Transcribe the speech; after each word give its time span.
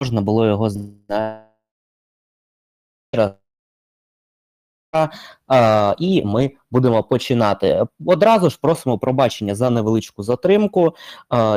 можна 0.00 0.20
було 0.20 0.46
його 0.46 0.70
І 5.98 6.22
ми 6.24 6.50
будемо 6.70 7.02
починати. 7.02 7.84
Одразу 8.06 8.50
ж 8.50 8.58
просимо 8.62 8.98
пробачення 8.98 9.54
за 9.54 9.70
невеличку 9.70 10.22
затримку, 10.22 10.94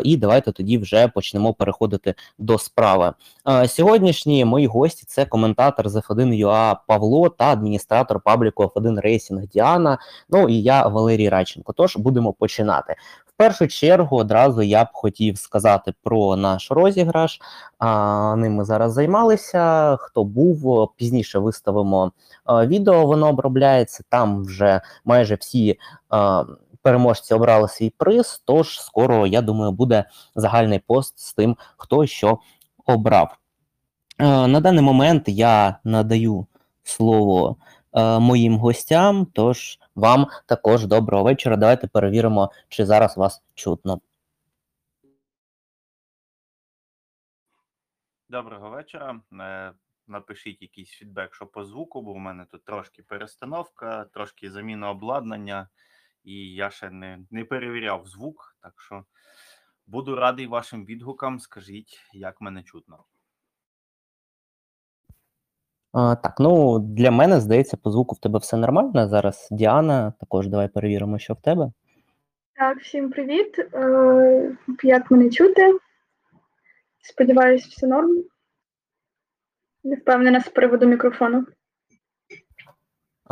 і 0.04 0.18
давайте 0.18 0.52
тоді 0.52 0.78
вже 0.78 1.08
почнемо 1.08 1.54
переходити 1.54 2.16
до 2.38 2.58
справи. 2.58 3.14
Сьогоднішні 3.68 4.46
мої 4.46 4.68
гості 4.68 5.04
це 5.08 5.26
коментатор 5.26 5.90
з 5.90 5.96
F1.ua 5.96 6.76
Павло 6.88 7.30
та 7.30 7.46
адміністратор 7.46 8.20
пабліку 8.20 8.64
F1 8.64 9.06
Racing 9.06 9.48
Діана. 9.48 9.98
Ну 10.30 10.50
і 10.50 10.62
я 10.62 10.88
Валерій 10.88 11.30
Радченко. 11.30 11.74
Тож 11.74 11.98
будемо 11.98 12.34
починати. 12.34 12.96
Першу 13.42 13.68
чергу 13.68 14.18
одразу 14.18 14.62
я 14.62 14.84
б 14.84 14.88
хотів 14.94 15.38
сказати 15.38 15.94
про 16.04 16.36
наш 16.36 16.72
розіграш. 16.72 17.42
А, 17.80 18.36
Ним 18.36 18.54
ми 18.54 18.66
зараз 18.66 18.94
займалися. 18.94 19.96
Хто 20.00 20.24
був 20.24 20.90
пізніше 20.96 21.40
виставимо 21.40 22.12
а, 22.46 22.66
відео, 22.66 23.06
воно 23.06 23.30
обробляється. 23.30 24.04
Там 24.10 24.44
вже 24.44 24.82
майже 25.06 25.36
всі 25.36 25.80
а, 26.10 26.44
переможці 26.82 27.34
обрали 27.34 27.68
свій 27.68 27.90
приз. 27.90 28.44
Тож 28.46 28.82
скоро, 28.82 29.28
я 29.28 29.42
думаю, 29.42 29.72
буде 29.72 30.06
загальний 30.36 30.80
пост 30.80 31.20
з 31.20 31.34
тим, 31.34 31.58
хто 31.78 32.06
що 32.06 32.40
обрав. 32.86 33.38
А, 34.18 34.48
на 34.48 34.60
даний 34.60 34.84
момент 34.84 35.24
я 35.28 35.76
надаю 35.84 36.46
слово 36.84 37.56
а, 37.92 38.20
моїм 38.20 38.58
гостям. 38.58 39.28
Тож 39.34 39.80
вам 39.96 40.28
також 40.46 40.86
доброго 40.86 41.24
вечора. 41.24 41.58
Давайте 41.58 41.88
перевіримо, 41.88 42.52
чи 42.70 42.86
зараз 42.86 43.18
вас 43.18 43.44
чутно. 43.56 44.02
Доброго 48.30 48.70
вечора. 48.70 49.22
Е, 49.40 49.74
Напишіть 50.08 50.62
якийсь 50.62 50.90
фідбек, 50.90 51.36
що 51.36 51.46
по 51.46 51.64
звуку, 51.64 52.02
бо 52.02 52.12
у 52.12 52.18
мене 52.18 52.46
тут 52.46 52.64
трошки 52.64 53.04
перестановка, 53.04 54.06
трошки 54.06 54.52
заміна 54.52 54.90
обладнання, 54.90 55.70
і 56.24 56.54
я 56.54 56.70
ще 56.70 56.90
не, 56.90 57.20
не 57.32 57.46
перевіряв 57.46 58.08
звук. 58.08 58.58
Так 58.60 58.82
що 58.82 59.06
буду 59.88 60.16
радий 60.16 60.48
вашим 60.48 60.86
відгукам. 60.86 61.40
Скажіть, 61.40 62.00
як 62.14 62.42
мене 62.42 62.64
чутно. 62.64 63.04
А, 65.94 66.16
так, 66.16 66.36
ну 66.40 66.80
для 66.80 67.12
мене 67.12 67.40
здається, 67.40 67.78
по 67.78 67.92
звуку 67.92 68.16
в 68.16 68.20
тебе 68.20 68.40
все 68.40 68.58
нормально. 68.58 69.08
Зараз 69.08 69.48
Діана, 69.52 70.14
також 70.20 70.48
давай 70.48 70.68
перевіримо, 70.68 71.20
що 71.20 71.34
в 71.34 71.42
тебе. 71.42 71.72
Так, 72.56 72.78
всім 72.78 73.10
привіт. 73.10 73.60
Е, 73.60 74.56
Як 74.84 75.12
мене 75.12 75.30
чути? 75.30 75.80
Сподіваюсь, 77.02 77.66
все 77.68 77.88
норм. 77.88 78.24
Не 79.84 79.96
впевнена 79.96 80.42
з 80.42 80.50
приводу 80.50 80.86
мікрофону. 80.86 81.46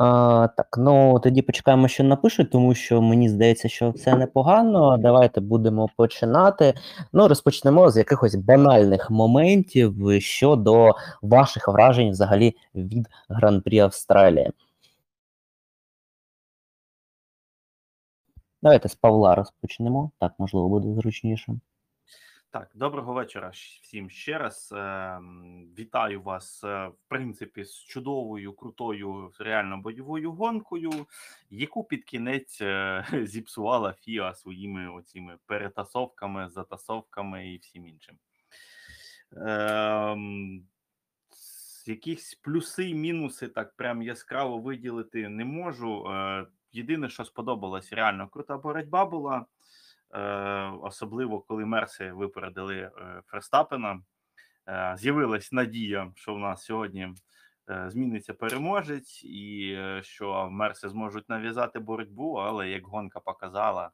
А, 0.02 0.48
так, 0.58 0.76
ну 0.78 1.20
тоді 1.20 1.42
почекаємо, 1.42 1.88
що 1.88 2.04
напишуть, 2.04 2.52
тому 2.52 2.76
що 2.76 3.02
мені 3.02 3.30
здається, 3.30 3.70
що 3.70 3.90
все 3.92 4.16
непогано. 4.16 4.98
Давайте 4.98 5.42
будемо 5.42 5.90
починати. 5.98 6.74
Ну, 7.14 7.28
розпочнемо 7.28 7.92
з 7.92 7.98
якихось 7.98 8.36
банальних 8.36 9.12
моментів 9.12 9.96
щодо 10.20 10.96
ваших 11.22 11.68
вражень 11.68 12.12
взагалі 12.12 12.56
від 12.76 13.08
Гран-прі 13.30 13.80
Австралії. 13.80 14.52
Давайте 18.62 18.90
з 18.90 18.96
Павла 18.96 19.36
розпочнемо. 19.36 20.12
Так, 20.20 20.34
можливо, 20.38 20.70
буде 20.70 20.94
зручніше. 20.94 21.54
Так, 22.52 22.72
доброго 22.74 23.14
вечора 23.14 23.50
всім 23.84 24.10
ще 24.10 24.38
раз. 24.38 24.74
Ем, 24.76 25.68
Вітаю 25.80 26.22
вас, 26.22 26.64
е, 26.64 26.88
в 26.88 26.98
принципі, 27.08 27.64
з 27.64 27.84
чудовою, 27.84 28.54
крутою, 28.54 29.32
реально 29.40 29.78
бойовою 29.78 30.32
гонкою, 30.32 30.92
яку 31.50 31.84
під 31.84 32.04
кінець 32.04 32.62
е, 32.62 33.06
зіпсувала 33.24 33.94
Фіа 33.94 34.34
своїми 34.34 34.92
оціми 34.92 35.38
перетасовками, 35.46 36.50
затасовками 36.50 37.54
і 37.54 37.58
всім 37.58 37.88
іншим. 37.88 38.18
Ем, 39.32 40.68
Якісь 41.86 42.36
плюси, 42.36 42.94
мінуси 42.94 43.48
так 43.48 43.76
прям 43.76 44.02
яскраво 44.02 44.58
виділити 44.58 45.30
не 45.30 45.46
можу. 45.46 46.08
Е, 46.08 46.46
Єдине, 46.72 47.10
що 47.10 47.26
сподобалось, 47.26 47.94
реально 47.94 48.28
крута 48.28 48.58
боротьба 48.58 49.06
була. 49.06 49.46
Е, 50.14 50.20
особливо 50.82 51.42
коли 51.42 51.66
Мерси 51.66 52.12
випередили 52.12 52.78
е, 52.78 53.22
Ферстапена. 53.26 54.02
Е, 54.68 54.96
З'явилась 54.98 55.52
надія, 55.52 56.12
що 56.16 56.34
в 56.34 56.40
нас 56.40 56.64
сьогодні 56.64 57.14
зміниться 57.88 58.34
переможець, 58.34 59.24
і 59.24 59.78
що 60.02 60.50
Мерси 60.50 60.90
зможуть 60.90 61.30
нав'язати 61.30 61.80
боротьбу. 61.80 62.34
Але 62.34 62.70
як 62.70 62.88
гонка 62.88 63.20
показала, 63.20 63.92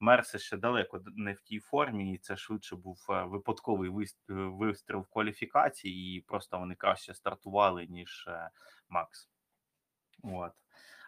Мерси 0.00 0.38
ще 0.38 0.56
далеко 0.56 1.00
не 1.16 1.32
в 1.32 1.40
тій 1.40 1.58
формі, 1.58 2.12
і 2.12 2.18
це 2.18 2.36
швидше 2.36 2.76
був 2.76 3.06
випадковий 3.08 4.08
вистріл 4.28 4.98
в 4.98 5.06
кваліфікації, 5.06 6.16
і 6.16 6.20
просто 6.20 6.58
вони 6.58 6.74
краще 6.74 7.14
стартували, 7.14 7.86
ніж 7.86 8.28
Макс. 8.88 9.28
От. 10.22 10.52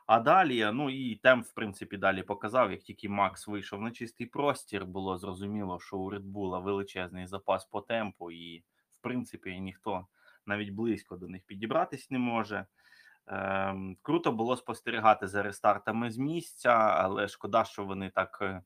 А 0.06 0.20
далі, 0.20 0.70
ну 0.72 0.90
і 0.90 1.16
темп, 1.16 1.46
в 1.46 1.52
принципі, 1.52 1.96
далі 1.96 2.22
показав, 2.22 2.70
як 2.70 2.80
тільки 2.80 3.08
Макс 3.08 3.46
вийшов 3.46 3.82
на 3.82 3.90
чистий 3.90 4.26
простір, 4.26 4.86
було 4.86 5.18
зрозуміло, 5.18 5.80
що 5.80 5.98
у 5.98 6.10
Редбула 6.10 6.58
величезний 6.58 7.26
запас 7.26 7.64
по 7.64 7.80
темпу, 7.80 8.30
і, 8.30 8.58
в 8.98 9.02
принципі, 9.02 9.60
ніхто 9.60 10.06
навіть 10.46 10.70
близько 10.70 11.16
до 11.16 11.28
них 11.28 11.42
підібратись 11.46 12.10
не 12.10 12.18
може. 12.18 12.66
Ем, 13.26 13.96
круто 14.02 14.32
було 14.32 14.56
спостерігати 14.56 15.28
за 15.28 15.42
рестартами 15.42 16.10
з 16.10 16.18
місця, 16.18 16.72
але 16.74 17.28
шкода, 17.28 17.64
що 17.64 17.84
вони 17.84 18.10
так 18.10 18.38
е, 18.42 18.62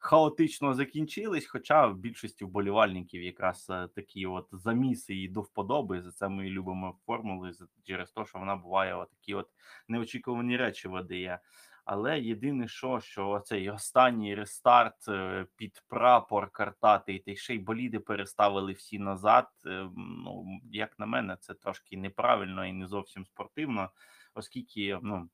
хаотично 0.00 0.74
закінчились. 0.74 1.46
Хоча 1.46 1.86
в 1.86 1.96
більшості 1.96 2.44
вболівальників 2.44 3.22
якраз 3.22 3.66
е, 3.70 3.88
такі 3.94 4.26
от 4.26 4.48
заміси 4.52 5.14
і 5.14 5.28
до 5.28 5.40
вподоби. 5.40 6.02
За 6.02 6.10
це 6.10 6.28
ми 6.28 6.46
і 6.46 6.50
любимо 6.50 6.98
формули 7.06 7.52
через 7.84 8.10
те, 8.10 8.24
що 8.24 8.38
вона 8.38 8.56
буває 8.56 8.94
отакі 8.94 9.34
от 9.34 9.48
неочікувані 9.88 10.56
речі 10.56 10.88
видає. 10.88 11.40
Але 11.84 12.20
єдине, 12.20 12.68
що 12.68 13.00
що 13.00 13.42
цей 13.44 13.70
останній 13.70 14.34
рестарт 14.34 15.08
е, 15.08 15.46
під 15.56 15.82
прапор 15.88 16.50
картатий, 16.50 17.18
та 17.18 17.34
ще 17.34 17.54
й 17.54 17.58
боліди 17.58 17.98
переставили 17.98 18.72
всі 18.72 18.98
назад. 18.98 19.48
е, 19.66 19.88
Ну 19.96 20.44
як 20.72 20.98
на 20.98 21.06
мене, 21.06 21.36
це 21.40 21.54
трошки 21.54 21.96
неправильно 21.96 22.66
і 22.66 22.72
не 22.72 22.86
зовсім 22.86 23.26
спортивно, 23.26 23.90
оскільки 24.34 24.98
ну. 25.02 25.28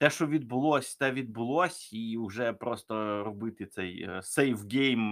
Те, 0.00 0.10
що 0.10 0.26
відбулось, 0.26 0.96
те 0.96 1.12
відбулось, 1.12 1.92
і 1.92 2.18
вже 2.18 2.52
просто 2.52 3.24
робити 3.24 3.66
цей 3.66 4.10
сейф 4.22 4.72
гейм 4.72 5.08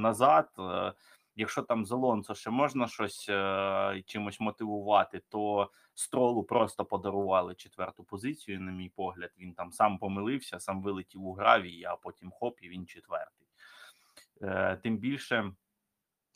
назад. 0.00 0.48
е, 0.58 0.92
Якщо 1.36 1.62
там 1.62 1.86
з 1.86 1.92
ще 2.34 2.50
можна 2.50 2.88
щось 2.88 3.26
е, 3.28 4.02
чимось 4.06 4.40
мотивувати, 4.40 5.22
то 5.28 5.70
стролу 5.94 6.44
просто 6.44 6.84
подарували 6.84 7.54
четверту 7.54 8.04
позицію. 8.04 8.60
На 8.60 8.72
мій 8.72 8.88
погляд, 8.88 9.30
він 9.38 9.54
там 9.54 9.72
сам 9.72 9.98
помилився, 9.98 10.60
сам 10.60 10.82
вилетів 10.82 11.24
у 11.24 11.32
гравій, 11.32 11.84
а 11.84 11.96
потім 11.96 12.30
хоп, 12.30 12.58
і 12.62 12.68
він 12.68 12.86
четвертий. 12.86 13.48
Е, 14.42 14.76
Тим 14.82 14.98
більше. 14.98 15.52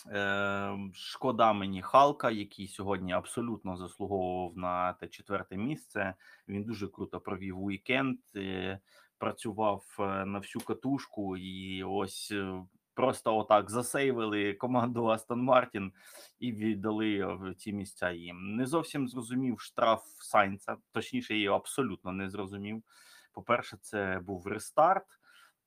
Е, 0.07 0.79
шкода 0.95 1.53
мені 1.53 1.83
Халка, 1.83 2.31
який 2.31 2.69
сьогодні 2.69 3.13
абсолютно 3.13 3.77
заслуговував 3.77 4.57
на 4.57 4.93
те 4.93 5.09
четверте 5.09 5.57
місце. 5.57 6.15
Він 6.49 6.65
дуже 6.65 6.89
круто 6.89 7.21
провів 7.21 7.63
уікенд, 7.63 8.19
е, 8.37 8.81
працював 9.19 9.85
е, 9.99 10.25
на 10.25 10.39
всю 10.39 10.65
катушку, 10.65 11.37
і 11.37 11.85
ось 11.85 12.31
е, 12.33 12.63
просто 12.95 13.37
отак 13.37 13.71
засейвили 13.71 14.55
команду 14.55 15.07
Астон 15.07 15.43
Мартін 15.43 15.93
і 16.39 16.53
віддали 16.53 17.39
ці 17.59 17.73
місця 17.73 18.11
їм. 18.11 18.57
Не 18.57 18.67
зовсім 18.67 19.09
зрозумів 19.09 19.61
штраф 19.61 20.05
Сайнца, 20.17 20.77
точніше, 20.93 21.39
його 21.39 21.57
абсолютно 21.57 22.13
не 22.13 22.31
зрозумів. 22.31 22.83
По-перше, 23.33 23.77
це 23.81 24.21
був 24.23 24.47
рестарт. 24.47 25.07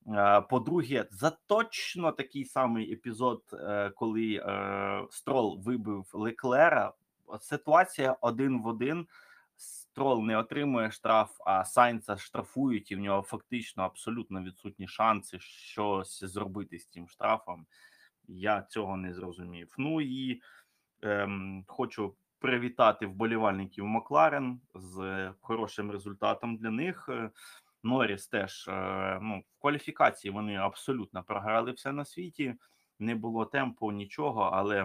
Е, 0.08 0.42
По-друге, 0.42 1.08
за 1.12 1.30
точно 1.30 2.12
такий 2.12 2.46
самий 2.46 2.94
епізод, 2.94 3.44
е, 3.54 3.90
коли 3.90 4.34
е, 4.34 5.08
Строл 5.12 5.62
вибив 5.66 6.06
Леклера. 6.14 6.94
Ситуація 7.40 8.18
один 8.22 8.62
в 8.62 8.68
один. 8.68 9.08
Строл 9.58 10.26
не 10.26 10.38
отримує 10.38 10.92
штраф, 10.92 11.38
а 11.46 11.66
Сайнца 11.66 12.18
штрафують, 12.18 12.92
і 12.92 12.96
в 12.96 13.00
нього 13.00 13.22
фактично 13.22 13.84
абсолютно 13.84 14.44
відсутні 14.44 14.88
шанси 14.88 15.40
щось 15.40 16.24
зробити 16.24 16.80
з 16.80 16.88
цим 16.88 17.08
штрафом. 17.10 17.66
Я 18.28 18.62
цього 18.62 18.98
не 18.98 19.14
зрозумів. 19.14 19.74
Ну 19.78 20.02
і 20.02 20.42
ем, 21.02 21.64
хочу 21.68 22.16
привітати 22.40 23.08
вболівальників 23.08 23.86
Макларен 23.86 24.62
з 24.74 25.30
хорошим 25.42 25.92
результатом 25.92 26.58
для 26.58 26.72
них. 26.72 27.10
Норріс 27.86 28.28
теж 28.28 28.68
е, 28.68 29.20
ну, 29.22 29.40
в 29.40 29.62
кваліфікації 29.62 30.32
вони 30.32 30.56
абсолютно 30.56 31.24
програли 31.24 31.72
все 31.72 31.92
на 31.92 32.06
світі, 32.06 32.56
не 33.00 33.16
було 33.16 33.46
темпу, 33.46 33.92
нічого, 33.92 34.42
але 34.42 34.84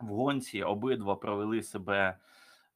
в 0.00 0.06
гонці 0.06 0.62
обидва 0.62 1.16
провели 1.16 1.62
себе. 1.62 2.18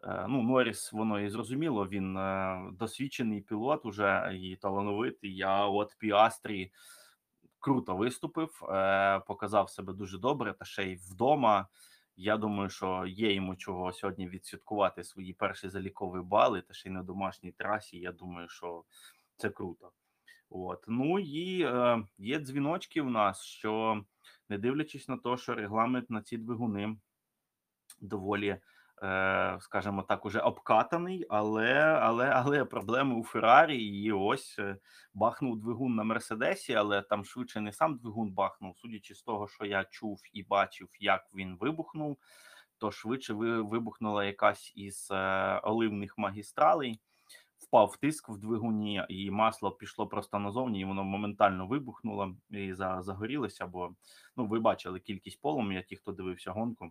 е, 0.05 0.27
Ну, 0.29 0.43
Норріс, 0.43 0.93
воно 0.93 1.21
і 1.21 1.31
зрозуміло, 1.31 1.89
він 1.89 2.17
е, 2.17 2.61
досвідчений 2.73 3.41
пілот 3.41 3.87
уже 3.87 4.39
і 4.41 4.57
талановитий. 4.57 5.43
А 5.43 5.67
от 5.67 5.97
Піастрі 5.99 6.73
круто 7.59 7.97
виступив, 7.97 8.61
показав 9.27 9.71
себе 9.71 9.93
дуже 9.93 10.19
добре, 10.19 10.53
та 10.53 10.65
ще 10.65 10.85
й 10.85 10.97
вдома. 10.97 11.69
Я 12.17 12.37
думаю, 12.37 12.71
що 12.71 13.07
є 13.07 13.35
йому 13.35 13.57
чого 13.57 13.93
сьогодні 13.93 14.29
відсвяткувати 14.29 15.05
свої 15.05 15.33
перші 15.33 15.69
залікові 15.69 16.21
бали, 16.23 16.63
та 16.63 16.75
ще 16.75 16.89
й 16.89 16.93
на 16.93 17.03
домашній 17.03 17.53
трасі. 17.53 17.99
Я 17.99 18.13
думаю, 18.13 18.49
що 18.49 18.85
це 19.41 19.51
круто. 19.51 19.93
От 20.51 20.85
ну 20.89 21.19
і 21.19 21.63
е, 21.63 22.03
є 22.19 22.39
дзвіночки 22.39 23.03
в 23.03 23.11
нас, 23.11 23.43
що 23.43 24.05
не 24.49 24.59
дивлячись 24.59 25.09
на 25.09 25.17
те, 25.17 25.37
що 25.37 25.55
регламент 25.55 26.11
на 26.11 26.23
ці 26.23 26.39
двигуни 26.39 26.97
доволі, 28.01 28.61
е, 29.03 29.59
скажімо 29.61 30.03
так, 30.03 30.27
уже 30.27 30.41
обкатаний, 30.41 31.27
але 31.31 31.75
але, 31.83 32.29
але 32.29 32.65
проблеми 32.65 33.15
у 33.15 33.25
Феррарі. 33.25 33.85
І 33.85 34.13
ось 34.13 34.57
е, 34.59 34.77
бахнув 35.15 35.61
двигун 35.61 35.95
на 35.95 36.05
Мерседесі, 36.05 36.75
але 36.75 37.03
там 37.03 37.25
швидше 37.25 37.61
не 37.61 37.73
сам 37.73 37.97
двигун 37.97 38.33
бахнув, 38.33 38.79
судячи 38.79 39.15
з 39.15 39.23
того, 39.23 39.49
що 39.49 39.65
я 39.65 39.85
чув 39.85 40.21
і 40.33 40.43
бачив, 40.43 40.89
як 41.01 41.23
він 41.35 41.57
вибухнув, 41.61 42.19
то 42.79 42.91
швидше 42.91 43.35
вибухнула 43.35 44.25
якась 44.25 44.73
із 44.77 45.09
е, 45.11 45.61
оливних 45.63 46.19
магістралей. 46.19 47.01
Впав 47.61 47.97
тиск 47.97 48.29
в 48.29 48.39
двигуні, 48.39 49.03
і 49.09 49.31
масло 49.31 49.71
пішло 49.71 50.07
просто 50.07 50.39
назовні, 50.39 50.81
і 50.81 50.85
воно 50.85 51.05
моментально 51.05 51.67
вибухнуло 51.67 52.37
і 52.51 52.75
за- 52.75 53.03
загорілося. 53.03 53.67
Бо 53.67 53.95
ну 54.37 54.47
ви 54.47 54.61
бачили 54.61 55.01
кількість 55.01 55.41
полум'я, 55.41 55.83
ті, 55.83 55.97
хто 55.97 56.13
дивився 56.13 56.53
гонку. 56.53 56.91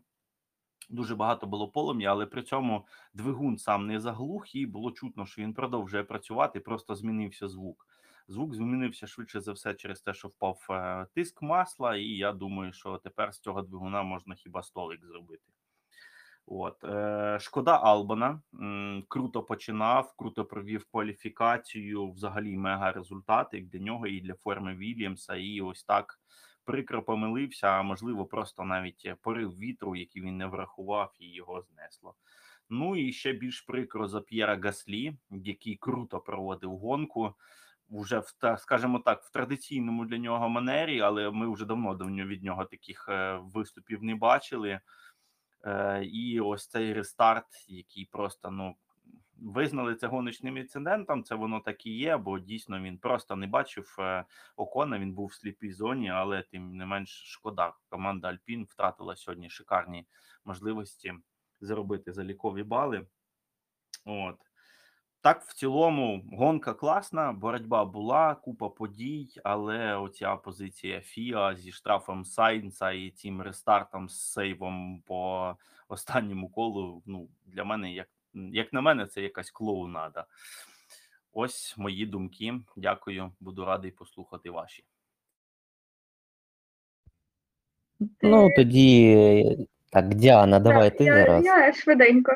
Дуже 0.89 1.15
багато 1.15 1.47
було 1.47 1.67
полум'я, 1.67 2.11
але 2.11 2.25
при 2.25 2.43
цьому 2.43 2.85
двигун 3.13 3.57
сам 3.57 3.87
не 3.87 3.99
заглух, 3.99 4.55
і 4.55 4.65
було 4.65 4.91
чутно, 4.91 5.25
що 5.25 5.41
він 5.41 5.53
продовжує 5.53 6.03
працювати, 6.03 6.59
просто 6.59 6.95
змінився 6.95 7.47
звук. 7.47 7.87
Звук 8.27 8.55
змінився 8.55 9.07
швидше 9.07 9.41
за 9.41 9.51
все 9.51 9.73
через 9.73 10.01
те, 10.01 10.13
що 10.13 10.27
впав 10.27 10.67
е, 10.69 11.07
тиск 11.13 11.41
масла, 11.41 11.95
і 11.95 12.05
я 12.05 12.33
думаю, 12.33 12.73
що 12.73 12.97
тепер 12.97 13.33
з 13.33 13.39
цього 13.39 13.61
двигуна 13.61 14.03
можна 14.03 14.35
хіба 14.35 14.63
столик 14.63 15.05
зробити. 15.05 15.43
От 16.45 16.83
е, 16.83 17.37
шкода 17.41 17.77
Албана 17.77 18.41
круто 19.07 19.43
починав, 19.43 20.13
круто 20.17 20.45
провів 20.45 20.85
кваліфікацію. 20.91 22.11
Взагалі 22.11 22.57
мега 22.57 22.91
результати 22.91 23.57
як 23.57 23.67
для 23.67 23.79
нього 23.79 24.07
і 24.07 24.21
для 24.21 24.33
форми 24.33 24.75
Вільямса. 24.75 25.35
І 25.35 25.61
ось 25.61 25.83
так 25.83 26.19
прикро 26.65 27.03
помилився. 27.03 27.67
А 27.67 27.81
можливо, 27.81 28.25
просто 28.25 28.63
навіть 28.63 29.13
порив 29.21 29.57
вітру, 29.57 29.95
який 29.95 30.21
він 30.21 30.37
не 30.37 30.45
врахував, 30.45 31.13
і 31.19 31.33
його 31.33 31.61
знесло. 31.61 32.15
Ну 32.69 32.95
і 32.95 33.13
ще 33.13 33.33
більш 33.33 33.61
прикро 33.61 34.07
за 34.07 34.21
П'єра 34.21 34.59
Гаслі, 34.63 35.13
який 35.31 35.75
круто 35.75 36.19
проводив 36.19 36.77
гонку. 36.77 37.33
Уже 37.91 38.19
в 38.19 38.57
скажімо 38.57 38.99
так, 38.99 39.23
в 39.23 39.31
традиційному 39.31 40.05
для 40.05 40.17
нього 40.17 40.49
манері, 40.49 41.01
але 41.01 41.31
ми 41.31 41.53
вже 41.53 41.65
давно 41.65 41.95
від 41.95 42.43
нього 42.43 42.65
таких 42.65 43.05
е, 43.09 43.39
виступів 43.43 44.03
не 44.03 44.15
бачили. 44.15 44.79
Е, 45.65 46.03
і 46.03 46.39
ось 46.39 46.67
цей 46.67 46.93
рестарт, 46.93 47.45
який 47.67 48.05
просто 48.05 48.51
ну 48.51 48.75
визнали 49.37 49.95
це 49.95 50.07
гоночним 50.07 50.57
інцидентом. 50.57 51.23
Це 51.23 51.35
воно 51.35 51.59
так 51.59 51.85
і 51.85 51.97
є, 51.97 52.17
бо 52.17 52.39
дійсно 52.39 52.79
він 52.79 52.97
просто 52.97 53.35
не 53.35 53.47
бачив 53.47 53.95
е, 53.99 54.25
окона. 54.55 54.99
Він 54.99 55.13
був 55.13 55.27
в 55.27 55.33
сліпій 55.33 55.71
зоні, 55.71 56.09
але 56.09 56.41
тим 56.41 56.77
не 56.77 56.85
менш 56.85 57.23
шкода. 57.25 57.73
Команда 57.89 58.27
Альпін 58.27 58.63
втратила 58.63 59.15
сьогодні 59.15 59.49
шикарні 59.49 60.05
можливості 60.45 61.13
заробити 61.61 62.13
залікові 62.13 62.63
бали. 62.63 63.07
От. 64.05 64.48
Так, 65.21 65.41
в 65.41 65.53
цілому, 65.53 66.23
гонка 66.31 66.73
класна, 66.73 67.31
боротьба 67.33 67.85
була, 67.85 68.35
купа 68.35 68.69
подій, 68.69 69.27
але 69.43 69.95
оця 69.95 70.35
позиція 70.35 71.01
Фіа 71.01 71.55
зі 71.55 71.71
штрафом 71.71 72.25
Сайнца 72.25 72.91
і 72.91 73.09
цим 73.09 73.41
рестартом 73.41 74.09
з 74.09 74.31
сейвом 74.31 75.03
по 75.05 75.55
останньому 75.87 76.49
колу. 76.49 77.03
Ну, 77.05 77.27
для 77.45 77.63
мене, 77.63 77.93
як, 77.93 78.07
як 78.33 78.73
на 78.73 78.81
мене, 78.81 79.05
це 79.05 79.21
якась 79.21 79.51
клоунада. 79.51 80.25
Ось 81.33 81.77
мої 81.77 82.05
думки. 82.05 82.53
Дякую, 82.77 83.31
буду 83.39 83.65
радий 83.65 83.91
послухати 83.91 84.49
ваші. 84.49 84.83
Ну 88.21 88.49
тоді 88.55 89.67
так, 89.89 90.13
Діана, 90.13 90.59
давай 90.59 90.89
Так, 90.89 90.97
ти 90.97 91.03
я, 91.03 91.15
зараз. 91.15 91.45
Я 91.45 91.73
швиденько. 91.73 92.31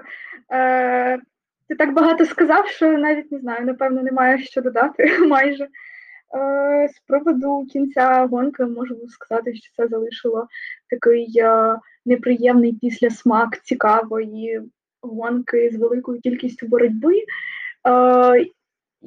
Е, 0.51 1.19
ти 1.67 1.75
так 1.75 1.93
багато 1.93 2.25
сказав, 2.25 2.67
що 2.67 2.97
навіть 2.97 3.31
не 3.31 3.39
знаю, 3.39 3.65
напевно, 3.65 4.03
немає 4.03 4.37
що 4.37 4.61
додати 4.61 5.17
майже. 5.27 5.67
Е, 6.35 6.87
з 6.87 6.99
приводу 6.99 7.65
кінця 7.71 8.25
гонки 8.25 8.65
можу 8.65 9.07
сказати, 9.07 9.55
що 9.55 9.73
це 9.75 9.87
залишило 9.87 10.47
такий 10.89 11.39
е, 11.39 11.75
неприємний 12.05 12.73
післясмак 12.73 13.63
цікавої 13.63 14.61
гонки 15.01 15.69
з 15.73 15.75
великою 15.75 16.21
кількістю 16.21 16.67
боротьби, 16.67 17.13
е, 17.17 18.45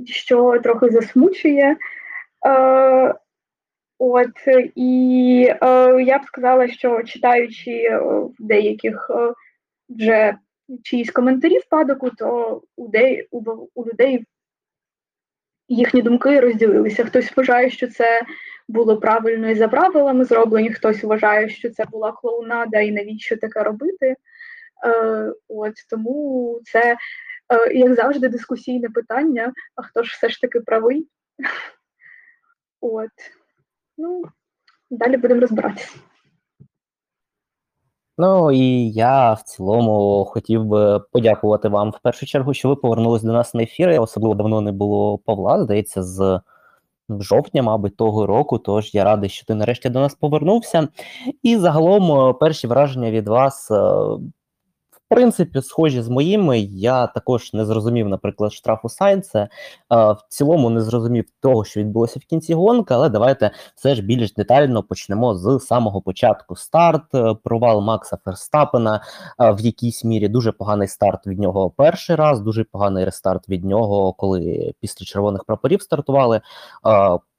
що 0.05 0.59
трохи 0.59 0.89
засмучує. 0.89 1.77
Е, 2.47 3.15
От 3.99 4.33
і 4.75 5.39
я 6.07 6.19
б 6.19 6.25
сказала, 6.27 6.69
що 6.69 7.03
читаючи 7.03 7.99
в 8.03 8.35
деяких 8.39 9.11
вже 9.89 10.39
чиїсь 10.83 11.11
коментарі 11.11 11.59
в 11.59 11.69
падоку, 11.69 12.11
то 12.11 12.63
у, 12.77 12.89
де, 12.89 13.25
у, 13.31 13.69
у 13.75 13.87
людей 13.87 14.27
їхні 15.69 16.03
думки 16.03 16.41
розділилися. 16.41 17.05
Хтось 17.05 17.37
вважає, 17.37 17.71
що 17.71 17.89
це 17.89 18.23
було 18.69 18.97
правильно 18.97 19.51
і 19.51 19.55
за 19.55 19.69
правилами 19.69 20.25
зроблені, 20.25 20.71
хтось 20.71 21.05
вважає, 21.05 21.49
що 21.49 21.71
це 21.71 21.85
була 21.85 22.13
клоунада 22.13 22.81
і 22.81 22.93
навіщо 22.93 23.37
таке 23.37 23.63
робити. 23.63 24.17
Е, 24.87 25.33
от 25.49 25.75
тому 25.91 26.61
це, 26.65 26.97
е, 27.55 27.75
як 27.75 27.95
завжди, 27.95 28.29
дискусійне 28.29 28.89
питання. 28.89 29.53
А 29.75 29.83
хто 29.83 30.03
ж 30.03 30.13
все 30.13 30.29
ж 30.29 30.41
таки 30.41 30.61
правий? 30.61 31.09
От. 32.81 33.11
Ну, 33.99 34.23
далі 34.91 35.17
будемо 35.17 35.41
розбиратися. 35.41 35.99
Ну 38.19 38.53
і 38.53 38.91
я 38.91 39.33
в 39.33 39.43
цілому 39.43 40.25
хотів 40.25 40.65
би 40.65 41.01
подякувати 41.13 41.69
вам 41.69 41.91
в 41.91 41.99
першу 42.03 42.27
чергу, 42.27 42.55
що 42.55 42.69
ви 42.69 42.77
повернулись 42.77 43.23
до 43.23 43.33
нас 43.33 43.55
на 43.55 43.63
ефір. 43.63 43.91
Я 43.91 44.01
особливо 44.01 44.35
давно 44.35 44.61
не 44.61 44.73
було 44.73 45.19
Павла, 45.19 45.63
здається, 45.65 46.03
з 46.03 46.41
жовтня, 47.09 47.63
мабуть, 47.63 47.97
того 47.97 48.27
року. 48.27 48.59
Тож 48.59 48.95
я 48.95 49.05
радий, 49.05 49.31
що 49.31 49.47
ти 49.47 49.55
нарешті 49.55 49.89
до 49.89 50.01
нас 50.01 50.15
повернувся. 50.15 50.89
І 51.43 51.57
загалом 51.57 52.31
е, 52.31 52.33
перші 52.33 52.67
враження 52.67 53.11
від 53.11 53.29
вас. 53.29 53.71
Е, 55.11 55.17
принципі, 55.17 55.63
схожі 55.63 56.03
з 56.03 56.09
моїми. 56.09 56.59
Я 56.61 57.07
також 57.07 57.53
не 57.53 57.65
зрозумів, 57.65 58.09
наприклад, 58.09 58.53
штрафу 58.53 58.89
Сайнца. 58.89 59.39
Е, 59.39 59.49
В 59.91 60.19
цілому 60.29 60.71
не 60.71 60.81
зрозумів 60.81 61.25
того, 61.41 61.65
що 61.65 61.81
відбулося 61.81 62.21
в 62.21 62.25
кінці 62.25 62.55
гонки, 62.55 62.95
але 62.95 63.09
давайте 63.09 63.51
все 63.75 63.95
ж 63.95 64.03
більш 64.03 64.35
детально 64.35 64.83
почнемо 64.83 65.35
з 65.35 65.61
самого 65.67 66.03
початку. 66.03 66.57
Старт, 66.57 67.15
е, 67.15 67.35
провал 67.45 67.81
Макса 67.81 68.19
Ферстапена 68.25 69.01
е, 69.41 69.53
в 69.53 69.61
якійсь 69.61 70.05
мірі 70.05 70.29
дуже 70.29 70.53
поганий 70.53 70.89
старт 70.89 71.27
від 71.27 71.39
нього 71.39 71.71
перший 71.71 72.17
раз, 72.17 72.41
дуже 72.41 72.65
поганий 72.65 73.05
рестарт 73.05 73.49
від 73.49 73.65
нього, 73.65 74.13
коли 74.13 74.73
після 74.81 75.07
червоних 75.07 75.45
прапорів 75.45 75.83
стартували. 75.83 76.41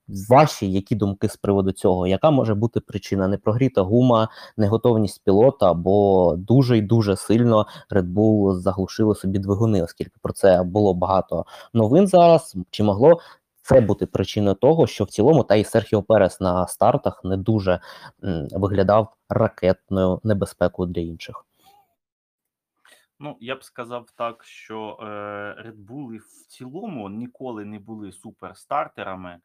Ваші 0.08 0.72
які 0.72 0.96
думки 0.96 1.30
з 1.30 1.38
приводу 1.38 1.72
цього? 1.72 2.08
Яка 2.08 2.32
може 2.32 2.56
бути 2.56 2.80
причина? 2.80 3.28
Непрогріта 3.28 3.82
гума, 3.82 4.30
неготовність 4.58 5.24
пілота, 5.24 5.72
або 5.72 6.36
дуже 6.38 6.78
й 6.78 6.82
дуже 6.82 7.16
сильно 7.16 7.66
Red 7.92 8.14
Bull 8.14 8.54
заглушили 8.54 9.16
собі 9.16 9.40
двигуни, 9.40 9.84
оскільки 9.84 10.16
про 10.22 10.34
це 10.34 10.64
було 10.64 10.94
багато 10.94 11.46
новин 11.74 12.08
зараз. 12.08 12.56
Чи 12.70 12.84
могло 12.84 13.20
це 13.62 13.82
бути 13.82 14.06
причиною 14.06 14.56
того, 14.56 14.88
що 14.88 15.04
в 15.04 15.10
цілому 15.10 15.44
та 15.44 15.56
й 15.56 15.64
Серхіо 15.64 16.04
Перес 16.04 16.42
на 16.42 16.68
стартах 16.68 17.22
не 17.24 17.38
дуже 17.38 17.80
м, 18.24 18.48
виглядав 18.52 19.14
ракетною 19.30 20.20
небезпекою 20.24 20.90
для 20.90 21.02
інших? 21.02 21.46
Ну, 23.20 23.38
я 23.40 23.56
б 23.56 23.64
сказав 23.64 24.06
так, 24.16 24.44
що 24.44 24.98
е, 25.02 25.06
Red 25.66 25.86
Bull 25.86 26.18
в 26.18 26.48
цілому 26.48 27.10
ніколи 27.10 27.66
не 27.66 27.80
були 27.80 28.12
суперстартерами. 28.12 29.38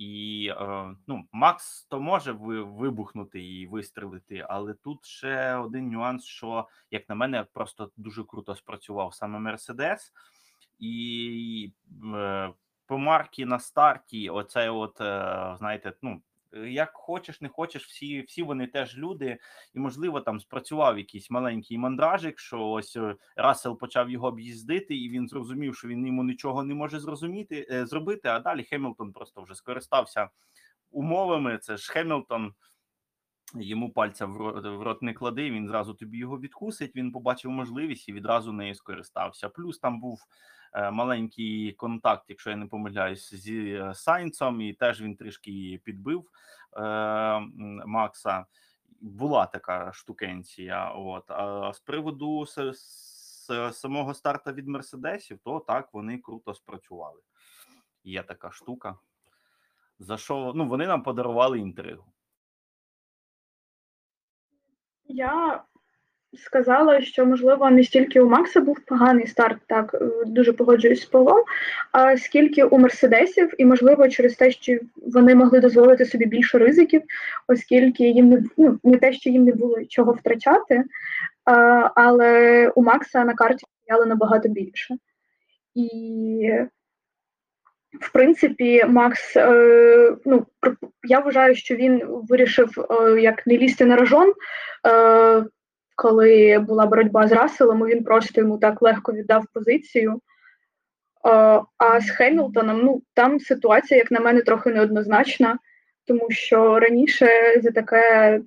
І 0.00 0.46
е, 0.60 0.94
ну, 1.06 1.24
Макс 1.32 1.86
то 1.90 2.00
може 2.00 2.32
ви, 2.32 2.62
вибухнути 2.62 3.42
і 3.42 3.66
вистрелити, 3.66 4.46
але 4.48 4.74
тут 4.74 5.06
ще 5.06 5.54
один 5.54 5.90
нюанс, 5.90 6.24
що, 6.24 6.68
як 6.90 7.08
на 7.08 7.14
мене, 7.14 7.46
просто 7.52 7.90
дуже 7.96 8.24
круто 8.24 8.56
спрацював 8.56 9.14
саме 9.14 9.38
Мерседес, 9.38 10.12
і 10.78 11.72
е, 12.14 12.52
по 12.86 12.98
марки 12.98 13.46
на 13.46 13.58
старті, 13.58 14.30
оце, 14.30 14.70
от, 14.70 15.00
е, 15.00 15.54
знаєте, 15.58 15.92
ну, 16.02 16.22
Як 16.52 16.90
хочеш, 16.92 17.40
не 17.40 17.48
хочеш, 17.48 17.86
всі, 17.86 18.22
всі 18.22 18.42
вони 18.42 18.66
теж 18.66 18.98
люди, 18.98 19.38
і 19.74 19.78
можливо 19.78 20.20
там 20.20 20.40
спрацював 20.40 20.98
якийсь 20.98 21.30
маленький 21.30 21.78
мандражик, 21.78 22.38
що 22.38 22.68
ось 22.68 22.96
е, 22.96 23.16
Рассел 23.36 23.78
почав 23.78 24.10
його 24.10 24.26
об'їздити, 24.26 24.96
і 24.96 25.10
він 25.10 25.28
зрозумів, 25.28 25.76
що 25.76 25.88
він 25.88 26.06
йому 26.06 26.24
нічого 26.24 26.62
не 26.62 26.74
може 26.74 27.00
зрозуміти 27.00 27.66
е, 27.70 27.86
зробити. 27.86 28.28
А 28.28 28.38
далі 28.38 28.64
Хемілтон 28.64 29.12
просто 29.12 29.42
вже 29.42 29.54
скористався 29.54 30.30
умовами. 30.90 31.58
Це 31.58 31.76
ж 31.76 31.92
Хемілтон. 31.92 32.54
Йому 33.54 33.92
пальця 33.92 34.26
в 34.26 34.82
рот, 34.82 35.02
не 35.02 35.14
клади, 35.14 35.50
він 35.50 35.68
зразу 35.68 35.94
тобі 35.94 36.18
його 36.18 36.38
відкусить. 36.38 36.96
Він 36.96 37.12
побачив 37.12 37.50
можливість 37.50 38.08
і 38.08 38.12
відразу 38.12 38.52
нею 38.52 38.74
скористався. 38.74 39.48
Плюс 39.48 39.78
там 39.78 40.00
був 40.00 40.20
е, 40.72 40.90
маленький 40.90 41.72
контакт, 41.72 42.24
якщо 42.28 42.50
я 42.50 42.56
не 42.56 42.66
помиляюсь, 42.66 43.34
зі 43.34 43.84
Сайнцом, 43.94 44.60
і 44.60 44.72
теж 44.72 45.02
він 45.02 45.16
трішки 45.16 45.80
підбив 45.84 46.24
е, 46.76 46.80
Макса. 47.86 48.46
Була 49.00 49.46
така 49.46 49.92
штукенція. 49.92 50.90
От 50.90 51.30
а 51.30 51.72
з 51.72 51.80
приводу 51.80 52.46
с, 52.46 52.72
с, 52.72 53.72
самого 53.72 54.14
старта 54.14 54.52
від 54.52 54.68
мерседесів, 54.68 55.38
то 55.44 55.60
так 55.60 55.88
вони 55.92 56.18
круто 56.18 56.54
спрацювали. 56.54 57.20
Є 58.04 58.22
така 58.22 58.50
штука. 58.50 58.98
За 59.98 60.16
що 60.16 60.52
ну 60.54 60.68
вони 60.68 60.86
нам 60.86 61.02
подарували 61.02 61.58
інтригу. 61.58 62.04
Я 65.14 65.62
сказала, 66.38 67.00
що 67.00 67.26
можливо 67.26 67.70
не 67.70 67.84
стільки 67.84 68.20
у 68.20 68.28
Макса 68.28 68.60
був 68.60 68.80
поганий 68.80 69.26
старт, 69.26 69.58
так 69.66 69.94
е, 69.94 70.24
дуже 70.26 70.52
погоджуюсь 70.52 71.02
з 71.02 71.06
Павлом, 71.06 71.44
а 71.92 72.16
скільки 72.16 72.64
у 72.64 72.78
Мерседесів, 72.78 73.54
і 73.58 73.64
можливо 73.64 74.08
через 74.08 74.34
те, 74.34 74.50
що 74.50 74.78
вони 74.96 75.34
могли 75.34 75.60
дозволити 75.60 76.04
собі 76.04 76.26
більше 76.26 76.58
ризиків, 76.58 77.02
оскільки 77.48 78.04
їм 78.04 78.28
не 78.28 78.42
ну, 78.56 78.78
не 78.84 78.98
те, 78.98 79.12
що 79.12 79.30
їм 79.30 79.44
не 79.44 79.52
було 79.52 79.84
чого 79.88 80.12
втрачати, 80.12 80.84
а, 81.44 81.54
але 81.94 82.68
у 82.68 82.82
Макса 82.82 83.24
на 83.24 83.34
карті 83.34 83.66
стояло 83.82 84.06
набагато 84.06 84.48
більше. 84.48 84.96
І 85.74 86.52
в 87.98 88.12
принципі, 88.12 88.84
Макс, 88.88 89.36
е, 89.36 90.16
ну 90.24 90.46
я 91.04 91.20
вважаю, 91.20 91.54
що 91.54 91.74
він 91.74 92.02
вирішив 92.06 92.86
е, 92.90 93.20
як 93.20 93.46
не 93.46 93.58
лізти 93.58 93.86
на 93.86 93.96
рожон, 93.96 94.32
е, 94.86 95.44
коли 95.96 96.58
була 96.58 96.86
боротьба 96.86 97.28
з 97.28 97.32
Расселом, 97.32 97.86
він 97.86 98.04
просто 98.04 98.40
йому 98.40 98.58
так 98.58 98.82
легко 98.82 99.12
віддав 99.12 99.44
позицію. 99.52 100.12
Е, 100.12 100.20
а 101.78 102.00
з 102.00 102.10
Хемілтоном, 102.10 102.80
ну 102.82 103.02
там 103.14 103.40
ситуація, 103.40 103.98
як 103.98 104.10
на 104.10 104.20
мене, 104.20 104.42
трохи 104.42 104.70
неоднозначна, 104.70 105.58
тому 106.06 106.30
що 106.30 106.78
раніше 106.78 107.60
за 107.62 107.70
таке 107.70 108.40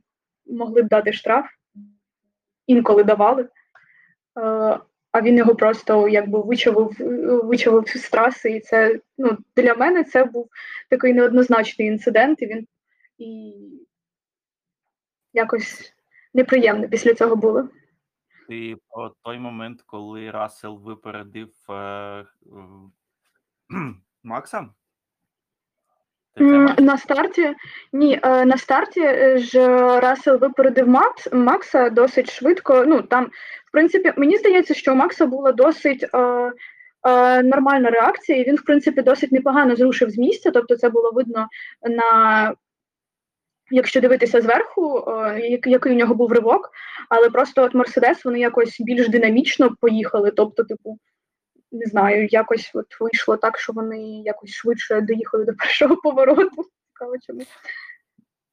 могли 0.48 0.82
б 0.82 0.88
дати 0.88 1.14
штраф, 1.14 1.46
інколи 2.68 3.04
давали. 3.04 3.48
А 5.14 5.22
він 5.22 5.38
його 5.38 5.56
просто 5.56 6.10
якби 6.10 6.42
вичавив, 6.42 6.96
вичавив 7.44 7.88
з 7.88 8.10
траси, 8.10 8.52
і 8.52 8.60
це 8.60 9.00
ну, 9.18 9.38
для 9.56 9.74
мене 9.74 10.04
це 10.04 10.26
був 10.26 10.50
такий 10.90 11.14
неоднозначний 11.14 11.88
інцидент, 11.88 12.42
і 12.42 12.46
він 12.46 12.68
і 13.18 13.54
якось 15.34 15.94
неприємно 16.34 16.90
після 16.90 17.14
цього 17.14 17.36
було. 17.36 17.70
Ти 18.48 18.76
про 18.90 19.16
той 19.24 19.40
момент, 19.40 19.82
коли 19.82 20.32
Рассел 20.32 20.78
випередив 20.78 21.54
е, 21.70 21.74
е, 21.74 22.26
Макса? 24.24 24.70
На 26.36 26.98
старті 26.98 27.56
ні, 27.94 28.20
е, 28.24 28.46
на 28.46 28.58
старті 28.58 29.02
е, 29.02 29.38
ж 29.38 29.60
Рассел 30.00 30.38
випередив 30.38 30.88
Макс, 30.88 31.28
Макса 31.34 31.90
досить 31.90 32.32
швидко. 32.32 32.86
Ну 32.88 33.02
там, 33.02 33.26
в 33.68 33.72
принципі, 33.72 34.14
мені 34.18 34.38
здається, 34.38 34.74
що 34.74 34.92
у 34.92 34.96
Макса 34.96 35.26
була 35.26 35.52
досить 35.52 36.04
е, 36.14 36.18
е, 37.08 37.44
нормальна 37.44 37.90
реакція, 37.90 38.38
і 38.38 38.48
він, 38.48 38.56
в 38.56 38.64
принципі, 38.64 39.02
досить 39.02 39.32
непогано 39.32 39.76
зрушив 39.76 40.10
з 40.10 40.18
місця. 40.18 40.52
Тобто, 40.52 40.76
це 40.76 40.90
було 40.90 41.12
видно 41.12 41.48
на. 41.90 42.54
Якщо 43.72 44.02
дивитися 44.02 44.42
зверху, 44.42 44.98
е, 45.08 45.40
який 45.64 45.94
у 45.94 45.96
нього 45.96 46.16
був 46.16 46.32
ривок, 46.32 46.72
але 47.10 47.30
просто 47.30 47.64
от 47.64 47.74
Мерседес 47.74 48.26
вони 48.26 48.40
якось 48.40 48.78
більш 48.80 49.10
динамічно 49.10 49.76
поїхали. 49.82 50.32
Тобто, 50.32 50.64
типу, 50.64 50.98
не 51.74 51.86
знаю, 51.86 52.28
якось 52.32 52.72
от 52.74 53.00
вийшло 53.00 53.38
так, 53.38 53.60
що 53.60 53.74
вони 53.74 54.00
якось 54.22 54.50
швидше 54.50 55.02
доїхали 55.02 55.46
до 55.46 55.54
першого 55.54 55.98
повороту. 55.98 56.66
Цікаво 56.94 57.14
чому. 57.28 57.42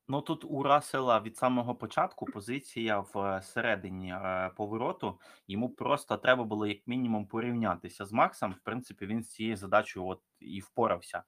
Ну 0.08 0.20
тут 0.20 0.44
у 0.44 0.62
Рассела 0.62 1.20
від 1.20 1.36
самого 1.36 1.74
початку 1.74 2.24
позиція 2.26 3.00
в 3.00 3.18
е, 3.18 3.42
середині 3.42 4.12
е, 4.12 4.50
повороту. 4.56 5.18
Йому 5.48 5.68
просто 5.68 6.16
треба 6.16 6.44
було 6.44 6.66
як 6.66 6.86
мінімум 6.86 7.26
порівнятися 7.26 8.06
з 8.06 8.12
Максом. 8.12 8.52
В 8.52 8.58
принципі, 8.64 9.06
він 9.06 9.22
з 9.22 9.28
цією 9.28 9.56
задачею 9.56 10.06
от 10.06 10.20
і 10.40 10.60
впорався. 10.60 11.22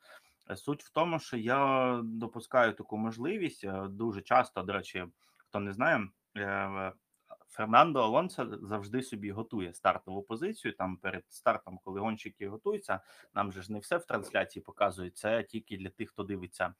Е, 0.50 0.56
Суть 0.56 0.82
в 0.82 0.92
тому, 0.92 1.18
що 1.18 1.36
я 1.36 2.00
допускаю 2.04 2.72
таку 2.72 2.96
можливість 2.96 3.66
дуже 3.88 4.20
часто. 4.20 4.62
До 4.62 4.72
речі, 4.72 5.04
хто 5.36 5.60
не 5.60 5.72
знає, 5.72 6.08
Фернандо 7.52 8.00
Алонсо 8.00 8.58
завжди 8.62 9.02
собі 9.02 9.30
готує 9.30 9.74
стартову 9.74 10.22
позицію. 10.22 10.74
Там 10.74 10.96
перед 10.96 11.24
стартом, 11.28 11.78
коли 11.84 12.00
гонщики 12.00 12.48
готуються, 12.48 13.00
нам 13.34 13.52
же 13.52 13.62
ж 13.62 13.72
не 13.72 13.78
все 13.78 13.96
в 13.96 14.04
трансляції 14.04 14.62
показують. 14.62 15.16
Це 15.16 15.42
тільки 15.42 15.76
для 15.76 15.90
тих, 15.90 16.10
хто 16.10 16.24
дивиться 16.24 16.74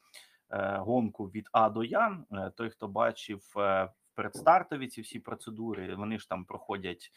е, 0.51 0.77
гонку 0.79 1.25
від 1.25 1.49
А 1.53 1.71
до 1.71 1.85
Я. 1.85 2.25
Е, 2.33 2.51
Той, 2.57 2.71
хто 2.71 2.89
бачив 2.89 3.43
е, 3.57 3.93
предстартові 4.15 4.89
ці 4.89 5.01
всі 5.01 5.21
процедури, 5.21 5.95
вони 5.95 6.19
ж 6.19 6.29
там 6.29 6.45
проходять 6.45 7.13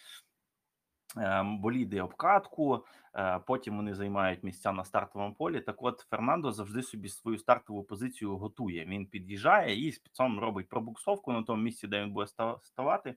боліди 1.43 2.01
обкатку, 2.01 2.85
е, 3.15 3.39
потім 3.47 3.75
вони 3.75 3.93
займають 3.93 4.43
місця 4.43 4.71
на 4.71 4.85
стартовому 4.85 5.35
полі. 5.35 5.61
Так 5.61 5.83
от 5.83 6.05
Фернандо 6.09 6.51
завжди 6.51 6.83
собі 6.83 7.09
свою 7.09 7.37
стартову 7.37 7.83
позицію 7.83 8.37
готує. 8.37 8.85
Він 8.85 9.05
під'їжджає 9.05 9.87
і 9.87 9.91
спецом 9.91 10.39
робить 10.39 10.69
пробуксовку 10.69 11.31
на 11.31 11.43
тому 11.43 11.63
місці, 11.63 11.87
де 11.87 12.01
він 12.01 12.11
буде 12.11 12.27
ставати, 12.63 13.15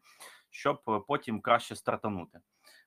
щоб 0.51 0.81
е, 0.89 1.01
потім 1.09 1.41
краще 1.41 1.77
стартанути. 1.77 2.39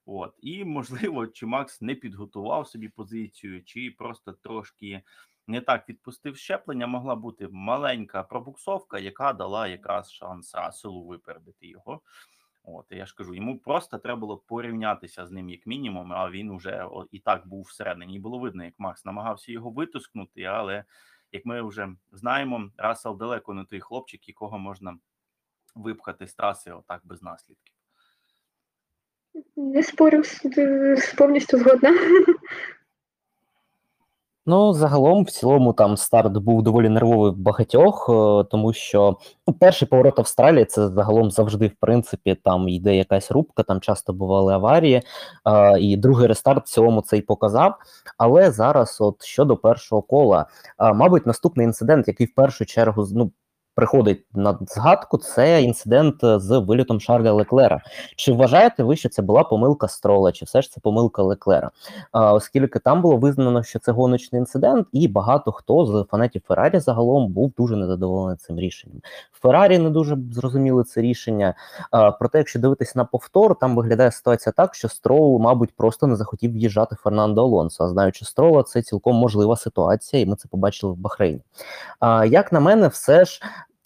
От 0.06 0.36
і 0.42 0.66
можливо, 0.66 1.28
чи 1.28 1.46
Макс 1.46 1.82
не 1.82 1.96
підготував 1.96 2.68
собі 2.68 2.90
позицію, 2.90 3.64
чи 3.64 3.96
просто 3.98 4.34
трошки 4.34 5.02
не 5.48 5.62
так 5.62 5.90
відпустив 5.90 6.38
щеплення, 6.38 6.88
могла 6.88 7.16
бути 7.16 7.48
маленька 7.52 8.24
пробуксовка, 8.24 9.00
яка 9.00 9.34
дала 9.34 9.68
якраз 9.68 10.12
шанс 10.12 10.56
Расселу 10.56 11.06
випередити 11.06 11.68
його. 11.68 12.02
От 12.64 12.86
я 12.90 13.06
ж 13.06 13.16
кажу, 13.16 13.34
йому 13.36 13.60
просто 13.60 13.98
треба 13.98 14.20
було 14.20 14.38
порівнятися 14.38 15.26
з 15.26 15.32
ним 15.32 15.50
як 15.50 15.68
мінімум, 15.68 16.14
а 16.14 16.30
він 16.30 16.50
уже 16.50 16.88
і 17.12 17.20
так 17.20 17.48
був 17.48 17.62
всередині. 17.62 18.16
І 18.16 18.20
було 18.20 18.40
видно, 18.40 18.64
як 18.66 18.74
Макс 18.78 19.06
намагався 19.06 19.52
його 19.52 19.70
витискнути, 19.70 20.44
але 20.44 20.84
як 21.32 21.46
ми 21.46 21.62
вже 21.62 21.90
знаємо, 22.12 22.70
Рассел 22.78 23.18
далеко 23.18 23.54
не 23.54 23.66
той 23.66 23.80
хлопчик, 23.80 24.28
якого 24.28 24.60
можна 24.60 24.98
випхати 25.76 26.28
з 26.28 26.34
траси 26.34 26.72
отак 26.72 27.02
без 27.04 27.24
наслідків. 27.24 27.74
Не 29.56 29.84
спорю, 29.84 30.24
з- 30.24 31.14
повністю 31.18 31.58
згодна. 31.58 31.90
Ну, 34.52 34.74
загалом, 34.74 35.24
в 35.24 35.30
цілому, 35.30 35.74
там 35.74 35.98
старт 35.98 36.38
був 36.38 36.64
доволі 36.64 36.90
нервовий 36.90 37.32
в 37.32 37.38
багатьох, 37.38 38.10
е, 38.10 38.44
тому 38.52 38.74
що 38.74 39.18
ну, 39.48 39.54
перший 39.54 39.88
поворот 39.88 40.20
Австралії 40.20 40.66
це 40.66 40.88
загалом 40.88 41.32
завжди, 41.32 41.68
в 41.68 41.76
принципі, 41.80 42.36
там 42.44 42.68
йде 42.68 42.96
якась 42.96 43.32
рубка, 43.32 43.64
там 43.64 43.82
часто 43.82 44.14
бували 44.14 44.54
аварії. 44.54 45.02
е, 45.48 45.80
І 45.80 45.98
другий 45.98 46.28
рестарт 46.28 46.66
в 46.66 46.70
цілому 46.70 47.02
це 47.02 47.18
й 47.18 47.22
показав. 47.22 47.76
Але 48.18 48.52
зараз, 48.52 48.98
от 49.02 49.24
щодо 49.24 49.58
першого 49.58 50.02
кола, 50.02 50.46
е, 50.80 50.94
мабуть, 50.94 51.26
наступний 51.26 51.66
інцидент, 51.66 52.08
який 52.08 52.28
в 52.28 52.36
першу 52.36 52.66
чергу 52.66 53.08
ну, 53.12 53.32
приходить 53.76 54.26
на 54.34 54.58
згадку, 54.62 55.18
це 55.18 55.62
інцидент 55.62 56.24
е, 56.24 56.40
з 56.40 56.58
вилітом 56.60 57.00
Шарля 57.00 57.32
Леклера. 57.32 57.82
Чи 58.16 58.34
вважаєте 58.34 58.84
ви, 58.84 58.96
що 58.96 59.10
це 59.10 59.22
була 59.22 59.44
помилка 59.44 59.88
Строла, 59.88 60.32
чи 60.32 60.46
все 60.46 60.62
ж 60.62 60.72
це 60.72 60.80
помилка 60.80 61.24
Леклера? 61.24 61.72
А, 62.12 62.34
оскільки 62.34 62.80
там 62.80 63.02
було 63.02 63.18
визнано, 63.18 63.64
що 63.64 63.80
це 63.80 63.92
гоночний 63.92 64.40
інцидент, 64.40 64.88
і 64.92 65.08
багато 65.08 65.52
хто 65.52 65.86
з 65.86 66.06
фанатів 66.12 66.42
Феррарі 66.48 66.80
загалом 66.80 67.32
був 67.32 67.54
дуже 67.58 67.76
незадоволений 67.76 68.38
цим 68.38 68.60
рішенням. 68.60 69.02
Феррарі 69.42 69.78
не 69.78 69.90
дуже 69.90 70.18
зрозуміли 70.32 70.84
це 70.84 71.02
рішення. 71.02 71.54
А, 71.92 72.12
проте, 72.12 72.38
якщо 72.38 72.60
дивитися 72.60 72.94
на 72.96 73.06
повтор, 73.06 73.56
там 73.60 73.76
виглядає 73.76 74.12
ситуація 74.12 74.54
так, 74.58 74.76
що 74.76 74.90
Строл, 74.90 75.40
мабуть, 75.40 75.76
просто 75.76 76.08
не 76.08 76.16
захотів 76.16 76.54
в'їжджати 76.54 76.96
Фернандо 76.96 77.42
Алонсо. 77.42 77.84
А 77.84 77.88
знаючи 77.88 78.26
Строла, 78.26 78.64
це 78.64 78.82
цілком 78.82 79.16
можлива 79.16 79.56
ситуація, 79.56 80.22
і 80.22 80.26
ми 80.26 80.36
це 80.36 80.48
побачили 80.48 80.94
в 80.94 80.96
Бахрейні. 80.96 81.42
А, 82.00 82.26
як 82.26 82.52
на 82.52 82.60
мене, 82.60 82.88
все 82.88 83.26
ж. 83.26 83.42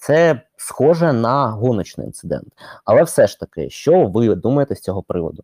Це 0.06 0.42
схоже 0.58 1.14
на 1.14 1.48
гоночний 1.48 2.08
інцидент, 2.08 2.54
але 2.84 3.04
все 3.04 3.28
ж 3.28 3.40
таки, 3.40 3.70
що 3.70 4.08
ви 4.08 4.36
думаєте 4.36 4.76
з 4.76 4.82
цього 4.82 5.04
приводу? 5.04 5.44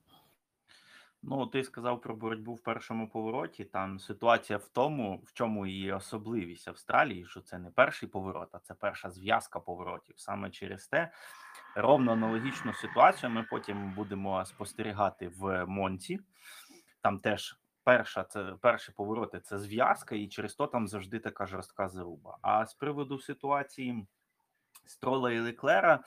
Ну, 1.23 1.47
ти 1.47 1.63
сказав 1.63 2.01
про 2.01 2.15
боротьбу 2.15 2.53
в 2.53 2.59
першому 2.59 3.09
повороті. 3.09 3.63
Там 3.65 3.99
ситуація 3.99 4.59
в 4.59 4.67
тому, 4.67 5.21
в 5.25 5.33
чому 5.33 5.67
її 5.67 5.93
особливість 5.93 6.67
Австралії, 6.67 7.25
що 7.25 7.41
це 7.41 7.57
не 7.57 7.69
перший 7.69 8.09
поворот, 8.09 8.49
а 8.51 8.59
це 8.59 8.73
перша 8.73 9.09
зв'язка 9.09 9.59
поворотів. 9.59 10.15
Саме 10.17 10.49
через 10.49 10.87
те, 10.87 11.11
ровно 11.75 12.11
аналогічну 12.11 12.73
ситуацію 12.73 13.29
ми 13.29 13.45
потім 13.49 13.93
будемо 13.93 14.45
спостерігати 14.45 15.27
в 15.27 15.65
Монці. 15.65 16.19
Там 17.01 17.19
теж 17.19 17.59
перша 17.83 18.23
це 18.23 18.53
перші 18.61 18.91
повороти 18.91 19.39
це 19.39 19.57
зв'язка, 19.57 20.15
і 20.15 20.27
через 20.27 20.55
то 20.55 20.67
там 20.67 20.87
завжди 20.87 21.19
така 21.19 21.45
жорстка 21.45 21.87
заруба. 21.87 22.37
А 22.41 22.65
з 22.65 22.73
приводу 22.73 23.19
ситуації 23.19 24.07
Строла 24.85 25.31
і 25.31 25.39
Леклера, 25.39 25.99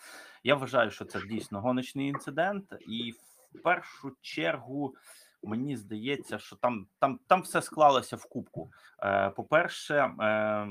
я 0.45 0.55
вважаю, 0.55 0.91
що 0.91 1.05
це 1.05 1.21
дійсно 1.27 1.61
гоночний 1.61 2.09
інцидент, 2.09 2.75
і 2.89 3.13
в 3.55 3.63
першу 3.63 4.13
чергу. 4.21 4.95
Мені 5.43 5.77
здається, 5.77 6.39
що 6.39 6.57
там 6.57 6.87
там, 6.99 7.21
там 7.27 7.43
все 7.43 7.63
склалося 7.63 8.17
в 8.17 8.25
кубку. 8.25 8.71
Е, 9.03 9.31
По-перше, 9.31 9.95
е, 9.95 10.69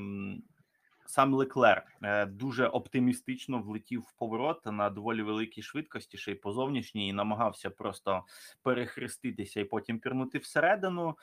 сам 1.06 1.34
Леклер 1.34 1.86
е, 2.02 2.26
дуже 2.26 2.66
оптимістично 2.66 3.62
влетів 3.62 4.00
в 4.00 4.12
поворот 4.12 4.66
на 4.66 4.90
доволі 4.90 5.22
великій 5.22 5.62
швидкості, 5.62 6.18
ще 6.18 6.32
й 6.32 6.34
по 6.34 6.52
зовнішній, 6.52 7.08
і 7.08 7.12
намагався 7.12 7.70
просто 7.70 8.24
перехреститися 8.62 9.60
і 9.60 9.64
потім 9.64 9.98
пірнути 9.98 10.38
всередину. 10.38 11.16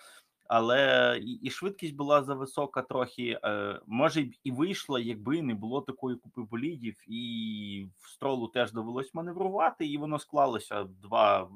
Але 0.48 1.20
і, 1.24 1.32
і 1.32 1.50
швидкість 1.50 1.96
була 1.96 2.24
зависока 2.24 2.82
трохи. 2.82 3.40
Е, 3.44 3.80
може 3.88 4.26
і 4.44 4.52
вийшла, 4.52 5.00
якби 5.00 5.42
не 5.42 5.54
було 5.54 5.82
такої 5.82 6.18
купи 6.18 6.42
болідів, 6.42 6.96
і 7.08 7.88
в 8.00 8.10
стролу 8.10 8.48
теж 8.48 8.72
довелось 8.72 9.14
маневрувати, 9.14 9.86
і 9.86 9.98
воно 9.98 10.20
склалося 10.20 10.84
два. 10.84 11.50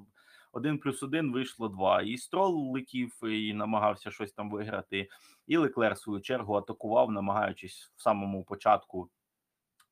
Один 0.52 0.78
плюс 0.80 1.04
один 1.04 1.32
вийшло 1.32 1.70
два. 1.70 2.02
І 2.02 2.18
строл 2.18 2.72
летів 2.74 3.20
і 3.24 3.54
намагався 3.54 4.12
щось 4.12 4.34
там 4.34 4.50
виграти. 4.50 5.10
І 5.48 5.58
Леклер, 5.58 5.94
в 5.94 5.98
свою 5.98 6.22
чергу, 6.22 6.56
атакував, 6.56 7.12
намагаючись 7.12 7.92
в 7.96 8.02
самому 8.02 8.44
початку 8.44 9.10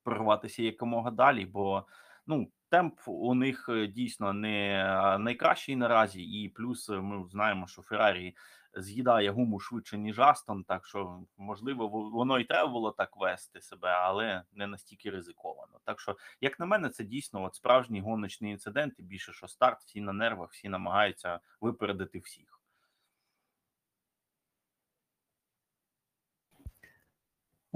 прорватися 0.02 0.62
якомога 0.62 1.10
далі. 1.10 1.46
Бо 1.46 1.86
ну 2.26 2.48
темп 2.68 3.00
у 3.06 3.34
них 3.34 3.68
е, 3.68 3.86
дійсно 3.86 4.32
не 4.32 4.84
найкращий 5.20 5.76
наразі, 5.76 6.22
і 6.22 6.48
плюс 6.48 6.90
е, 6.90 7.00
ми 7.00 7.28
знаємо, 7.30 7.66
що 7.66 7.82
Феррарі 7.82 8.36
з'їдає 8.76 9.30
гуму 9.30 9.60
швидше 9.60 9.98
ніж 9.98 10.18
Астон. 10.18 10.64
Так 10.64 10.86
що 10.86 11.20
можливо 11.36 11.88
воно 11.88 12.38
і 12.38 12.44
треба 12.44 12.68
було 12.68 12.90
так 12.90 13.16
вести 13.16 13.60
себе, 13.60 13.88
але 13.88 14.42
не 14.52 14.66
настільки 14.66 15.10
ризиковано. 15.10 15.80
Так 15.84 16.00
що, 16.00 16.16
як 16.40 16.60
на 16.60 16.66
мене, 16.66 16.88
це 16.88 17.04
дійсно 17.04 17.44
от 17.44 17.54
справжній 17.54 18.00
гоночний 18.00 18.52
інцидент. 18.52 18.94
І 18.98 19.02
більше 19.02 19.32
що 19.32 19.48
старт, 19.48 19.80
всі 19.80 20.00
на 20.00 20.12
нервах, 20.12 20.52
всі 20.52 20.68
намагаються 20.68 21.40
випередити 21.60 22.18
всіх. 22.18 22.63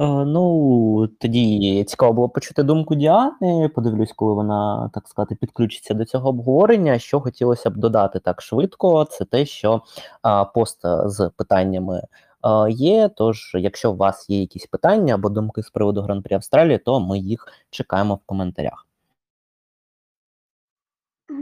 Ну, 0.01 1.09
тоді 1.21 1.85
цікаво 1.85 2.13
було 2.13 2.29
почути 2.29 2.63
думку 2.63 2.95
Діани. 2.95 3.69
Подивлюсь, 3.75 4.13
коли 4.13 4.35
вона, 4.35 4.91
так 4.95 5.09
сказати, 5.09 5.35
підключиться 5.35 5.95
до 5.95 6.05
цього 6.05 6.29
обговорення. 6.29 6.99
Що 6.99 7.21
хотілося 7.21 7.71
б 7.71 7.77
додати 7.77 8.19
так 8.19 8.43
швидко, 8.43 9.05
це 9.05 9.25
те, 9.25 9.47
що 9.47 9.83
а, 10.23 10.45
пост 10.45 10.81
з 11.05 11.31
питаннями 11.37 12.03
а, 12.43 12.69
є. 12.71 13.11
Тож, 13.17 13.53
якщо 13.55 13.93
у 13.93 13.97
вас 13.97 14.31
є 14.31 14.41
якісь 14.41 14.67
питання 14.67 15.15
або 15.15 15.29
думки 15.29 15.63
з 15.63 15.71
приводу 15.71 16.03
Гран-прі 16.03 16.35
Австралії, 16.35 16.79
то 16.79 17.01
ми 17.01 17.19
їх 17.19 17.47
чекаємо 17.71 18.15
в 18.15 18.21
коментарях. 18.27 18.87
Е, 21.31 21.35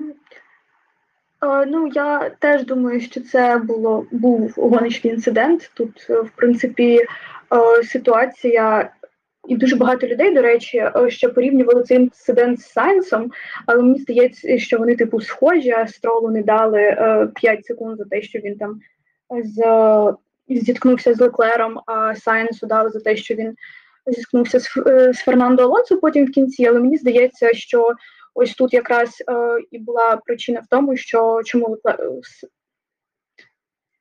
Ну, 1.43 1.91
я 1.95 2.31
теж 2.31 2.65
думаю, 2.65 3.01
що 3.01 3.21
це 3.21 3.59
було 3.59 4.07
був 4.11 4.55
гоночний 4.57 5.13
інцидент. 5.13 5.71
Тут, 5.75 6.07
е, 6.11 6.21
в 6.21 6.31
принципі, 6.31 7.01
е, 7.01 7.83
ситуація, 7.85 8.91
і 9.49 9.57
дуже 9.57 9.77
багато 9.77 10.07
людей, 10.07 10.35
до 10.35 10.43
речі, 10.43 10.79
е, 10.79 11.11
ще 11.11 11.29
порівнювали 11.29 11.83
цей 11.83 11.97
інцидент 11.97 12.61
з 12.61 12.73
Сайнсом, 12.73 13.31
але 13.67 13.83
мені 13.83 13.99
здається, 13.99 14.59
що 14.59 14.79
вони 14.79 14.97
типу 14.97 15.21
схожі, 15.21 15.71
а 15.71 15.87
стролу 15.87 16.31
не 16.31 16.43
дали 16.43 16.81
е, 16.81 17.29
5 17.35 17.67
секунд 17.67 17.99
за 17.99 18.05
те, 18.05 18.23
що 18.23 18.39
він 18.39 18.57
там 18.57 18.81
з, 19.45 19.63
зіткнувся 20.49 21.15
з 21.15 21.21
Леклером, 21.21 21.81
а 21.87 22.15
Сайнсу 22.15 22.67
дали 22.67 22.91
за 22.91 23.01
те, 23.01 23.17
що 23.17 23.35
він 23.35 23.55
зіткнувся 24.07 24.61
з, 24.61 24.77
е, 24.87 25.13
з 25.13 25.19
Фернандо 25.19 25.63
Алонсо 25.63 25.97
потім 25.97 26.27
в 26.27 26.31
кінці. 26.31 26.67
Але 26.67 26.81
мені 26.81 26.97
здається, 26.97 27.53
що 27.53 27.93
ось 28.37 28.55
тут 28.55 28.75
якраз 28.75 29.23
е, 29.29 29.35
і 29.71 29.79
була 29.79 30.17
причина 30.17 30.61
в 30.61 30.67
тому, 30.71 30.97
що 30.97 31.41
чому 31.45 31.79
е, 31.89 31.99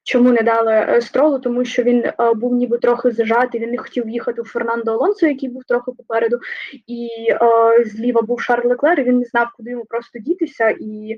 чому 0.03 0.31
не 0.31 0.41
дали 0.41 0.73
е, 0.73 1.01
стролу, 1.01 1.39
тому 1.39 1.65
що 1.65 1.83
він 1.83 2.05
е, 2.05 2.33
був 2.33 2.55
ніби 2.55 2.77
трохи 2.77 3.11
зажатий, 3.11 3.61
він 3.61 3.69
не 3.69 3.77
хотів 3.77 4.09
їхати 4.09 4.41
у 4.41 4.45
Фернандо 4.45 4.91
Алонсо, 4.91 5.27
який 5.27 5.49
був 5.49 5.63
трохи 5.63 5.91
попереду, 5.91 6.39
і 6.87 7.09
е, 7.29 7.39
зліва 7.85 8.21
був 8.21 8.41
Шарль 8.41 8.67
Леклер, 8.67 8.99
і 8.99 9.03
він 9.03 9.19
не 9.19 9.25
знав, 9.25 9.47
куди 9.57 9.71
йому 9.71 9.85
просто 9.85 10.19
дітися, 10.19 10.69
і 10.69 11.11
е, 11.11 11.17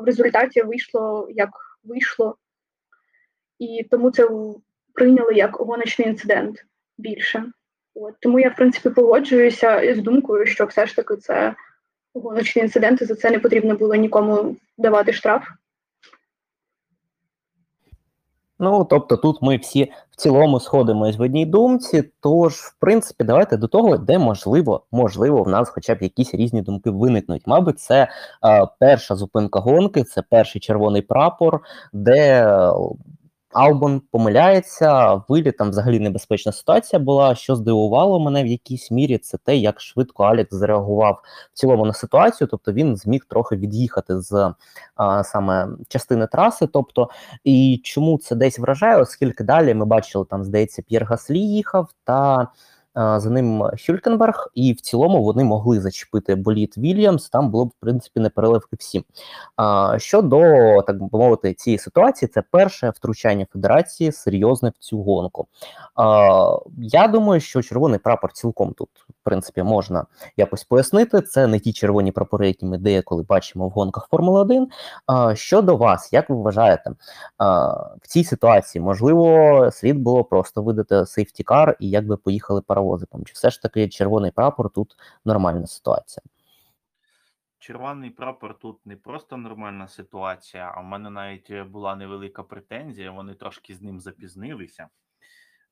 в 0.00 0.04
результаті 0.04 0.62
вийшло 0.62 1.28
як 1.30 1.50
вийшло. 1.84 2.36
І 3.58 3.86
тому 3.90 4.10
це 4.10 4.28
прийняли 4.94 5.34
як 5.34 5.56
гоночний 5.56 6.08
інцидент 6.08 6.64
більше. 6.98 7.44
От, 7.94 8.14
тому 8.20 8.40
я, 8.40 8.48
в 8.48 8.56
принципі, 8.56 8.90
погоджуюся 8.90 9.94
з 9.94 9.98
думкою, 9.98 10.46
що 10.46 10.66
все 10.66 10.86
ж 10.86 10.96
таки 10.96 11.16
це 11.16 11.54
гоночний 12.14 12.64
інцидент, 12.64 13.02
і 13.02 13.04
за 13.04 13.14
це 13.14 13.30
не 13.30 13.38
потрібно 13.38 13.74
було 13.74 13.94
нікому 13.94 14.56
давати 14.78 15.12
штраф. 15.12 15.42
Ну, 18.60 18.86
тобто 18.90 19.16
тут 19.16 19.42
ми 19.42 19.56
всі 19.56 19.92
в 20.10 20.16
цілому 20.16 20.60
сходимось 20.60 21.16
в 21.16 21.22
одній 21.22 21.46
думці. 21.46 22.10
Тож, 22.20 22.54
в 22.54 22.74
принципі, 22.80 23.24
давайте 23.24 23.56
до 23.56 23.68
того, 23.68 23.98
де 23.98 24.18
можливо, 24.18 24.84
можливо, 24.92 25.42
в 25.42 25.48
нас 25.48 25.68
хоча 25.68 25.94
б 25.94 26.02
якісь 26.02 26.34
різні 26.34 26.62
думки 26.62 26.90
виникнуть. 26.90 27.42
Мабуть, 27.46 27.80
це 27.80 28.08
е, 28.44 28.66
перша 28.80 29.14
зупинка 29.16 29.60
гонки, 29.60 30.04
це 30.04 30.22
перший 30.22 30.60
червоний 30.60 31.02
прапор, 31.02 31.60
де 31.92 32.44
е, 32.46 32.72
Албон 33.58 34.02
помиляється, 34.10 35.14
виліт 35.28 35.56
там 35.56 35.70
взагалі 35.70 36.00
небезпечна 36.00 36.52
ситуація 36.52 37.00
була. 37.00 37.34
Що 37.34 37.56
здивувало 37.56 38.20
мене 38.20 38.42
в 38.42 38.46
якійсь 38.46 38.90
мірі, 38.90 39.18
це 39.18 39.38
те, 39.38 39.56
як 39.56 39.80
швидко 39.80 40.24
Алекс 40.24 40.54
зреагував 40.54 41.22
в 41.52 41.58
цілому 41.58 41.86
на 41.86 41.92
ситуацію. 41.92 42.48
Тобто 42.50 42.72
він 42.72 42.96
зміг 42.96 43.24
трохи 43.28 43.56
від'їхати 43.56 44.20
з 44.20 44.52
а, 44.96 45.24
саме 45.24 45.68
частини 45.88 46.26
траси. 46.26 46.66
Тобто, 46.66 47.10
і 47.44 47.80
чому 47.84 48.18
це 48.18 48.34
десь 48.34 48.58
вражає, 48.58 48.96
оскільки 48.96 49.44
далі 49.44 49.74
ми 49.74 49.84
бачили, 49.84 50.24
там, 50.30 50.44
здається, 50.44 50.82
П'єр 50.82 51.04
Гаслі 51.04 51.40
їхав 51.40 51.88
та. 52.04 52.48
А, 52.94 53.20
За 53.20 53.30
ним 53.30 53.62
Хюлькенберг, 53.86 54.50
і 54.54 54.72
в 54.72 54.80
цілому 54.80 55.24
вони 55.24 55.44
могли 55.44 55.80
зачепити 55.80 56.34
боліт 56.34 56.78
Вільямс. 56.78 57.28
Там 57.28 57.50
було 57.50 57.64
б 57.64 57.68
в 57.68 57.80
принципі 57.80 58.20
непереливки 58.20 58.76
всім. 58.78 59.04
Щодо 59.96 60.38
так 60.82 61.02
би 61.02 61.18
мовити 61.18 61.54
цієї 61.54 61.78
ситуації, 61.78 62.28
це 62.34 62.42
перше 62.50 62.90
втручання 62.90 63.46
федерації 63.52 64.12
серйозне 64.12 64.68
в 64.68 64.78
цю 64.78 65.02
гонку. 65.02 65.46
Я 66.78 67.08
думаю, 67.08 67.40
що 67.40 67.62
червоний 67.62 67.98
прапор 67.98 68.32
цілком 68.32 68.74
тут 68.74 68.88
принципі 69.28 69.62
можна 69.62 70.06
якось 70.36 70.64
пояснити. 70.64 71.20
Це 71.20 71.46
не 71.46 71.60
ті 71.60 71.72
червоні 71.72 72.12
прапори, 72.12 72.46
які 72.46 72.66
ми 72.66 72.78
деяколи 72.78 73.22
бачимо 73.22 73.68
в 73.68 73.70
гонках 73.70 74.08
Формули 74.10 74.40
1. 74.40 74.68
А, 75.06 75.34
щодо 75.34 75.76
вас, 75.76 76.12
як 76.12 76.30
ви 76.30 76.36
вважаєте, 76.36 76.90
а, 77.38 77.72
в 78.02 78.06
цій 78.06 78.24
ситуації 78.24 78.82
можливо 78.82 79.70
слід 79.72 79.98
було 79.98 80.24
просто 80.24 80.62
видати 80.62 81.06
сейфтікар 81.06 81.76
і 81.80 81.90
якби 81.90 82.16
поїхали 82.16 82.60
паровозиком? 82.60 83.24
Чи 83.24 83.32
все 83.32 83.50
ж 83.50 83.62
таки 83.62 83.88
червоний 83.88 84.30
прапор 84.30 84.70
тут 84.70 84.96
нормальна 85.24 85.66
ситуація? 85.66 86.22
Червоний 87.58 88.10
прапор 88.10 88.58
тут 88.58 88.86
не 88.86 88.96
просто 88.96 89.36
нормальна 89.36 89.88
ситуація, 89.88 90.72
а 90.76 90.80
в 90.80 90.84
мене 90.84 91.10
навіть 91.10 91.52
була 91.52 91.96
невелика 91.96 92.42
претензія. 92.42 93.10
Вони 93.10 93.34
трошки 93.34 93.74
з 93.74 93.82
ним 93.82 94.00
запізнилися. 94.00 94.88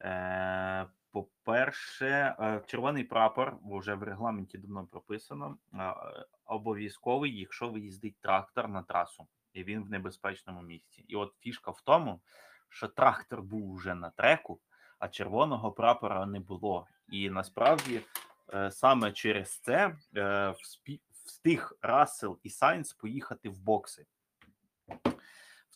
Е, 0.03 0.87
по-перше, 1.13 2.37
е, 2.41 2.63
червоний 2.67 3.05
прапор 3.05 3.57
вже 3.65 3.95
в 3.95 4.03
регламенті 4.03 4.59
давно 4.59 4.87
прописано. 4.87 5.57
е, 5.75 5.95
Обов'язковий, 6.45 7.39
якщо 7.39 7.69
виїздить 7.69 8.17
трактор 8.21 8.69
на 8.69 8.83
трасу, 8.83 9.27
і 9.53 9.65
він 9.65 9.85
в 9.85 9.91
небезпечному 9.91 10.63
місці. 10.63 11.05
І 11.09 11.17
от 11.17 11.35
фішка 11.41 11.71
в 11.71 11.81
тому, 11.81 12.21
що 12.69 12.89
трактор 12.89 13.43
був 13.43 13.77
вже 13.77 13.95
на 13.95 14.11
треку, 14.11 14.61
а 14.99 15.09
червоного 15.09 15.73
прапора 15.73 16.27
не 16.27 16.41
було. 16.41 16.87
І 17.09 17.31
насправді 17.31 18.01
е, 18.55 18.71
саме 18.71 19.13
через 19.13 19.59
це 19.59 19.97
встиг 21.27 21.79
Рассел 21.83 22.39
і 22.43 22.51
Сайнс 22.51 22.93
поїхати 22.93 23.49
в 23.49 23.59
бокси 23.59 23.99
в 23.99 24.07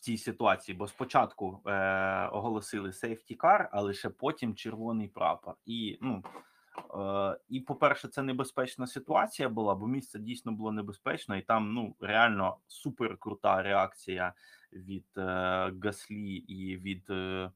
цій 0.01 0.17
ситуації, 0.17 0.77
бо 0.77 0.87
спочатку 0.87 1.61
е, 1.65 2.27
оголосили 2.27 2.93
safety 2.93 3.35
car, 3.35 3.69
а 3.71 3.81
лише 3.81 4.09
потім 4.09 4.55
червоний 4.55 5.07
прапор. 5.07 5.55
І 5.65 5.97
ну, 6.01 6.23
Е, 6.95 7.37
І, 7.49 7.59
по-перше, 7.59 8.07
це 8.07 8.23
небезпечна 8.23 8.87
ситуація 8.87 9.49
була, 9.49 9.75
бо 9.75 9.87
місце 9.87 10.19
дійсно 10.19 10.51
було 10.51 10.71
небезпечно, 10.71 11.37
і 11.37 11.41
там 11.41 11.73
ну 11.73 11.95
реально 11.99 12.57
супер 12.67 13.17
крута 13.17 13.61
реакція 13.61 14.33
від 14.73 15.05
е, 15.17 15.21
Гаслі 15.83 16.35
і 16.35 16.77
від, 16.77 17.09
е, 17.09 17.51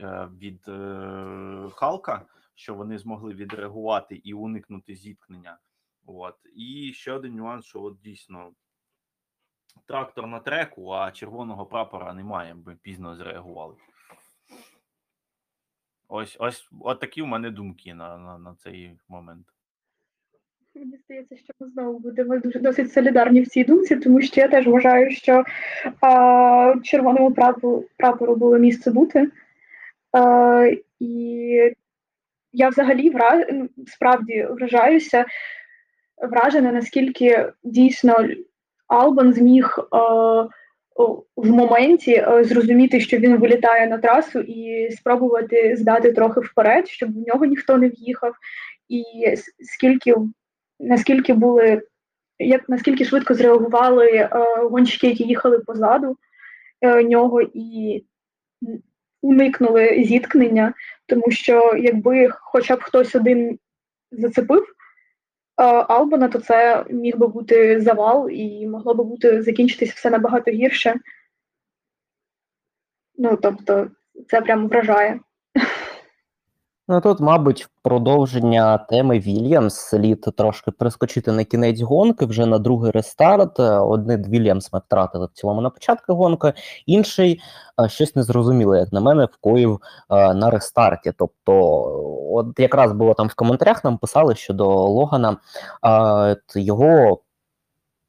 е, 0.00 0.28
від 0.38 0.68
е, 0.68 1.68
Халка, 1.74 2.26
що 2.54 2.74
вони 2.74 2.98
змогли 2.98 3.34
відреагувати 3.34 4.16
і 4.16 4.34
уникнути 4.34 4.94
зіткнення. 4.94 5.58
От. 6.06 6.36
І 6.56 6.92
ще 6.94 7.12
один 7.12 7.34
нюанс, 7.34 7.64
що 7.64 7.82
от 7.82 8.00
дійсно 8.00 8.52
трактор 9.86 10.26
на 10.26 10.40
треку, 10.40 10.90
а 10.90 11.10
червоного 11.12 11.66
прапора 11.66 12.14
немає, 12.14 12.54
бо 12.54 12.72
пізно 12.82 13.16
зреагували. 13.16 13.74
Ось, 16.08 16.36
ось 16.38 16.68
от 16.80 17.00
такі 17.00 17.22
у 17.22 17.26
мене 17.26 17.50
думки 17.50 17.94
на, 17.94 18.18
на, 18.18 18.38
на 18.38 18.54
цей 18.54 18.98
момент. 19.08 19.46
Мені 20.74 20.96
здається, 20.96 21.36
що 21.36 21.52
ми 21.60 21.68
знову 21.68 21.98
будемо 21.98 22.38
дуже 22.38 22.58
досить 22.58 22.92
солідарні 22.92 23.42
в 23.42 23.48
цій 23.48 23.64
думці, 23.64 23.96
тому 23.96 24.22
що 24.22 24.40
я 24.40 24.48
теж 24.48 24.66
вважаю, 24.66 25.10
що 25.10 25.44
а, 26.00 26.74
червоному 26.82 27.32
прапору, 27.32 27.84
прапору 27.96 28.36
було 28.36 28.58
місце 28.58 28.90
бути. 28.90 29.30
А, 30.12 30.70
і 31.00 31.74
я 32.52 32.68
взагалі 32.68 33.10
вра... 33.10 33.46
справді 33.86 34.46
вражаюся, 34.50 35.24
вражена, 36.16 36.72
наскільки 36.72 37.52
дійсно 37.62 38.28
Албан 38.92 39.32
зміг 39.32 39.78
а, 39.90 39.98
в 41.36 41.46
моменті 41.50 42.16
а, 42.16 42.44
зрозуміти, 42.44 43.00
що 43.00 43.18
він 43.18 43.36
вилітає 43.36 43.86
на 43.86 43.98
трасу, 43.98 44.40
і 44.40 44.90
спробувати 44.90 45.76
здати 45.76 46.12
трохи 46.12 46.40
вперед, 46.40 46.88
щоб 46.88 47.12
в 47.12 47.26
нього 47.28 47.44
ніхто 47.44 47.78
не 47.78 47.88
в'їхав. 47.88 48.34
І 48.88 49.04
скільки 49.60 50.14
наскільки 50.80 51.32
були, 51.32 51.82
як 52.38 52.68
наскільки 52.68 53.04
швидко 53.04 53.34
зреагували 53.34 54.08
е, 54.08 54.28
гонщики, 54.70 55.06
які 55.06 55.24
їхали 55.24 55.58
позаду 55.58 56.16
е, 56.80 57.04
нього, 57.04 57.42
і 57.54 58.04
уникнули 59.22 60.04
зіткнення, 60.04 60.74
тому 61.06 61.30
що 61.30 61.74
якби 61.78 62.28
хоча 62.30 62.76
б 62.76 62.82
хтось 62.82 63.14
один 63.14 63.58
зацепив 64.10 64.62
е, 64.62 64.81
Албана, 65.64 66.28
то 66.28 66.38
це 66.40 66.84
міг 66.90 67.16
би 67.16 67.26
бути 67.26 67.80
завал, 67.80 68.30
і 68.30 68.66
могло 68.66 68.94
би 68.94 69.04
бути 69.04 69.42
закінчитися 69.42 69.92
все 69.96 70.10
набагато 70.10 70.50
гірше. 70.50 70.94
Ну, 73.18 73.36
тобто, 73.36 73.90
це 74.28 74.40
прямо 74.40 74.68
вражає. 74.68 75.20
Ну 76.88 77.00
тут, 77.00 77.20
мабуть, 77.20 77.64
в 77.64 77.68
продовження 77.82 78.78
теми 78.78 79.18
Вільямс 79.18 79.74
слід 79.74 80.26
трошки 80.36 80.70
перескочити 80.70 81.32
на 81.32 81.44
кінець 81.44 81.80
гонки 81.80 82.26
вже 82.26 82.46
на 82.46 82.58
другий 82.58 82.90
рестарт. 82.90 83.60
Е, 83.60 83.78
Один 83.78 84.24
Вільямс 84.28 84.72
ми 84.72 84.78
втратили 84.78 85.26
в 85.26 85.30
цілому 85.32 85.60
на 85.60 85.70
початку 85.70 86.14
гонки, 86.14 86.52
інший 86.86 87.40
е, 87.80 87.88
щось 87.88 88.16
незрозуміле, 88.16 88.78
як 88.78 88.92
на 88.92 89.00
мене, 89.00 89.24
вкоїв 89.24 89.80
е, 90.10 90.34
на 90.34 90.50
рестарті. 90.50 91.12
Тобто, 91.18 91.54
от 92.32 92.58
якраз 92.58 92.92
було 92.92 93.14
там 93.14 93.28
в 93.28 93.34
коментарях, 93.34 93.84
нам 93.84 93.98
писали 93.98 94.34
щодо 94.34 94.66
Логана 94.68 95.36
е, 95.86 96.36
його. 96.54 97.18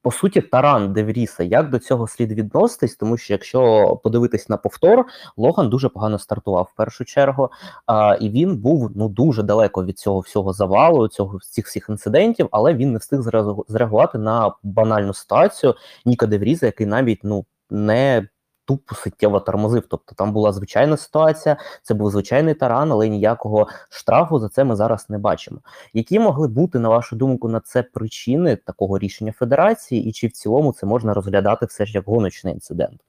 По 0.03 0.11
суті, 0.11 0.41
таран 0.41 0.93
Девріса, 0.93 1.43
як 1.43 1.69
до 1.69 1.79
цього 1.79 2.07
слід 2.07 2.31
відноситись, 2.31 2.95
тому 2.95 3.17
що 3.17 3.33
якщо 3.33 3.87
подивитись 4.03 4.49
на 4.49 4.57
повтор, 4.57 5.05
Логан 5.37 5.69
дуже 5.69 5.89
погано 5.89 6.19
стартував 6.19 6.69
в 6.73 6.77
першу 6.77 7.05
чергу. 7.05 7.49
А, 7.85 8.17
і 8.19 8.29
він 8.29 8.57
був 8.57 8.91
ну 8.95 9.09
дуже 9.09 9.43
далеко 9.43 9.85
від 9.85 9.99
цього 9.99 10.19
всього 10.19 10.53
завалу, 10.53 11.07
цього 11.07 11.39
цих 11.39 11.67
всіх 11.67 11.89
інцидентів, 11.89 12.47
але 12.51 12.73
він 12.73 12.91
не 12.91 12.97
встиг 12.97 13.19
зреагу- 13.19 13.63
зреагувати 13.67 14.17
на 14.17 14.53
банальну 14.63 15.13
ситуацію 15.13 15.75
Ніка 16.05 16.25
Девріза, 16.25 16.65
який 16.65 16.87
навіть 16.87 17.19
ну 17.23 17.45
не 17.69 18.27
тупо 18.65 18.95
суттєво 18.95 19.39
тормозив. 19.39 19.83
Тобто 19.89 20.15
там 20.15 20.33
була 20.33 20.51
звичайна 20.51 20.97
ситуація, 20.97 21.57
це 21.81 21.93
був 21.93 22.11
звичайний 22.11 22.53
таран, 22.53 22.91
але 22.91 23.09
ніякого 23.09 23.67
штрафу 23.89 24.39
за 24.39 24.49
це 24.49 24.63
ми 24.63 24.75
зараз 24.75 25.09
не 25.09 25.17
бачимо. 25.17 25.59
Які 25.93 26.19
могли 26.19 26.47
бути, 26.47 26.79
на 26.79 26.89
вашу 26.89 27.15
думку, 27.15 27.49
на 27.49 27.59
це 27.59 27.83
причини 27.83 28.55
такого 28.55 28.99
рішення 28.99 29.31
федерації, 29.31 30.09
і 30.09 30.11
чи 30.11 30.27
в 30.27 30.31
цілому 30.31 30.73
це 30.73 30.85
можна 30.85 31.13
розглядати 31.13 31.65
все 31.65 31.85
ж 31.85 31.93
як 31.93 32.05
гоночний 32.05 32.53
інцидент? 32.53 33.01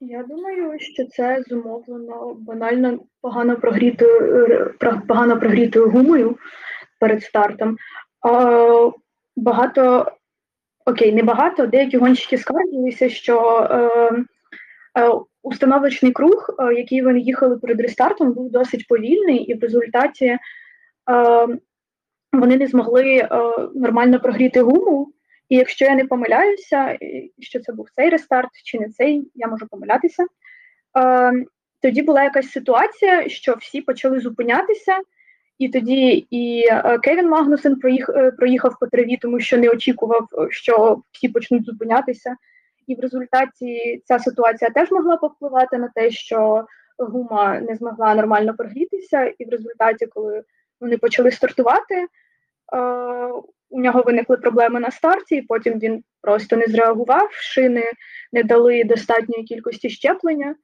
Я 0.00 0.22
думаю, 0.22 0.78
що 0.78 1.06
це 1.06 1.44
зумовлено 1.48 2.36
банально 2.38 2.98
погано 3.20 3.56
прогрітою 3.56 4.74
погано 5.08 5.40
прогрітою 5.40 5.90
гумою 5.90 6.36
перед 7.00 7.22
стартом. 7.22 7.76
Багато 9.36 10.12
окей, 10.90 11.12
не 11.12 11.22
багато. 11.22 11.66
Деякі 11.66 11.96
гонщики 11.96 12.38
скаржилися, 12.38 13.08
що 13.08 13.68
е, 13.70 14.24
е, 15.00 15.10
установочний 15.42 16.12
круг, 16.12 16.50
е, 16.58 16.74
який 16.74 17.02
вони 17.02 17.20
їхали 17.20 17.56
перед 17.56 17.80
рестартом, 17.80 18.32
був 18.32 18.50
досить 18.50 18.86
повільний, 18.88 19.36
і 19.36 19.54
в 19.54 19.60
результаті 19.62 20.26
е, 20.26 20.38
вони 22.32 22.56
не 22.56 22.66
змогли 22.66 23.16
е, 23.16 23.28
нормально 23.74 24.20
прогріти 24.20 24.62
гуму. 24.62 25.12
І 25.48 25.56
якщо 25.56 25.84
я 25.84 25.94
не 25.94 26.04
помиляюся, 26.04 26.98
що 27.38 27.60
це 27.60 27.72
був 27.72 27.86
цей 27.96 28.10
рестарт 28.10 28.50
чи 28.64 28.78
не 28.78 28.88
цей, 28.88 29.30
я 29.34 29.48
можу 29.48 29.66
помилятися. 29.70 30.26
Е, 30.98 31.32
тоді 31.82 32.02
була 32.02 32.22
якась 32.22 32.50
ситуація, 32.50 33.28
що 33.28 33.54
всі 33.54 33.80
почали 33.80 34.20
зупинятися, 34.20 34.98
і 35.60 35.68
тоді 35.68 36.26
і 36.30 36.64
е, 36.70 36.98
Кевін 36.98 37.28
Магнусен 37.28 37.80
е, 37.84 38.30
проїхав 38.30 38.78
по 38.80 38.86
траві, 38.86 39.16
тому 39.16 39.40
що 39.40 39.58
не 39.58 39.68
очікував, 39.68 40.28
е, 40.38 40.46
що 40.50 41.02
всі 41.12 41.28
почнуть 41.28 41.64
зупинятися. 41.64 42.36
І 42.86 42.94
в 42.94 43.00
результаті 43.00 44.02
ця 44.04 44.18
ситуація 44.18 44.70
теж 44.70 44.90
могла 44.90 45.16
повпливати 45.16 45.78
на 45.78 45.88
те, 45.94 46.10
що 46.10 46.66
гума 46.98 47.60
не 47.60 47.76
змогла 47.76 48.14
нормально 48.14 48.54
прогрітися, 48.54 49.24
і 49.38 49.44
в 49.44 49.48
результаті, 49.48 50.06
коли 50.06 50.42
вони 50.80 50.98
почали 50.98 51.30
стартувати, 51.30 52.06
у 53.70 53.80
нього 53.80 54.02
виникли 54.02 54.36
проблеми 54.36 54.80
на 54.80 54.90
старті, 54.90 55.36
і 55.36 55.42
потім 55.42 55.78
він 55.78 56.04
просто 56.20 56.56
не 56.56 56.66
зреагував, 56.66 57.28
шини 57.32 57.84
не 58.32 58.42
дали 58.42 58.84
достатньої 58.84 59.44
кількості 59.44 59.90
щеплення 59.90 60.54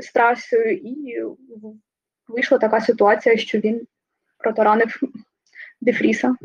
з 0.00 0.12
трасою, 0.12 0.72
і 0.72 1.22
вийшла 2.28 2.58
така 2.58 2.80
ситуація, 2.80 3.36
що 3.36 3.58
він 3.58 3.86
протаранив 4.38 5.00
Дефріса. 5.80 6.36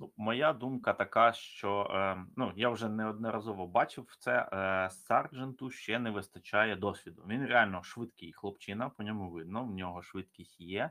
Ну, 0.00 0.12
моя 0.16 0.52
думка 0.52 0.92
така, 0.92 1.32
що 1.32 1.90
е, 1.90 2.24
ну 2.36 2.52
я 2.56 2.68
вже 2.68 2.88
неодноразово 2.88 3.66
бачив 3.66 4.16
це. 4.18 4.48
Е, 4.52 4.90
Сардженту 4.90 5.70
ще 5.70 5.98
не 5.98 6.10
вистачає 6.10 6.76
досвіду. 6.76 7.24
Він 7.28 7.46
реально 7.46 7.82
швидкий 7.82 8.32
хлопчина, 8.32 8.88
по 8.88 9.02
ньому 9.02 9.30
видно. 9.30 9.64
В 9.64 9.70
нього 9.70 10.02
швидкість 10.02 10.60
є, 10.60 10.90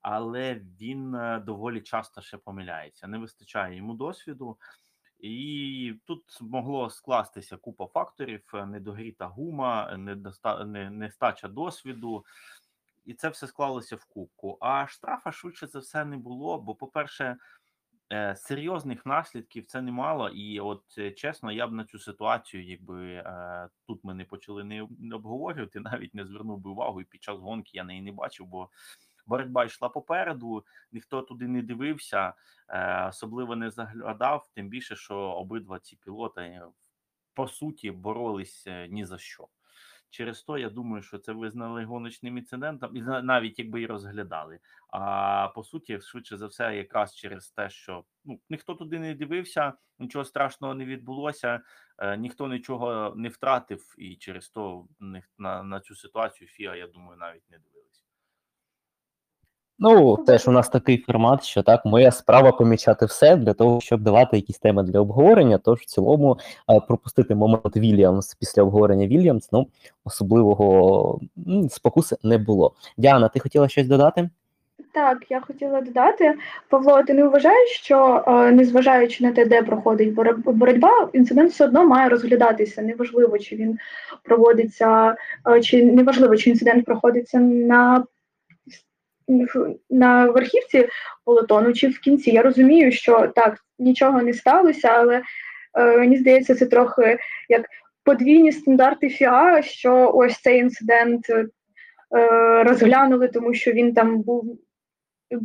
але 0.00 0.54
він 0.80 1.14
е, 1.14 1.42
доволі 1.46 1.80
часто 1.80 2.20
ще 2.20 2.36
помиляється. 2.36 3.06
Не 3.06 3.18
вистачає 3.18 3.76
йому 3.76 3.94
досвіду. 3.94 4.58
І 5.18 5.94
тут 6.04 6.38
могло 6.40 6.90
скластися 6.90 7.56
купа 7.56 7.86
факторів: 7.86 8.42
недогріта 8.66 9.26
гума, 9.26 9.96
недоста... 9.96 10.64
нестача 10.64 11.48
досвіду, 11.48 12.24
і 13.08 13.14
це 13.14 13.28
все 13.28 13.46
склалося 13.46 13.96
в 13.96 14.04
кубку. 14.04 14.58
А 14.60 14.86
штрафа 14.86 15.32
швидше 15.32 15.66
за 15.66 15.78
все 15.78 16.04
не 16.04 16.16
було. 16.16 16.58
Бо, 16.58 16.74
по-перше, 16.74 17.36
е, 18.12 18.36
серйозних 18.36 19.06
наслідків 19.06 19.66
це 19.66 19.82
немало. 19.82 20.28
І 20.28 20.60
от 20.60 20.84
е, 20.98 21.10
чесно, 21.10 21.52
я 21.52 21.66
б 21.66 21.72
на 21.72 21.84
цю 21.84 21.98
ситуацію, 21.98 22.64
якби 22.64 23.12
е, 23.12 23.68
тут 23.86 24.04
ми 24.04 24.14
не 24.14 24.24
почали 24.24 24.64
не 24.64 25.14
обговорювати, 25.14 25.80
навіть 25.92 26.14
не 26.14 26.24
звернув 26.24 26.58
би 26.58 26.70
увагу, 26.70 27.00
і 27.00 27.04
під 27.04 27.22
час 27.22 27.38
гонки 27.38 27.70
я 27.74 27.84
неї 27.84 28.02
не 28.02 28.12
бачив, 28.12 28.46
бо 28.46 28.70
боротьба 29.26 29.64
йшла 29.64 29.88
попереду, 29.88 30.64
ніхто 30.92 31.22
туди 31.22 31.48
не 31.48 31.62
дивився, 31.62 32.34
особливо 33.08 33.56
не 33.56 33.70
заглядав, 33.70 34.48
тим 34.54 34.68
більше, 34.68 34.96
що 34.96 35.16
обидва 35.16 35.78
ці 35.78 35.96
пілоти 35.96 36.62
по 37.34 37.48
суті 37.48 37.90
боролись 37.90 38.66
ні 38.88 39.04
за 39.04 39.18
що. 39.18 39.48
Через 40.10 40.42
то 40.42 40.58
я 40.58 40.70
думаю, 40.70 41.02
що 41.02 41.18
це 41.18 41.32
визнали 41.32 41.84
гоночним 41.84 42.38
інцидентом, 42.38 42.96
і 42.96 43.02
на- 43.02 43.22
навіть 43.22 43.58
якби 43.58 43.82
і 43.82 43.86
розглядали. 43.86 44.58
А 44.88 45.48
по 45.54 45.64
суті, 45.64 46.00
швидше 46.00 46.36
за 46.36 46.46
все, 46.46 46.76
якраз 46.76 47.14
через 47.14 47.50
те, 47.50 47.70
що 47.70 48.04
ну 48.24 48.40
ніхто 48.50 48.74
туди 48.74 48.98
не 48.98 49.14
дивився, 49.14 49.72
нічого 49.98 50.24
страшного 50.24 50.74
не 50.74 50.84
відбулося, 50.84 51.60
е, 51.98 52.16
ніхто 52.16 52.48
нічого 52.48 53.14
не 53.16 53.28
втратив, 53.28 53.94
і 53.98 54.16
через 54.16 54.48
то 54.50 54.86
на, 55.38 55.62
на 55.62 55.80
цю 55.80 55.94
ситуацію 55.94 56.48
ФІА, 56.48 56.76
я 56.76 56.86
думаю, 56.86 57.18
навіть 57.18 57.50
не 57.50 57.58
дивились. 57.58 57.77
Ну, 59.80 60.16
теж 60.16 60.48
у 60.48 60.52
нас 60.52 60.68
такий 60.68 60.98
формат, 60.98 61.44
що 61.44 61.62
так, 61.62 61.84
моя 61.84 62.10
справа 62.10 62.52
помічати 62.52 63.06
все 63.06 63.36
для 63.36 63.54
того, 63.54 63.80
щоб 63.80 64.00
давати 64.00 64.36
якісь 64.36 64.58
теми 64.58 64.82
для 64.82 65.00
обговорення. 65.00 65.58
Тож 65.58 65.80
в 65.80 65.84
цілому 65.84 66.38
е, 66.70 66.80
пропустити 66.88 67.34
момент 67.34 67.76
Вільямс 67.76 68.34
після 68.34 68.62
обговорення 68.62 69.06
Вільямс, 69.06 69.48
ну 69.52 69.66
особливого 70.04 71.20
спокуси 71.70 72.16
не 72.22 72.38
було. 72.38 72.74
Діана, 72.96 73.28
ти 73.28 73.40
хотіла 73.40 73.68
щось 73.68 73.86
додати? 73.86 74.30
Так, 74.92 75.18
я 75.30 75.40
хотіла 75.40 75.80
додати, 75.80 76.34
Павло, 76.68 77.02
ти 77.02 77.14
не 77.14 77.24
вважаєш, 77.24 77.70
що 77.70 78.24
е, 78.26 78.52
незважаючи 78.52 79.24
на 79.24 79.32
те, 79.32 79.46
де 79.46 79.62
проходить 79.62 80.14
боротьба, 80.44 81.08
інцидент 81.12 81.52
все 81.52 81.64
одно 81.64 81.84
має 81.84 82.08
розглядатися. 82.08 82.82
Неважливо, 82.82 83.38
чи 83.38 83.56
він 83.56 83.78
проводиться, 84.22 85.16
е, 85.48 85.60
чи 85.60 85.84
неважливо, 85.84 86.36
чи 86.36 86.50
інцидент 86.50 86.84
проходиться 86.84 87.38
на, 87.40 88.04
на 89.90 90.26
верхівці 90.26 90.88
полотону 91.24 91.72
чи 91.72 91.88
в 91.88 91.98
кінці. 91.98 92.30
Я 92.30 92.42
розумію, 92.42 92.92
що 92.92 93.26
так, 93.26 93.58
нічого 93.78 94.22
не 94.22 94.32
сталося, 94.32 94.88
але 94.88 95.22
е, 95.74 95.98
мені 95.98 96.16
здається, 96.16 96.54
це 96.54 96.66
трохи 96.66 97.18
як 97.48 97.66
подвійні 98.04 98.52
стандарти 98.52 99.08
ФІА, 99.08 99.62
що 99.62 100.12
ось 100.14 100.40
цей 100.40 100.58
інцидент. 100.58 101.30
е, 101.30 101.46
Розглянули, 102.64 103.28
тому 103.28 103.54
що 103.54 103.72
він 103.72 103.94
там 103.94 104.22
був 104.22 104.58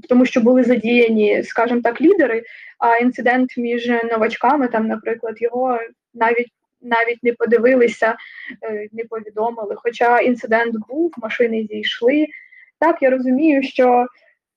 тому 0.09 0.25
що 0.25 0.41
були 0.41 0.63
задіяні, 0.63 1.43
скажімо 1.43 1.81
так, 1.81 2.01
лідери. 2.01 2.43
А 2.79 2.97
інцидент 2.97 3.57
між 3.57 3.87
новачками, 3.87 4.67
там, 4.67 4.87
наприклад, 4.87 5.41
його 5.41 5.79
навіть 6.13 6.51
навіть 6.81 7.23
не 7.23 7.33
подивилися, 7.33 8.15
е, 8.63 8.87
не 8.91 9.03
повідомили. 9.03 9.75
Хоча 9.75 10.19
інцидент 10.19 10.75
був, 10.89 11.13
машини 11.17 11.67
зійшли. 11.71 12.27
Так, 12.83 13.01
я 13.01 13.09
розумію, 13.09 13.63
що 13.63 14.05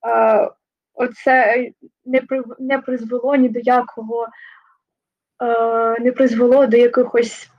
е, 0.09 0.51
оце 0.95 1.69
не 2.05 2.21
при, 2.21 2.43
не 2.59 2.79
призвело 2.79 3.37
ні 3.37 3.49
до 3.49 3.61
якого, 3.63 4.29
е, 5.43 6.01
не 6.01 6.13
призвело 6.13 6.67
до 6.67 6.77
якихось. 6.77 7.51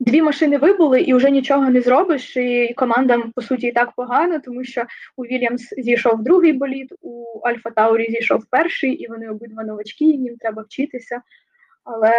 Дві 0.00 0.22
машини 0.22 0.58
вибули, 0.58 1.00
і 1.00 1.14
вже 1.14 1.30
нічого 1.30 1.70
не 1.70 1.80
зробиш. 1.80 2.36
І 2.36 2.74
командам 2.76 3.32
по 3.32 3.42
суті 3.42 3.66
і 3.66 3.72
так 3.72 3.92
погано, 3.96 4.40
тому 4.40 4.64
що 4.64 4.84
у 5.16 5.22
Вільямс 5.22 5.68
зійшов 5.78 6.22
другий 6.22 6.52
боліт, 6.52 6.92
у 7.00 7.40
Альфа 7.44 7.70
Таурі 7.70 8.10
зійшов 8.10 8.44
перший, 8.50 8.92
і 8.92 9.08
вони 9.08 9.30
обидва 9.30 9.64
новачки, 9.64 10.04
і 10.04 10.22
їм 10.22 10.36
треба 10.36 10.62
вчитися. 10.62 11.22
Але 11.84 12.12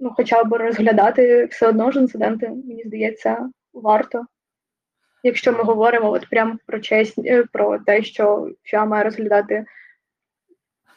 ну, 0.00 0.12
хоча 0.16 0.44
б 0.44 0.52
розглядати 0.52 1.44
все 1.44 1.68
одно 1.68 1.90
ж 1.90 2.00
інциденти, 2.00 2.48
мені 2.48 2.82
здається, 2.86 3.50
варто. 3.72 4.26
Якщо 5.22 5.52
ми 5.52 5.62
говоримо 5.62 6.10
от 6.10 6.28
прямо 6.30 6.58
про 6.66 6.80
честь, 6.80 7.18
е, 7.18 7.44
про 7.52 7.78
те, 7.78 8.02
що 8.02 8.50
ФІА 8.62 8.84
має 8.84 9.04
розглядати 9.04 9.64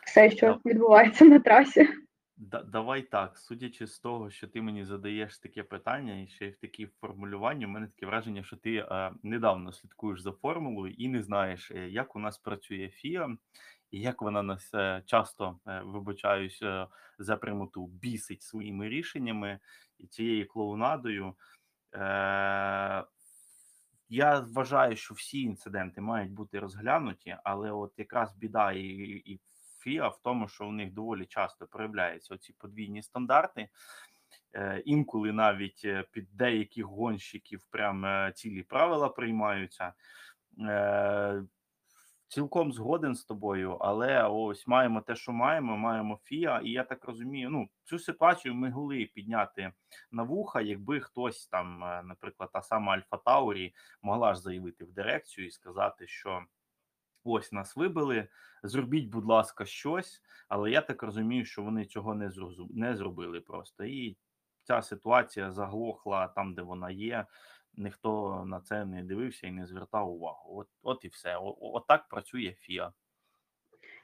все, 0.05 0.31
що 0.31 0.59
відбувається 0.65 1.25
на 1.25 1.39
трасі. 1.39 1.89
Да, 2.37 2.63
давай 2.63 3.01
так, 3.01 3.37
судячи 3.37 3.87
з 3.87 3.99
того, 3.99 4.29
що 4.29 4.47
ти 4.47 4.61
мені 4.61 4.85
задаєш 4.85 5.39
таке 5.39 5.63
питання, 5.63 6.21
і 6.21 6.27
ще 6.27 6.45
й 6.45 6.49
в 6.49 6.57
такі 6.57 6.87
формулювання, 7.01 7.67
у 7.67 7.69
мене 7.69 7.87
таке 7.87 8.05
враження, 8.05 8.43
що 8.43 8.55
ти 8.55 8.75
е, 8.75 9.11
недавно 9.23 9.71
слідкуєш 9.71 10.21
за 10.21 10.31
формулою 10.31 10.93
і 10.97 11.07
не 11.07 11.21
знаєш, 11.21 11.71
е, 11.71 11.89
як 11.89 12.15
у 12.15 12.19
нас 12.19 12.37
працює 12.37 12.89
ФІА, 12.89 13.37
і 13.91 13.99
як 13.99 14.21
вона 14.21 14.43
нас 14.43 14.73
е, 14.73 15.03
часто 15.05 15.59
е, 15.67 15.81
вибачаюсь 15.85 16.59
е, 16.61 16.87
за 17.19 17.37
прямоту 17.37 17.87
бісить 17.87 18.41
своїми 18.41 18.89
рішеннями 18.89 19.59
і 19.99 20.07
цією 20.07 20.47
клоунадою. 20.47 21.35
Я 24.09 24.39
вважаю, 24.39 24.95
що 24.95 25.13
всі 25.13 25.41
інциденти 25.41 26.01
мають 26.01 26.31
бути 26.31 26.59
розглянуті, 26.59 27.37
але 27.43 27.71
от 27.71 27.93
якраз 27.97 28.35
біда 28.35 28.71
і, 28.71 28.83
і 29.25 29.39
ФІА 29.79 30.07
в 30.07 30.19
тому, 30.23 30.47
що 30.47 30.67
у 30.67 30.71
них 30.71 30.93
доволі 30.93 31.25
часто 31.25 31.67
проявляються 31.67 32.33
оці 32.33 32.53
подвійні 32.57 33.03
стандарти. 33.03 33.69
Е, 34.53 34.81
Інколи 34.85 35.31
навіть 35.31 35.81
е, 35.85 36.05
під 36.11 36.27
деяких 36.33 36.85
гонщиків 36.85 37.65
прям 37.69 38.05
е, 38.05 38.31
цілі 38.35 38.63
правила 38.63 39.09
приймаються. 39.09 39.93
Цілком 42.27 42.73
згоден 42.73 43.15
з 43.15 43.25
тобою, 43.25 43.71
але 43.71 44.27
ось 44.27 44.67
маємо 44.67 45.01
те, 45.01 45.15
що 45.15 45.31
маємо. 45.31 45.77
Маємо 45.77 46.19
ФІА, 46.23 46.59
і 46.59 46.69
я 46.69 46.83
так 46.83 47.05
розумію. 47.05 47.49
Ну 47.49 47.69
цю 47.83 47.99
ситуацію 47.99 48.55
ми 48.55 48.69
могли 48.69 49.05
підняти 49.05 49.71
на 50.11 50.23
вуха, 50.23 50.61
якби 50.61 50.99
хтось 50.99 51.47
там, 51.47 51.83
е, 51.83 52.03
наприклад, 52.03 52.49
та 52.53 52.61
сама 52.61 52.93
Альфа 52.93 53.17
Таурі 53.17 53.73
могла 54.01 54.33
ж 54.33 54.41
заявити 54.41 54.85
в 54.85 54.91
дирекцію 54.91 55.47
і 55.47 55.51
сказати, 55.51 56.07
що 56.07 56.43
ось 57.23 57.51
нас 57.51 57.75
вибили. 57.75 58.27
Зробіть, 58.63 59.09
будь 59.09 59.25
ласка, 59.25 59.65
щось, 59.65 60.21
але 60.47 60.71
я 60.71 60.81
так 60.81 61.03
розумію, 61.03 61.45
що 61.45 61.63
вони 61.63 61.85
цього 61.85 62.15
не 62.15 62.31
не 62.69 62.95
зробили 62.95 63.41
просто. 63.41 63.83
І 63.83 64.17
ця 64.63 64.81
ситуація 64.81 65.51
заглохла 65.51 66.27
там, 66.27 66.53
де 66.53 66.61
вона 66.61 66.89
є. 66.91 67.25
Ніхто 67.77 68.43
на 68.47 68.59
це 68.59 68.85
не 68.85 69.03
дивився 69.03 69.47
і 69.47 69.51
не 69.51 69.65
звертав 69.65 70.09
увагу. 70.09 70.59
От, 70.59 70.67
от 70.83 71.05
і 71.05 71.07
все. 71.07 71.37
О, 71.37 71.55
от 71.59 71.83
працює 72.09 72.53
ФІА. 72.59 72.91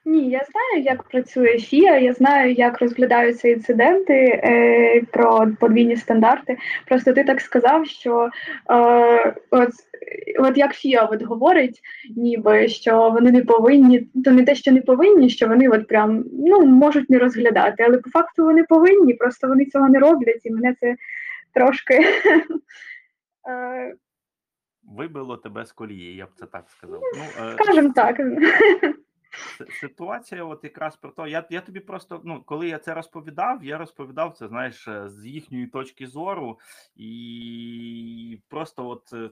Ні, 0.05 0.29
я 0.29 0.41
знаю, 0.51 0.83
як 0.85 1.03
працює 1.03 1.57
ФІА, 1.57 1.97
я 1.97 2.13
знаю, 2.13 2.53
як 2.53 2.81
розглядаються 2.81 3.47
інциденти 3.47 4.13
е, 4.13 5.01
про 5.11 5.47
подвійні 5.59 5.95
стандарти. 5.95 6.57
Просто 6.87 7.13
ти 7.13 7.23
так 7.23 7.41
сказав, 7.41 7.87
що 7.87 8.29
е, 8.71 9.35
от, 9.51 9.69
от 10.39 10.57
як 10.57 10.73
ФІА 10.73 11.05
от 11.05 11.23
говорить, 11.23 11.81
ніби 12.15 12.67
що 12.67 13.09
вони 13.09 13.31
не 13.31 13.41
повинні, 13.41 14.07
то 14.25 14.31
не 14.31 14.43
те, 14.43 14.55
що 14.55 14.71
не 14.71 14.81
повинні, 14.81 15.29
що 15.29 15.47
вони 15.47 15.69
от 15.69 15.87
прям 15.87 16.23
ну 16.33 16.65
можуть 16.65 17.09
не 17.09 17.19
розглядати, 17.19 17.83
але 17.83 17.97
по 17.97 18.09
факту 18.09 18.43
вони 18.43 18.63
повинні, 18.63 19.13
просто 19.13 19.47
вони 19.47 19.65
цього 19.65 19.89
не 19.89 19.99
роблять, 19.99 20.41
і 20.43 20.51
мене 20.51 20.75
це 20.79 20.95
трошки. 21.53 21.99
е, 23.49 23.95
Вибило 24.83 25.37
тебе 25.37 25.65
з 25.65 25.71
колії, 25.71 26.15
я 26.15 26.25
б 26.25 26.29
це 26.35 26.45
так 26.45 26.69
сказав. 26.69 27.01
Ну, 27.15 27.45
е, 27.45 27.57
Скажем 27.63 27.93
так. 27.93 28.17
Ситуація, 29.69 30.43
от 30.43 30.63
якраз 30.63 30.95
про 30.95 31.11
те, 31.11 31.29
я, 31.29 31.47
я 31.49 31.61
тобі 31.61 31.79
просто, 31.79 32.21
ну, 32.23 32.43
коли 32.45 32.67
я 32.67 32.79
це 32.79 32.93
розповідав, 32.93 33.63
я 33.63 33.77
розповідав 33.77 34.33
це, 34.33 34.47
знаєш, 34.47 34.87
е, 34.87 35.09
з 35.09 35.25
їхньої 35.25 35.67
точки 35.67 36.07
зору, 36.07 36.59
і 36.95 38.39
просто 38.47 38.87
от 38.87 39.13
е, 39.13 39.29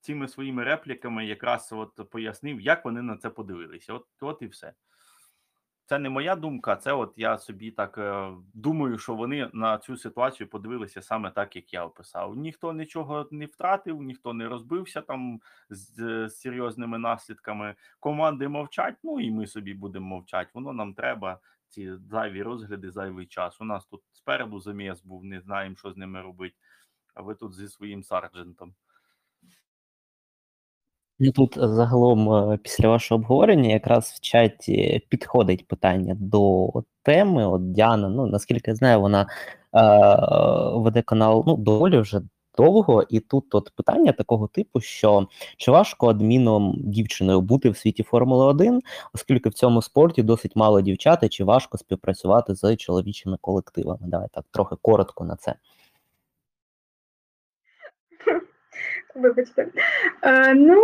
цими 0.00 0.28
своїми 0.28 0.64
репліками 0.64 1.26
якраз 1.26 1.72
от 1.72 2.10
пояснив, 2.10 2.60
як 2.60 2.84
вони 2.84 3.02
на 3.02 3.16
це 3.16 3.30
подивилися. 3.30 3.94
От, 3.94 4.06
от 4.20 4.42
і 4.42 4.46
все. 4.46 4.72
Це 5.88 5.98
не 5.98 6.10
моя 6.10 6.36
думка, 6.36 6.76
це 6.76 6.92
от 6.92 7.12
я 7.16 7.38
собі 7.38 7.70
так 7.70 7.98
е, 7.98 8.32
думаю, 8.54 8.98
що 8.98 9.14
вони 9.14 9.50
на 9.52 9.78
цю 9.78 9.96
ситуацію 9.96 10.48
подивилися 10.48 11.02
саме 11.02 11.30
так, 11.30 11.56
як 11.56 11.72
я 11.72 11.84
описав. 11.84 12.36
Ніхто 12.36 12.72
нічого 12.72 13.28
не 13.30 13.46
втратив, 13.46 14.02
ніхто 14.02 14.32
не 14.32 14.48
розбився 14.48 15.00
там 15.00 15.40
з, 15.70 16.28
з 16.28 16.36
серйозними 16.36 16.98
наслідками. 16.98 17.74
Команди 18.00 18.48
мовчать, 18.48 18.96
ну 19.02 19.20
і 19.20 19.30
ми 19.30 19.46
собі 19.46 19.74
будемо 19.74 20.06
мовчати. 20.06 20.50
Воно 20.54 20.72
нам 20.72 20.94
треба. 20.94 21.40
Ці 21.68 21.96
зайві 21.96 22.42
розгляди, 22.42 22.90
зайвий 22.90 23.26
час. 23.26 23.60
У 23.60 23.64
нас 23.64 23.86
тут 23.86 24.02
спереду 24.12 24.60
заміс 24.60 25.02
був, 25.02 25.24
не 25.24 25.40
знаємо, 25.40 25.76
що 25.76 25.92
з 25.92 25.96
ними 25.96 26.22
робити. 26.22 26.56
А 27.14 27.22
ви 27.22 27.34
тут 27.34 27.54
зі 27.54 27.68
своїм 27.68 28.02
сарджентом. 28.02 28.74
Ну 31.18 31.32
тут 31.32 31.56
е, 31.56 31.68
загалом 31.68 32.30
е, 32.52 32.58
після 32.62 32.88
вашого 32.88 33.20
обговорення 33.20 33.70
якраз 33.70 34.04
в 34.04 34.20
чаті 34.20 35.06
підходить 35.08 35.68
питання 35.68 36.16
до 36.20 36.72
теми. 37.02 37.46
От 37.46 37.72
Діана, 37.72 38.08
ну 38.08 38.26
наскільки 38.26 38.70
я 38.70 38.74
знаю, 38.74 39.00
вона 39.00 39.22
е, 39.22 39.26
веде 40.80 41.02
канал 41.02 41.44
ну 41.46 41.56
доволі 41.56 41.98
вже 41.98 42.20
довго, 42.58 43.04
і 43.08 43.20
тут 43.20 43.54
от 43.54 43.72
питання 43.76 44.12
такого 44.12 44.48
типу, 44.48 44.80
що 44.80 45.28
чи 45.56 45.70
важко 45.70 46.08
адміном 46.08 46.74
дівчиною 46.78 47.40
бути 47.40 47.70
в 47.70 47.76
світі 47.76 48.02
Формули 48.02 48.46
1, 48.46 48.80
оскільки 49.14 49.48
в 49.48 49.54
цьому 49.54 49.82
спорті 49.82 50.22
досить 50.22 50.56
мало 50.56 50.80
дівчат, 50.80 51.22
і 51.22 51.28
чи 51.28 51.44
важко 51.44 51.78
співпрацювати 51.78 52.54
з 52.54 52.76
чоловічими 52.76 53.36
колективами? 53.40 54.00
Давай 54.06 54.28
так 54.32 54.44
трохи 54.50 54.76
коротко 54.82 55.24
на 55.24 55.36
це. 55.36 55.54
Вибачте. 59.16 59.66
Е, 60.22 60.54
ну, 60.54 60.82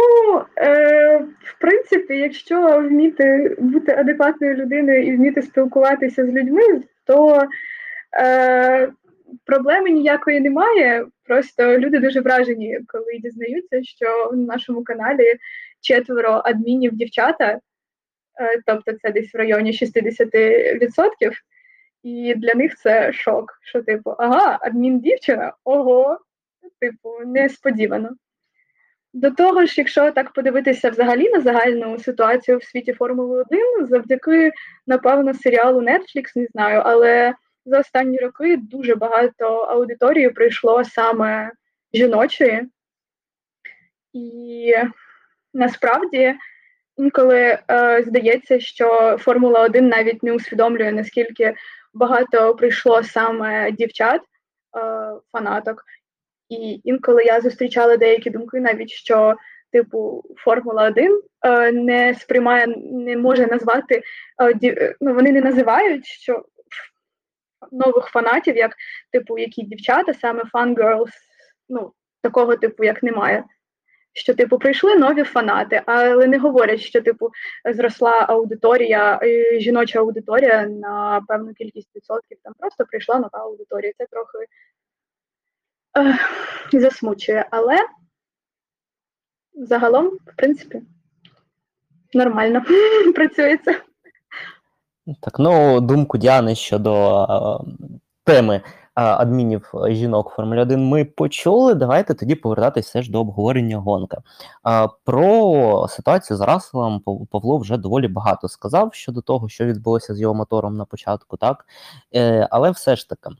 е, 0.58 1.18
в 1.18 1.58
принципі, 1.60 2.16
якщо 2.16 2.78
вміти 2.78 3.56
бути 3.58 3.92
адекватною 3.92 4.54
людиною 4.54 5.02
і 5.02 5.16
вміти 5.16 5.42
спілкуватися 5.42 6.26
з 6.26 6.28
людьми, 6.28 6.82
то 7.04 7.42
е, 8.20 8.92
проблеми 9.44 9.90
ніякої 9.90 10.40
немає. 10.40 11.06
Просто 11.24 11.78
люди 11.78 11.98
дуже 11.98 12.20
вражені, 12.20 12.78
коли 12.88 13.18
дізнаються, 13.18 13.82
що 13.82 14.30
в 14.32 14.36
нашому 14.36 14.84
каналі 14.84 15.34
четверо 15.80 16.42
адмінів 16.44 16.92
дівчата, 16.92 17.50
е, 17.50 17.60
тобто 18.66 18.92
це 18.92 19.10
десь 19.10 19.34
в 19.34 19.36
районі 19.36 19.72
60%. 19.72 21.32
І 22.02 22.34
для 22.36 22.54
них 22.54 22.76
це 22.76 23.12
шок. 23.12 23.58
Що, 23.62 23.82
типу, 23.82 24.10
ага, 24.18 24.58
адмін 24.60 25.00
дівчина, 25.00 25.52
ого, 25.64 26.18
типу, 26.80 27.18
несподівано. 27.26 28.10
До 29.14 29.30
того 29.30 29.66
ж, 29.66 29.74
якщо 29.76 30.10
так 30.10 30.32
подивитися 30.32 30.90
взагалі 30.90 31.30
на 31.30 31.40
загальну 31.40 31.98
ситуацію 31.98 32.58
в 32.58 32.64
світі 32.64 32.92
Формули 32.92 33.44
1, 33.50 33.86
завдяки, 33.88 34.52
напевно, 34.86 35.34
серіалу 35.34 35.80
Netflix, 35.80 36.32
не 36.36 36.46
знаю, 36.46 36.82
але 36.84 37.34
за 37.64 37.80
останні 37.80 38.18
роки 38.18 38.56
дуже 38.56 38.94
багато 38.94 39.46
аудиторії 39.46 40.30
прийшло 40.30 40.84
саме 40.84 41.52
жіночої. 41.92 42.68
І 44.12 44.74
насправді 45.54 46.36
Інколи 46.96 47.58
е, 47.70 48.02
здається, 48.06 48.60
що 48.60 49.16
Формула 49.20 49.60
1 49.60 49.88
навіть 49.88 50.22
не 50.22 50.32
усвідомлює, 50.32 50.92
наскільки 50.92 51.54
багато 51.94 52.54
прийшло 52.54 53.02
саме 53.02 53.72
дівчат, 53.72 54.20
е, 54.20 54.26
фанаток. 55.32 55.84
І 56.52 56.80
інколи 56.84 57.24
я 57.24 57.40
зустрічала 57.40 57.96
деякі 57.96 58.30
думки, 58.30 58.60
навіть 58.60 58.90
що, 58.90 59.34
типу, 59.72 60.24
Формула 60.36 60.86
1 60.86 61.22
е, 61.42 61.72
не 61.72 62.14
сприймає, 62.14 62.66
не 62.92 63.16
може 63.16 63.46
назвати, 63.46 64.02
е, 64.38 64.58
е, 64.64 64.94
ну, 65.00 65.14
вони 65.14 65.32
не 65.32 65.40
називають 65.40 66.06
що 66.06 66.44
нових 67.72 68.06
фанатів, 68.06 68.56
як, 68.56 68.76
типу, 69.12 69.38
які 69.38 69.62
дівчата, 69.62 70.14
саме 70.14 70.42
fangirls, 70.54 71.10
ну, 71.68 71.92
такого 72.22 72.56
типу, 72.56 72.84
як 72.84 73.02
немає. 73.02 73.44
Що, 74.14 74.34
типу, 74.34 74.58
прийшли 74.58 74.94
нові 74.94 75.22
фанати, 75.22 75.82
але 75.86 76.26
не 76.26 76.38
говорять, 76.38 76.80
що, 76.80 77.00
типу, 77.00 77.30
зросла 77.74 78.26
аудиторія, 78.28 79.20
жіноча 79.58 79.98
аудиторія 79.98 80.66
на 80.66 81.22
певну 81.28 81.54
кількість 81.54 81.96
відсотків. 81.96 82.38
Там 82.42 82.52
просто 82.58 82.84
прийшла 82.84 83.14
нова 83.14 83.30
аудиторія. 83.32 83.92
Це 83.98 84.06
трохи 84.10 84.38
засмучує. 86.72 87.46
Але 87.50 87.76
загалом, 89.54 90.06
в 90.06 90.36
принципі, 90.36 90.82
нормально 92.14 92.62
працюється. 93.14 93.80
Так, 95.20 95.38
ну, 95.38 95.80
думку 95.80 96.18
Діани 96.18 96.54
щодо 96.54 97.22
е, 97.22 97.72
теми 98.24 98.54
е, 98.54 98.62
адмінів 98.94 99.72
жінок 99.88 100.32
Формулі 100.36 100.60
1 100.60 100.88
ми 100.88 101.04
почули. 101.04 101.74
Давайте 101.74 102.14
тоді 102.14 102.34
повертатись 102.34 102.86
все 102.86 103.02
ж 103.02 103.10
до 103.10 103.20
обговорення 103.20 103.76
гонка. 103.76 104.22
Е, 104.68 104.88
про 105.04 105.86
ситуацію 105.88 106.36
з 106.36 106.40
Расселом 106.40 107.00
Павло 107.30 107.58
вже 107.58 107.76
доволі 107.76 108.08
багато 108.08 108.48
сказав 108.48 108.94
щодо 108.94 109.20
того, 109.20 109.48
що 109.48 109.64
відбулося 109.64 110.14
з 110.14 110.20
його 110.20 110.34
мотором 110.34 110.76
на 110.76 110.84
початку, 110.84 111.36
так? 111.36 111.66
Але 112.50 112.70
все 112.70 112.96
ж 112.96 113.08
таки. 113.08 113.30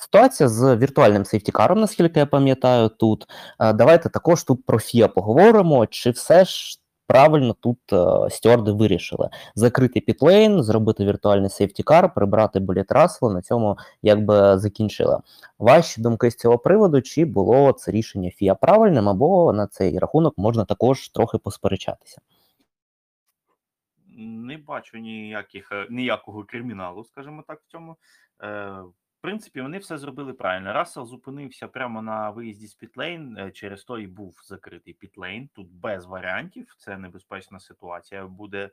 Ситуація 0.00 0.48
з 0.48 0.76
віртуальним 0.76 1.24
сейфтікаром, 1.24 1.80
наскільки 1.80 2.20
я 2.20 2.26
пам'ятаю, 2.26 2.88
тут. 2.88 3.26
Е, 3.60 3.72
Давайте 3.72 4.08
також 4.08 4.44
тут 4.44 4.66
про 4.66 4.78
FIA 4.78 5.08
поговоримо. 5.08 5.86
Чи 5.86 6.10
все 6.10 6.44
ж 6.44 6.80
правильно 7.06 7.56
тут 7.60 7.78
е, 7.92 8.30
стюарди 8.30 8.72
вирішили 8.72 9.30
закрити 9.54 10.00
підлейн, 10.00 10.62
зробити 10.62 11.04
віртуальний 11.04 11.50
сейфтікар, 11.50 12.14
прибрати 12.14 12.60
боліт 12.60 12.92
Рассела, 12.92 13.32
на 13.32 13.42
цьому 13.42 13.78
якби 14.02 14.58
закінчили. 14.58 15.20
Ваші 15.58 16.02
думки 16.02 16.30
з 16.30 16.36
цього 16.36 16.58
приводу, 16.58 17.02
чи 17.02 17.24
було 17.24 17.72
це 17.72 17.90
рішення 17.90 18.30
FIA 18.42 18.56
правильним, 18.60 19.08
або 19.08 19.52
на 19.52 19.66
цей 19.66 19.98
рахунок 19.98 20.38
можна 20.38 20.64
також 20.64 21.08
трохи 21.08 21.38
посперечатися? 21.38 22.20
Не 24.18 24.58
бачу 24.58 24.98
ніяких, 24.98 25.72
е, 25.72 25.86
ніякого 25.90 26.44
криміналу, 26.44 27.04
скажімо 27.04 27.44
так, 27.46 27.60
в 27.60 27.70
цьому. 27.70 27.96
Принципі, 29.20 29.60
вони 29.60 29.78
все 29.78 29.98
зробили 29.98 30.32
правильно. 30.32 30.72
Рассел 30.72 31.06
зупинився 31.06 31.68
прямо 31.68 32.02
на 32.02 32.30
виїзді 32.30 32.66
з 32.66 32.74
Пітлейн, 32.74 33.50
через 33.54 33.84
то 33.84 33.98
і 33.98 34.06
був 34.06 34.40
закритий 34.44 34.94
Пітлейн. 34.94 35.48
Тут 35.48 35.72
без 35.72 36.06
варіантів. 36.06 36.74
Це 36.78 36.98
небезпечна 36.98 37.60
ситуація 37.60 38.26
буде 38.26 38.70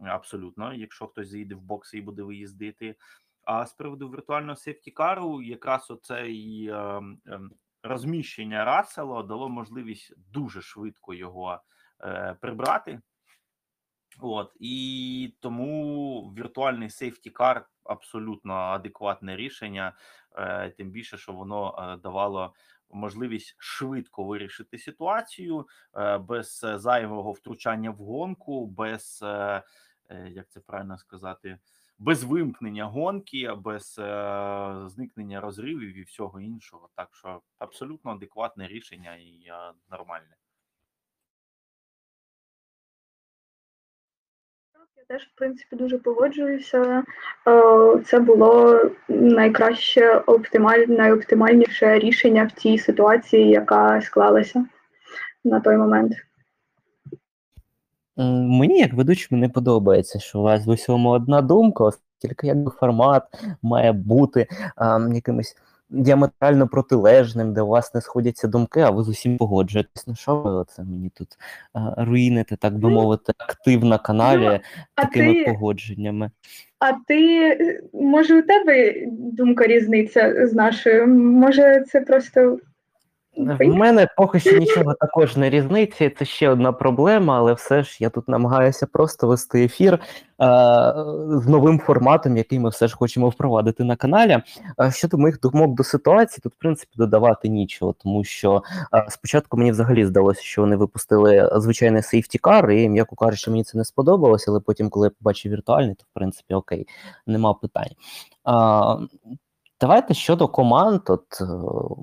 абсолютно, 0.00 0.74
якщо 0.74 1.06
хтось 1.06 1.28
заїде 1.28 1.54
в 1.54 1.60
бокси 1.60 1.98
і 1.98 2.00
буде 2.00 2.22
виїздити. 2.22 2.96
А 3.44 3.66
з 3.66 3.72
приводу 3.72 4.08
віртуального 4.08 4.56
сефтікару, 4.56 5.42
якраз 5.42 5.90
оце 5.90 6.30
і 6.30 6.68
е, 6.68 7.02
е, 7.26 7.40
розміщення 7.82 8.64
Рассела 8.64 9.22
дало 9.22 9.48
можливість 9.48 10.12
дуже 10.32 10.62
швидко 10.62 11.14
його 11.14 11.60
е, 12.00 12.36
прибрати. 12.40 13.00
От 14.20 14.56
і 14.60 15.34
тому 15.40 16.20
віртуальний 16.36 16.90
сейфті 16.90 17.30
кар 17.30 17.68
абсолютно 17.88 18.54
адекватне 18.54 19.36
рішення, 19.36 19.92
е, 20.36 20.70
тим 20.70 20.90
більше, 20.90 21.18
що 21.18 21.32
воно 21.32 21.78
е, 21.78 21.96
давало 21.96 22.54
можливість 22.90 23.54
швидко 23.58 24.24
вирішити 24.24 24.78
ситуацію 24.78 25.66
е, 25.96 26.18
без 26.18 26.66
зайвого 26.74 27.32
втручання 27.32 27.90
в 27.90 27.96
гонку, 27.96 28.66
без 28.66 29.24
як 30.30 30.48
це 30.48 30.60
правильно 30.60 30.98
сказати, 30.98 31.58
без 31.98 32.24
вимкнення 32.24 32.84
гонки, 32.84 33.52
без 33.52 34.00
зникнення 34.86 35.40
розривів 35.40 35.98
і 35.98 36.02
всього 36.02 36.40
іншого. 36.40 36.88
Так 36.94 37.08
що 37.16 37.42
абсолютно 37.58 38.10
адекватне 38.10 38.68
рішення 38.68 39.14
і 39.14 39.52
нормальне. 39.90 40.36
Теж, 45.08 45.22
в 45.22 45.38
принципі, 45.38 45.76
дуже 45.76 45.98
погоджуюся. 45.98 47.02
Е, 47.48 48.00
Це 48.06 48.20
було 48.20 48.80
найкраще 49.08 50.22
оптималь... 50.26 50.78
найоптимальніше 50.88 51.98
рішення 51.98 52.44
в 52.44 52.60
тій 52.60 52.78
ситуації, 52.78 53.48
яка 53.48 54.00
склалася 54.00 54.66
на 55.44 55.60
той 55.60 55.76
момент. 55.76 56.12
Мені, 58.16 58.78
як 58.78 58.94
ведучому, 58.94 59.40
не 59.40 59.48
подобається, 59.48 60.18
що 60.18 60.38
у 60.38 60.42
вас 60.42 60.66
в 60.66 60.70
усьому 60.70 61.08
одна 61.08 61.42
думка, 61.42 61.84
оскільки 61.84 62.46
якби 62.46 62.70
формат 62.70 63.22
має 63.62 63.92
бути 63.92 64.46
ам, 64.76 65.12
якимось 65.12 65.56
діаметрально 65.90 66.68
протилежним, 66.68 67.52
де 67.54 67.60
у 67.60 67.66
вас 67.66 67.94
не 67.94 68.00
сходяться 68.00 68.48
думки, 68.48 68.80
а 68.80 68.90
ви 68.90 69.02
з 69.02 69.08
усім 69.08 69.36
погоджуєтесь. 69.36 70.06
Ну 70.06 70.14
що 70.14 70.36
ви 70.36 70.50
оце 70.50 70.84
мені 70.84 71.10
тут 71.14 71.28
а, 71.72 72.04
руїните, 72.04 72.56
так 72.56 72.74
би 72.74 72.88
Ну, 72.88 72.94
мовити, 72.94 73.32
актив 73.38 73.84
на 73.84 73.98
каналі 73.98 74.48
ну, 74.52 74.60
такими 74.94 75.34
ти- 75.34 75.44
погодженнями. 75.44 76.30
А 76.78 76.92
ти, 76.92 77.80
може, 77.92 78.38
у 78.38 78.42
тебе 78.42 78.94
думка 79.10 79.66
різниця 79.66 80.46
з 80.46 80.52
нашою? 80.54 81.06
Може, 81.08 81.84
це 81.88 82.00
просто 82.00 82.58
В 83.38 83.74
мене 83.74 84.08
поки 84.16 84.40
що 84.40 84.58
нічого 84.58 84.94
також 84.94 85.36
не 85.36 85.50
різниці. 85.50 86.14
Це 86.18 86.24
ще 86.24 86.48
одна 86.48 86.72
проблема, 86.72 87.38
але 87.38 87.52
все 87.52 87.82
ж 87.82 87.96
я 88.00 88.10
тут 88.10 88.28
намагаюся 88.28 88.86
просто 88.86 89.26
вести 89.26 89.64
ефір 89.64 89.94
е, 89.94 89.98
з 91.28 91.46
новим 91.46 91.78
форматом, 91.78 92.36
який 92.36 92.58
ми 92.58 92.68
все 92.68 92.88
ж 92.88 92.96
хочемо 92.96 93.28
впровадити 93.28 93.84
на 93.84 93.96
каналі. 93.96 94.42
Е, 94.80 94.90
щодо 94.92 95.18
моїх 95.18 95.40
думок 95.40 95.74
до 95.74 95.84
ситуації, 95.84 96.40
тут 96.42 96.52
в 96.54 96.58
принципі 96.58 96.92
додавати 96.96 97.48
нічого, 97.48 97.94
тому 97.98 98.24
що 98.24 98.62
е, 98.94 99.06
спочатку 99.08 99.56
мені 99.56 99.70
взагалі 99.70 100.06
здалося, 100.06 100.42
що 100.42 100.62
вони 100.62 100.76
випустили 100.76 101.50
звичайний 101.56 102.02
сейфті 102.02 102.38
кар, 102.38 102.70
і 102.70 102.88
м'яко 102.88 103.16
кажучи, 103.16 103.50
мені 103.50 103.64
це 103.64 103.78
не 103.78 103.84
сподобалося, 103.84 104.50
але 104.50 104.60
потім, 104.60 104.90
коли 104.90 105.06
я 105.06 105.10
побачив 105.10 105.52
віртуальний, 105.52 105.94
то 105.94 106.04
в 106.10 106.14
принципі 106.14 106.54
окей, 106.54 106.86
нема 107.26 107.54
питань. 107.54 107.92
Е, 108.48 109.08
Давайте 109.80 110.14
щодо 110.14 110.48
команд, 110.48 111.00
от 111.06 111.40
е, 111.40 111.44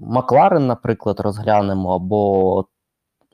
Макларен, 0.02 0.68
наприклад, 0.68 1.20
розглянемо, 1.20 1.96
або 1.96 2.66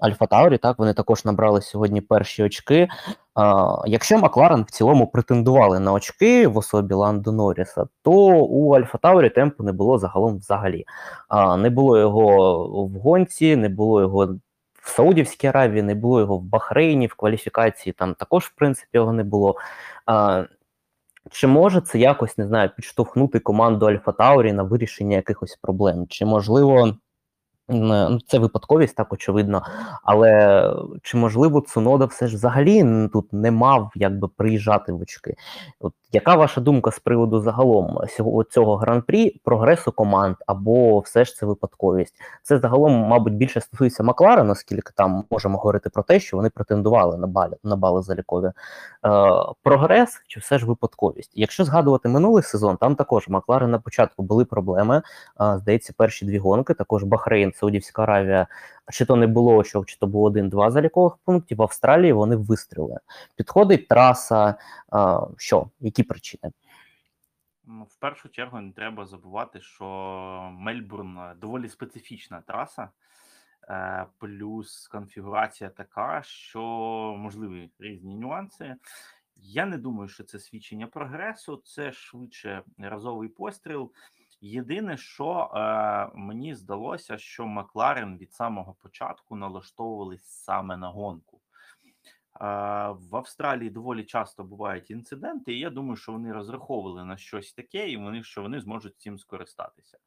Альфа 0.01 0.25
Таурі, 0.25 0.57
так, 0.57 0.79
вони 0.79 0.93
також 0.93 1.25
набрали 1.25 1.61
сьогодні 1.61 2.01
перші 2.01 2.43
очки. 2.43 2.87
А, 3.35 3.75
якщо 3.85 4.17
Макларен 4.17 4.61
в 4.63 4.71
цілому 4.71 5.07
претендували 5.07 5.79
на 5.79 5.93
очки 5.93 6.47
в 6.47 6.57
особі 6.57 6.93
Ландо 6.93 7.31
Норріса, 7.31 7.85
то 8.01 8.11
у 8.45 8.73
Альфа 8.73 8.97
Таурі 8.97 9.29
темпу 9.29 9.63
не 9.63 9.71
було 9.71 9.97
загалом 9.97 10.37
взагалі. 10.37 10.85
А, 11.27 11.57
не 11.57 11.69
було 11.69 11.97
його 11.97 12.67
в 12.87 12.91
гонці, 12.91 13.55
не 13.55 13.69
було 13.69 14.01
його 14.01 14.25
в 14.81 14.89
Саудівській 14.89 15.47
Аравії, 15.47 15.83
не 15.83 15.95
було 15.95 16.19
його 16.19 16.37
в 16.37 16.43
Бахрейні, 16.43 17.07
в 17.07 17.13
кваліфікації 17.13 17.93
там 17.93 18.13
також, 18.13 18.45
в 18.45 18.51
принципі, 18.55 18.89
його 18.93 19.13
не 19.13 19.23
було. 19.23 19.55
А, 20.05 20.43
чи 21.29 21.47
може 21.47 21.81
це 21.81 21.99
якось 21.99 22.37
не 22.37 22.47
знаю 22.47 22.69
підштовхнути 22.75 23.39
команду 23.39 23.85
Альфа 23.85 24.11
Таурі 24.11 24.53
на 24.53 24.63
вирішення 24.63 25.15
якихось 25.15 25.59
проблем? 25.61 26.07
Чи 26.09 26.25
можливо 26.25 26.97
ну, 27.69 28.19
це 28.27 28.39
випадковість, 28.39 28.95
так 28.95 29.13
очевидно, 29.13 29.63
але 30.03 30.63
чи 31.03 31.17
можливо 31.17 31.61
Цунода 31.61 32.05
все 32.05 32.27
ж 32.27 32.35
взагалі 32.35 33.07
тут 33.13 33.33
не 33.33 33.51
мав 33.51 33.91
якби 33.95 34.27
приїжджати 34.27 34.91
в 34.91 35.01
очки? 35.01 35.35
От 35.79 35.93
яка 36.11 36.35
ваша 36.35 36.61
думка 36.61 36.91
з 36.91 36.99
приводу 36.99 37.39
загалом 37.39 37.99
цього, 38.49 38.75
гран-прі, 38.75 39.41
прогресу 39.43 39.91
команд, 39.91 40.35
або 40.47 40.99
все 40.99 41.25
ж 41.25 41.35
це 41.35 41.45
випадковість? 41.45 42.15
Це 42.43 42.59
загалом, 42.59 42.93
мабуть, 42.93 43.33
більше 43.33 43.61
стосується 43.61 44.03
Макларена, 44.03 44.51
оскільки 44.51 44.91
там 44.95 45.23
можемо 45.31 45.57
говорити 45.57 45.89
про 45.89 46.03
те, 46.03 46.19
що 46.19 46.37
вони 46.37 46.49
претендували 46.49 47.17
на 47.17 47.27
бали 47.27 47.57
на 47.63 47.75
бали 47.75 48.01
залікові. 48.01 48.45
Е, 48.45 48.53
прогрес 49.63 50.21
чи 50.27 50.39
все 50.39 50.59
ж 50.59 50.65
випадковість? 50.65 51.31
Якщо 51.35 51.63
згадувати 51.63 52.09
минулий 52.09 52.43
сезон, 52.43 52.77
там 52.77 52.95
також 52.95 53.27
в 53.27 53.31
Макларен 53.31 53.71
на 53.71 53.79
початку 53.79 54.23
були 54.23 54.45
проблеми. 54.45 55.01
Е, 55.41 55.57
здається, 55.57 55.93
перші 55.97 56.25
дві 56.25 56.37
гонки, 56.37 56.73
також 56.73 57.03
Бахрейн, 57.03 57.53
Саудівська 57.55 58.03
Аравія, 58.03 58.47
чи 58.91 59.05
то 59.05 59.15
не 59.15 59.27
було 59.27 59.55
очок, 59.55 59.85
чи 59.85 59.97
то 59.97 60.07
було 60.07 60.25
один-два 60.25 60.71
залікових 60.71 61.17
пунктів. 61.25 61.57
В 61.57 61.61
Австралії 61.61 62.13
вони 62.13 62.35
вистріли. 62.35 62.99
Підходить 63.35 63.87
траса. 63.87 64.55
е, 64.93 65.17
що? 65.37 65.69
Які 65.79 66.03
причини? 66.03 66.53
В 67.65 67.95
першу 67.99 68.29
чергу 68.29 68.61
не 68.61 68.71
треба 68.71 69.05
забувати, 69.05 69.61
що 69.61 69.85
Мельбурн 70.53 71.17
е, 71.17 71.35
доволі 71.41 71.69
специфічна 71.69 72.41
траса. 72.41 72.89
Е, 73.69 74.05
плюс 74.17 74.87
конфігурація 74.87 75.69
така, 75.69 76.21
що 76.23 76.61
можливі 77.17 77.71
різні 77.79 78.15
нюанси. 78.15 78.75
Я 79.35 79.65
не 79.65 79.77
думаю, 79.77 80.09
що 80.09 80.23
це 80.23 80.39
свідчення 80.39 80.87
прогресу, 80.87 81.61
це 81.65 81.91
швидше 81.91 82.63
разовий 82.77 83.29
постріл. 83.29 83.91
Єдине, 84.41 84.97
що 84.97 85.51
е, 85.55 86.11
мені 86.15 86.55
здалося, 86.55 87.17
що 87.17 87.47
Макларен 87.47 88.17
від 88.17 88.33
самого 88.33 88.73
початку 88.73 89.35
налаштовувались 89.35 90.25
саме 90.25 90.77
на 90.77 90.89
гонку. 90.89 91.41
Е, 92.41 92.45
в 92.89 93.15
Австралії 93.15 93.69
доволі 93.69 94.03
часто 94.03 94.43
бувають 94.43 94.91
інциденти, 94.91 95.53
і 95.53 95.59
я 95.59 95.69
думаю, 95.69 95.95
що 95.95 96.11
вони 96.11 96.33
розраховували 96.33 97.05
на 97.05 97.17
щось 97.17 97.53
таке, 97.53 97.89
і 97.89 97.97
вони 97.97 98.23
що 98.23 98.41
вони 98.41 98.61
зможуть 98.61 98.99
цим 98.99 99.19
скористатися. 99.19 99.97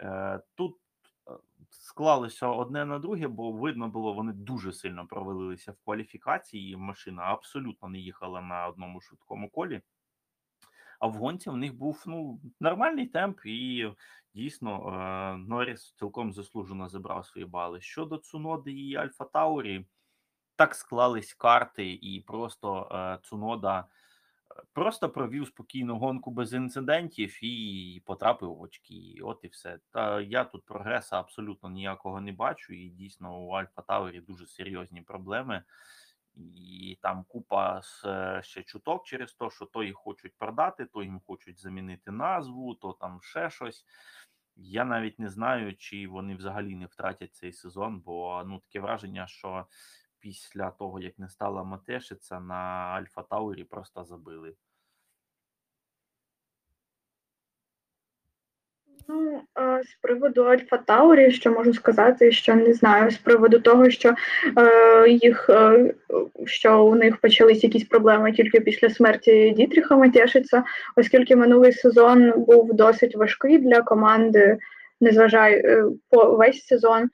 Е, 0.00 0.40
тут 0.54 0.76
е, 1.28 1.32
склалося 1.70 2.48
одне 2.48 2.84
на 2.84 2.98
друге, 2.98 3.28
бо 3.28 3.52
видно 3.52 3.88
було, 3.88 4.12
вони 4.12 4.32
дуже 4.32 4.72
сильно 4.72 5.06
провалилися 5.06 5.72
в 5.72 5.76
кваліфікації. 5.84 6.72
і 6.72 6.76
Машина 6.76 7.22
абсолютно 7.22 7.88
не 7.88 7.98
їхала 7.98 8.40
на 8.40 8.66
одному 8.66 9.00
швидкому 9.00 9.50
колі. 9.50 9.82
А 10.98 11.06
в 11.06 11.56
них 11.56 11.74
був 11.74 12.04
ну 12.06 12.40
нормальний 12.60 13.06
темп, 13.06 13.40
і 13.44 13.88
дійсно 14.34 14.88
е, 14.88 15.36
Норріс 15.36 15.94
цілком 15.98 16.32
заслужено 16.32 16.88
забрав 16.88 17.26
свої 17.26 17.46
бали. 17.46 17.80
Щодо 17.80 18.18
Цуноди 18.18 18.72
і 18.72 18.96
Альфа 18.96 19.24
Таурі, 19.24 19.86
так 20.56 20.74
склались 20.74 21.34
карти, 21.34 21.92
і 21.92 22.20
просто 22.20 22.88
е, 22.92 23.18
Цунода 23.28 23.80
е, 23.80 24.62
просто 24.72 25.08
провів 25.10 25.46
спокійну 25.46 25.98
гонку 25.98 26.30
без 26.30 26.52
інцидентів 26.52 27.44
і 27.44 28.02
потрапив 28.06 28.54
в 28.54 28.60
очки. 28.60 29.18
От 29.22 29.40
і 29.42 29.48
все. 29.48 29.78
Та 29.90 30.20
я 30.20 30.44
тут 30.44 30.64
прогресу 30.64 31.16
абсолютно 31.16 31.70
ніякого 31.70 32.20
не 32.20 32.32
бачу. 32.32 32.74
І 32.74 32.88
дійсно 32.88 33.38
у 33.38 33.50
Альфа 33.50 33.82
Таурі 33.82 34.20
дуже 34.20 34.46
серйозні 34.46 35.02
проблеми. 35.02 35.62
І 36.36 36.98
там 37.02 37.24
купа 37.28 37.82
е, 38.04 38.40
ще 38.42 38.62
чуток 38.62 39.06
через 39.06 39.34
те, 39.34 39.50
що 39.50 39.66
то 39.66 39.82
їх 39.82 39.96
хочуть 39.96 40.34
продати, 40.38 40.86
то 40.86 41.02
їм 41.02 41.20
хочуть 41.26 41.60
замінити 41.60 42.10
назву, 42.10 42.74
то 42.74 42.92
там 42.92 43.20
ще 43.22 43.50
щось. 43.50 43.84
Я 44.56 44.84
навіть 44.84 45.18
не 45.18 45.28
знаю, 45.28 45.76
чи 45.76 46.08
вони 46.08 46.34
взагалі 46.34 46.76
не 46.76 46.86
втратять 46.86 47.34
цей 47.34 47.52
сезон, 47.52 48.00
бо 48.00 48.42
ну 48.46 48.58
таке 48.58 48.80
враження, 48.80 49.26
що 49.26 49.66
після 50.18 50.70
того, 50.70 51.00
як 51.00 51.18
не 51.18 51.28
стала 51.28 51.64
Матешиця, 51.64 52.40
на 52.40 52.54
Альфа 52.54 53.22
Таурі 53.22 53.64
просто 53.64 54.04
забили. 54.04 54.56
Ну, 59.08 59.42
з 59.84 59.94
приводу 60.02 60.42
Альфа 60.42 60.76
Таурі, 60.76 61.30
що 61.30 61.50
можу 61.50 61.74
сказати, 61.74 62.32
що 62.32 62.54
не 62.54 62.72
знаю, 62.72 63.10
з 63.10 63.16
приводу 63.16 63.58
того, 63.58 63.90
що 63.90 64.14
е, 64.58 65.08
їх 65.08 65.50
е, 65.50 65.94
що 66.46 66.84
у 66.84 66.94
них 66.94 67.16
почались 67.16 67.64
якісь 67.64 67.84
проблеми 67.84 68.32
тільки 68.32 68.60
після 68.60 68.90
смерті 68.90 69.50
Дітріха 69.50 69.96
Матєшиця, 69.96 70.64
оскільки 70.96 71.36
минулий 71.36 71.72
сезон 71.72 72.32
був 72.36 72.74
досить 72.74 73.16
важкий 73.16 73.58
для 73.58 73.82
команди, 73.82 74.58
незважаю 75.00 75.62
е, 75.64 75.84
по 76.10 76.24
весь 76.24 76.66
сезон. 76.66 77.08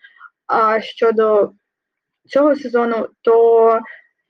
А 0.47 0.80
щодо 0.80 1.53
цього 2.26 2.57
сезону, 2.57 3.09
то 3.22 3.80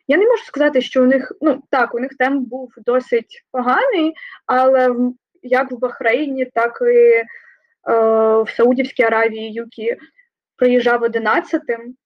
я 0.09 0.17
не 0.17 0.27
можу 0.27 0.45
сказати, 0.45 0.81
що 0.81 1.03
у 1.03 1.07
них 1.07 1.33
ну 1.41 1.63
так, 1.71 1.95
у 1.95 1.99
них 1.99 2.11
темп 2.19 2.49
був 2.49 2.73
досить 2.87 3.45
поганий, 3.53 4.15
але 4.47 4.97
як 5.43 5.73
в 5.73 5.79
Бахрейні, 5.79 6.45
так 6.45 6.83
і 6.95 7.23
в 7.85 8.47
Саудівській 8.57 9.03
Аравії 9.03 9.53
Юкі 9.53 9.97
приїжджав 10.57 11.03
одинадцятим, 11.03 11.97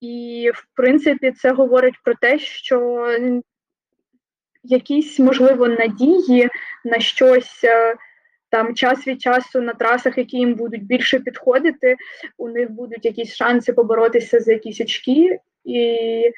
і, 0.00 0.50
в 0.54 0.66
принципі, 0.74 1.32
це 1.32 1.52
говорить 1.52 1.94
про 2.04 2.14
те, 2.14 2.38
що 2.38 3.08
якісь, 4.62 5.18
можливо, 5.18 5.68
надії 5.68 6.48
на 6.84 7.00
щось 7.00 7.64
е, 7.64 7.96
там 8.50 8.74
час 8.74 9.06
від 9.06 9.22
часу 9.22 9.60
на 9.60 9.74
трасах, 9.74 10.18
які 10.18 10.36
їм 10.36 10.54
будуть 10.54 10.84
більше 10.84 11.18
підходити, 11.20 11.96
у 12.38 12.48
них 12.48 12.70
будуть 12.70 13.04
якісь 13.04 13.34
шанси 13.34 13.72
поборотися 13.72 14.40
за 14.40 14.52
якісь 14.52 14.80
очки. 14.80 15.38
І 15.64 16.30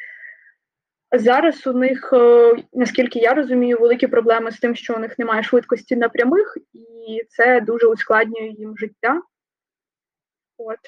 Зараз 1.13 1.67
у 1.67 1.73
них, 1.73 2.11
е, 2.13 2.53
наскільки 2.73 3.19
я 3.19 3.35
розумію, 3.35 3.79
великі 3.81 4.07
проблеми 4.07 4.51
з 4.51 4.59
тим, 4.59 4.75
що 4.75 4.95
у 4.95 4.99
них 4.99 5.19
немає 5.19 5.43
швидкості 5.43 5.97
на 5.97 6.09
прямих, 6.09 6.59
і 7.09 7.23
це 7.29 7.61
дуже 7.61 7.87
ускладнює 7.87 8.49
їм 8.49 8.79
життя. 8.79 9.23
От. 10.59 10.79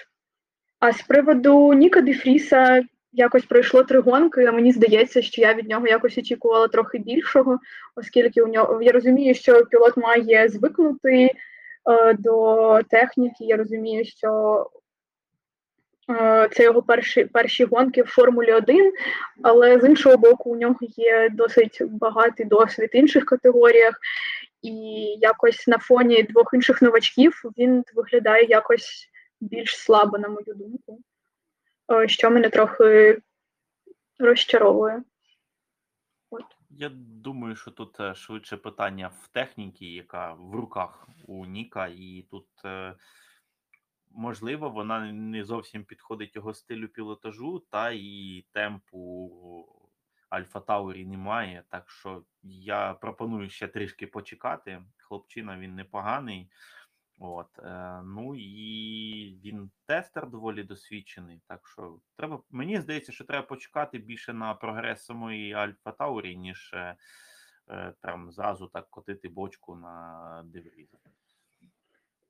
А 0.81 0.93
з 0.93 1.03
приводу 1.03 1.73
Ніка 1.73 2.01
Дефріса 2.01 2.83
якось 3.13 3.45
пройшло 3.45 3.85
три 3.85 4.01
гонки, 4.01 4.45
а 4.45 4.53
мені 4.53 4.73
здається, 4.73 5.23
що 5.23 5.41
я 5.41 5.55
від 5.55 5.69
нього 5.69 5.87
якось 5.87 6.19
очікувала 6.19 6.69
трохи 6.69 6.99
більшого, 6.99 7.59
оскільки 7.97 8.43
у 8.43 8.47
нього 8.47 8.83
я 8.83 8.93
розумію, 8.93 9.35
що 9.35 9.65
пілот 9.65 9.97
має 9.97 10.49
звикнути 10.49 11.31
е, 11.91 12.15
до 12.15 12.81
техніки. 12.91 13.45
Я 13.45 13.57
розумію, 13.57 14.05
що 14.05 14.71
це 16.53 16.63
його 16.63 16.83
перші 16.83 17.25
перші 17.25 17.65
гонки 17.65 18.03
в 18.03 18.07
Формулі 18.07 18.53
1, 18.53 18.93
але 19.43 19.81
з 19.81 19.85
іншого 19.85 20.17
боку, 20.17 20.51
у 20.51 20.57
нього 20.57 20.77
є 20.81 21.29
досить 21.29 21.83
багатий 21.83 22.47
досвід 22.47 22.91
в 22.93 22.97
інших 22.97 23.25
категоріях, 23.25 24.01
і 24.63 24.73
якось 25.21 25.67
на 25.67 25.79
фоні 25.79 26.23
двох 26.23 26.51
інших 26.55 26.83
новачків 26.83 27.43
він 27.59 27.85
виглядає 27.95 28.45
якось 28.45 29.09
більш 29.41 29.77
слабо, 29.77 30.19
на 30.19 30.29
мою 30.29 30.55
думку, 30.55 31.01
е, 31.93 32.09
що 32.09 32.31
мене 32.31 32.49
трохи 32.49 33.19
розчаровує. 34.19 35.03
От. 36.31 36.45
Я 36.71 36.91
думаю, 36.95 37.57
що 37.57 37.71
тут 37.71 38.01
е, 38.01 38.15
швидше 38.15 38.57
питання 38.57 39.11
в 39.23 39.29
техніці, 39.29 39.87
яка 39.87 40.33
в 40.33 40.55
руках 40.55 41.09
у 41.27 41.47
Ніка, 41.47 41.87
і 41.87 42.27
тут 42.31 42.47
можливо, 44.11 44.71
вона 44.71 45.13
не 45.13 45.45
зовсім 45.45 45.85
підходить 45.85 46.37
його 46.37 46.55
стилю 46.55 46.89
пілотажу, 46.89 47.59
та 47.71 47.91
і 47.91 48.45
темпу 48.53 49.31
Альфа 50.29 50.61
Таурі 50.61 51.05
немає. 51.05 51.65
Так 51.69 51.91
що 51.91 52.25
я 52.43 52.95
пропоную 52.95 53.51
ще 53.51 53.69
трішки 53.69 54.07
почекати. 54.07 54.83
Хлопчина 54.97 55.59
він 55.59 55.75
непоганий. 55.75 56.51
От, 57.23 57.59
е, 57.59 58.03
ну 58.05 58.35
і 58.37 59.41
він 59.45 59.71
тестер 59.87 60.31
доволі 60.31 60.63
досвідчений. 60.63 61.41
Так 61.47 61.69
що 61.69 62.01
треба, 62.17 62.43
мені 62.51 62.81
здається, 62.81 63.13
що 63.13 63.25
треба 63.25 63.47
почекати 63.47 63.99
більше 63.99 64.33
на 64.33 64.55
прогрес 64.55 65.05
самої 65.05 65.53
Альфа 65.53 65.93
Таурі, 65.93 66.37
ніж 66.37 66.71
е, 66.75 66.97
е 67.69 67.95
там 68.01 68.31
зразу 68.33 68.67
так 68.67 68.91
котити 68.91 69.29
бочку 69.29 69.77
на 69.77 70.43
Девріза. 70.47 70.99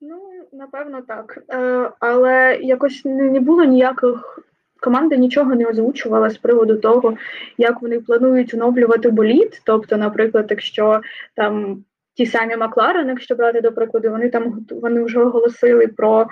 Ну, 0.01 0.17
напевно, 0.51 1.01
так. 1.01 1.43
Е, 1.49 1.91
Але 1.99 2.59
якось 2.61 3.01
не 3.05 3.39
було 3.39 3.63
ніяких. 3.63 4.39
Команда 4.79 5.15
нічого 5.15 5.55
не 5.55 5.65
озвучувала 5.65 6.29
з 6.29 6.37
приводу 6.37 6.77
того, 6.77 7.17
як 7.57 7.81
вони 7.81 7.99
планують 7.99 8.53
оновлювати 8.53 9.09
боліт. 9.09 9.61
Тобто, 9.63 9.97
наприклад, 9.97 10.47
якщо 10.49 11.01
там 11.35 11.83
ті 12.13 12.25
самі 12.25 12.57
Макларен, 12.57 13.07
якщо 13.07 13.35
брати 13.35 13.61
до 13.61 13.71
прикладу, 13.71 14.09
вони 14.09 14.29
там 14.29 14.65
вони 14.71 15.03
вже 15.03 15.19
оголосили 15.19 15.87
про 15.87 16.27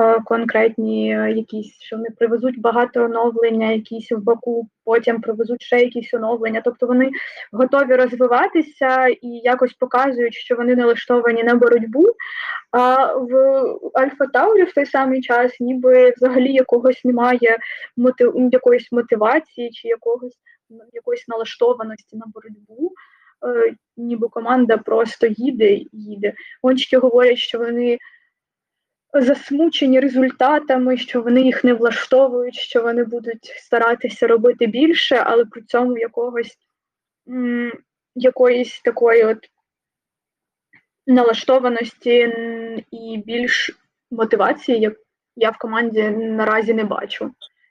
е, 0.00 0.20
конкретні 0.20 1.16
е, 1.16 1.32
якісь, 1.32 1.76
що 1.80 1.96
вони 1.96 2.08
привезуть 2.18 2.60
багато 2.60 3.04
оновлення, 3.04 3.70
якісь 3.70 4.12
в 4.12 4.18
Баку, 4.18 4.68
потім 4.84 5.20
привезуть 5.20 5.62
ще 5.62 5.80
якісь 5.80 6.14
оновлення. 6.14 6.62
Тобто 6.64 6.86
вони 6.86 7.10
готові 7.52 7.94
розвиватися 7.94 9.06
і 9.06 9.28
якось 9.28 9.72
показують, 9.72 10.34
що 10.34 10.56
вони 10.56 10.76
налаштовані 10.76 11.44
на 11.44 11.54
боротьбу. 11.54 12.04
А 12.70 13.14
в 13.14 13.34
Альфа 13.94 14.26
Таурі 14.32 14.62
в 14.62 14.74
той 14.74 14.86
самий 14.86 15.20
час 15.22 15.60
ніби 15.60 16.12
взагалі 16.16 16.52
якогось 16.52 17.04
немає 17.04 17.58
мотив, 17.96 18.48
якоїсь 18.52 18.92
мотивації 18.92 19.70
чи 19.70 19.88
якогось 19.88 20.38
якоїсь 20.92 21.28
налаштованості 21.28 22.16
на 22.16 22.26
боротьбу. 22.34 22.92
Е, 23.46 23.74
ніби 23.96 24.28
команда 24.28 24.76
просто 24.76 25.26
їде 25.26 25.72
і 25.72 25.88
їде. 25.92 26.32
Гонщики 26.62 26.98
говорять, 26.98 27.38
що 27.38 27.58
вони 27.58 27.98
засмучені 29.12 30.00
результатами, 30.00 30.96
що 30.96 31.22
вони 31.22 31.40
їх 31.40 31.64
не 31.64 31.74
влаштовують, 31.74 32.54
що 32.54 32.82
вони 32.82 33.04
будуть 33.04 33.54
старатися 33.56 34.26
робити 34.26 34.66
більше, 34.66 35.16
але 35.16 35.44
при 35.44 35.62
цьому 35.62 35.98
якогось 35.98 36.58
якоїсь 38.14 38.80
такої 38.80 39.24
от 39.24 39.38
налаштованості 41.06 42.34
і 42.90 43.22
більш 43.26 43.70
мотивації, 44.10 44.80
як 44.80 44.94
я 45.36 45.50
в 45.50 45.58
команді 45.58 46.02
наразі 46.10 46.74
не 46.74 46.84
бачу, 46.84 47.30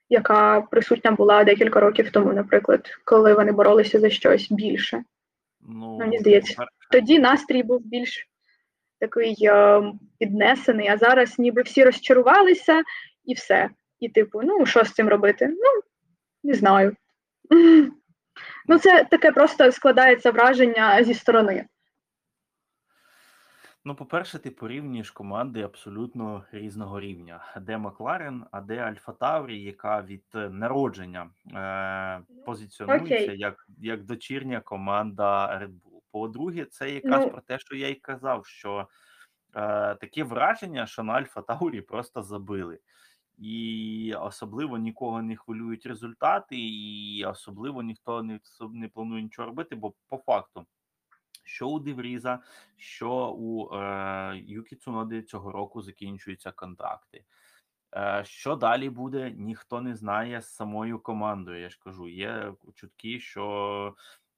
яка 0.10 0.62
присутня 0.62 1.12
була 1.12 1.44
декілька 1.44 1.80
років 1.80 2.12
тому, 2.12 2.34
наприклад, 2.34 2.90
коли 3.06 3.34
вони 3.34 3.52
боролися 3.52 4.00
за 4.00 4.10
щось 4.10 4.52
більше. 4.52 5.04
Ну, 5.68 5.98
Мені 5.98 6.20
здається, 6.20 6.66
тоді 6.92 7.20
настрій 7.20 7.64
був 7.64 7.82
більш 7.86 8.28
такий 9.00 9.38
е, 9.42 9.82
піднесений, 10.20 10.88
а 10.88 10.98
зараз 10.98 11.40
ніби 11.40 11.62
всі 11.62 11.84
розчарувалися 11.84 12.84
і 13.26 13.34
все. 13.34 13.70
і, 14.00 14.10
типу, 14.10 14.42
ну, 14.44 14.66
що 14.66 14.84
з 14.84 14.94
цим 14.94 15.08
робити? 15.08 15.48
Ну, 15.48 15.82
не 16.44 16.54
знаю. 16.54 16.96
Ну, 18.68 18.80
це 18.80 19.04
таке 19.04 19.32
просто 19.32 19.72
складається 19.72 20.32
враження 20.32 21.04
зі 21.04 21.14
сторони. 21.14 21.66
Ну, 23.86 23.96
по-перше, 23.96 24.40
ти 24.40 24.52
порівнюєш 24.52 25.12
команди 25.12 25.62
абсолютно 25.62 26.44
різного 26.52 27.00
рівня. 27.00 27.54
Де 27.62 27.78
Макларен, 27.78 28.46
а 28.52 28.62
де 28.62 28.78
Альфа 28.78 29.12
Таурі, 29.12 29.62
яка 29.62 30.02
від 30.02 30.24
е, 30.36 30.50
народження 30.50 31.30
е, 31.54 32.44
позиціонується 32.46 33.24
Окей. 33.24 33.38
як, 33.40 33.68
як 33.78 34.04
дочірня 34.04 34.62
команда 34.62 35.60
Red 35.60 35.70
Bull. 35.72 36.00
По-друге, 36.12 36.66
це 36.66 36.90
якраз 36.90 37.26
Ну. 37.26 37.32
про 37.32 37.42
те, 37.42 37.60
що 37.60 37.76
я 37.76 37.88
й 37.88 37.96
казав, 37.96 38.46
що 38.46 38.88
е, 39.56 39.96
таке 39.96 40.24
враження, 40.24 40.86
що 40.86 41.04
на 41.04 41.14
Альфа 41.14 41.42
Таурі 41.42 41.82
просто 41.82 42.22
забили. 42.24 42.80
І 43.38 44.14
особливо 44.20 44.78
нікого 44.78 45.22
не 45.22 45.36
хвилюють 45.36 45.86
результати, 45.86 46.56
і 46.58 47.26
особливо 47.26 47.84
ніхто 47.84 48.24
не, 48.24 48.40
не 48.72 48.88
планує 48.88 49.24
нічого 49.24 49.46
робити, 49.46 49.76
бо 49.76 49.94
по 50.10 50.18
факту 50.18 50.66
що 51.44 51.68
у 51.68 51.80
Девріза, 51.80 52.40
що 52.78 53.36
у 53.38 53.76
е, 53.76 54.44
Юкі 54.48 54.76
Цуноди 54.76 55.22
цього 55.22 55.52
року 55.52 55.82
закінчуються 55.82 56.52
контракти. 56.52 57.24
Е, 57.96 58.24
що 58.26 58.56
далі 58.56 58.90
буде, 58.90 59.32
ніхто 59.32 59.82
не 59.82 59.96
знає 59.96 60.42
з 60.42 60.56
самою 60.56 61.00
командою. 61.00 61.62
Я 61.62 61.70
ж 61.70 61.80
кажу, 61.84 62.08
є 62.08 62.54
чутки, 62.76 63.20
що 63.20 63.96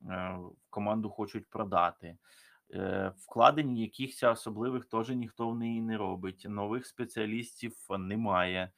е, 0.10 0.38
команду 0.70 1.10
хочуть 1.10 1.50
продати. 1.50 2.18
Е, 2.74 3.14
вкладень 3.18 3.78
якихось 3.78 4.24
особливих 4.24 4.86
теж 4.86 5.10
ніхто 5.10 5.50
в 5.50 5.56
неї 5.56 5.82
не 5.82 5.98
робить. 5.98 6.46
Нових 6.50 6.86
спеціалістів 6.86 7.76
немає. 7.90 8.72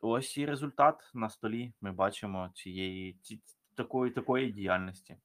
Ось 0.00 0.38
і 0.38 0.46
результат 0.46 1.10
на 1.14 1.30
столі. 1.30 1.72
Ми 1.80 1.92
бачимо 1.92 2.50
цієї 2.54 3.12
ці, 3.22 3.40
такої, 3.74 4.10
такої 4.10 4.52
діяльності. 4.52 5.16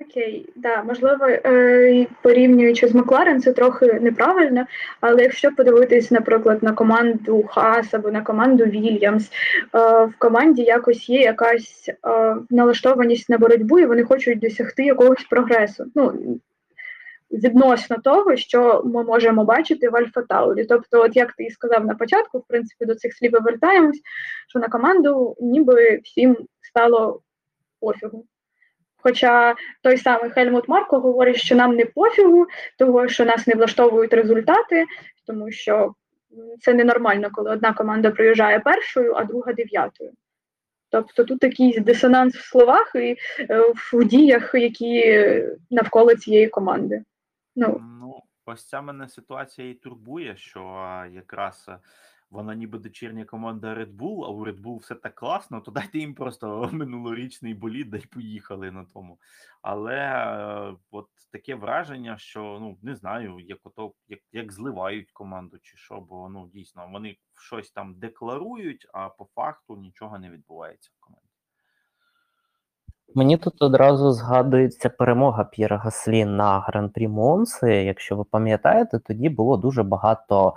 Окей, 0.00 0.52
да, 0.56 0.82
можливо, 0.82 1.26
е, 1.26 2.06
порівнюючи 2.22 2.88
з 2.88 2.94
Макларен, 2.94 3.42
це 3.42 3.52
трохи 3.52 3.86
неправильно, 3.86 4.66
але 5.00 5.22
якщо 5.22 5.50
подивитись, 5.50 6.10
наприклад, 6.10 6.62
на 6.62 6.72
команду 6.72 7.44
Хас 7.48 7.94
або 7.94 8.10
на 8.10 8.22
команду 8.22 8.64
Вільямс, 8.64 9.30
е, 9.74 10.04
в 10.04 10.12
команді 10.18 10.62
якось 10.62 11.08
є 11.08 11.20
якась 11.20 11.88
е, 11.88 12.36
налаштованість 12.50 13.30
на 13.30 13.38
боротьбу, 13.38 13.78
і 13.78 13.86
вони 13.86 14.04
хочуть 14.04 14.38
досягти 14.38 14.84
якогось 14.84 15.24
прогресу. 15.30 15.84
Ну, 15.94 16.12
відносно 17.30 17.96
того, 18.04 18.36
що 18.36 18.82
ми 18.84 19.04
можемо 19.04 19.44
бачити 19.44 19.88
в 19.88 19.96
Альфа 19.96 20.22
Таурі. 20.22 20.64
Тобто, 20.64 21.02
от 21.02 21.16
як 21.16 21.32
ти 21.32 21.44
і 21.44 21.50
сказав 21.50 21.86
на 21.86 21.94
початку, 21.94 22.38
в 22.38 22.44
принципі, 22.48 22.84
до 22.84 22.94
цих 22.94 23.14
слів 23.14 23.32
і 23.40 23.42
вертаємось, 23.42 24.00
що 24.48 24.58
на 24.58 24.68
команду 24.68 25.36
ніби 25.40 26.00
всім 26.04 26.36
стало 26.62 27.20
пофігу. 27.80 28.24
Хоча 29.02 29.54
той 29.82 29.98
самий 29.98 30.30
Хельмут 30.30 30.68
Марко 30.68 30.98
говорить, 30.98 31.36
що 31.36 31.56
нам 31.56 31.76
не 31.76 31.84
пофігу, 31.84 32.46
того 32.78 33.08
що 33.08 33.24
нас 33.24 33.46
не 33.46 33.54
влаштовують 33.54 34.12
результати, 34.12 34.86
тому 35.26 35.50
що 35.50 35.94
це 36.60 36.74
ненормально, 36.74 37.28
коли 37.32 37.50
одна 37.50 37.72
команда 37.72 38.10
приїжджає 38.10 38.60
першою, 38.60 39.14
а 39.14 39.24
друга 39.24 39.52
дев'ятою. 39.52 40.12
Тобто 40.90 41.24
тут 41.24 41.42
якийсь 41.42 41.78
дисонанс 41.78 42.36
в 42.36 42.44
словах 42.44 42.92
і 42.94 43.16
е, 43.40 43.72
в 43.92 44.04
діях, 44.04 44.54
які 44.54 45.26
навколо 45.70 46.14
цієї 46.14 46.48
команди. 46.48 47.02
Ну, 47.56 47.80
Ну, 48.00 48.22
ось 48.46 48.68
ця 48.68 48.80
мене 48.80 49.08
ситуація 49.08 49.70
і 49.70 49.74
турбує, 49.74 50.36
що 50.36 50.60
якраз 51.12 51.70
вона 52.30 52.54
ніби 52.54 52.78
дочірня 52.78 53.24
команда 53.24 53.74
Red 53.74 53.96
Bull, 53.96 54.24
а 54.24 54.28
у 54.28 54.46
Red 54.46 54.62
Bull 54.62 54.76
все 54.76 54.94
так 54.94 55.14
класно, 55.14 55.60
то 55.60 55.70
дайте 55.70 55.98
їм 55.98 56.14
просто 56.14 56.70
минулорічний 56.72 57.54
болід, 57.54 57.90
да 57.90 57.96
й 57.96 58.06
поїхали 58.06 58.70
на 58.70 58.84
тому. 58.84 59.18
Але 59.62 59.96
е, 59.96 60.76
от 60.90 61.08
таке 61.32 61.54
враження, 61.54 62.18
що 62.18 62.58
ну 62.60 62.78
не 62.82 62.94
знаю, 62.94 63.38
як 63.40 63.58
ото 63.64 63.92
як, 64.08 64.20
як 64.32 64.52
зливають 64.52 65.12
команду 65.12 65.58
чи 65.62 65.76
що, 65.76 66.00
бо 66.00 66.28
ну 66.28 66.50
дійсно 66.54 66.88
вони 66.92 67.16
щось 67.34 67.70
там 67.70 67.94
декларують, 67.94 68.86
а 68.92 69.08
по 69.08 69.24
факту 69.24 69.76
нічого 69.76 70.18
не 70.18 70.30
відбувається 70.30 70.90
в 70.94 71.00
команді. 71.00 71.28
Мені 73.14 73.36
тут 73.36 73.62
одразу 73.62 74.12
згадується 74.12 74.88
перемога 74.88 75.44
П'єра 75.44 75.76
Гаслі 75.78 76.24
на 76.24 76.60
гран-прі 76.60 77.08
Монси. 77.08 77.74
Якщо 77.74 78.16
ви 78.16 78.24
пам'ятаєте, 78.24 78.98
тоді 78.98 79.28
було 79.28 79.56
дуже 79.56 79.82
багато 79.82 80.54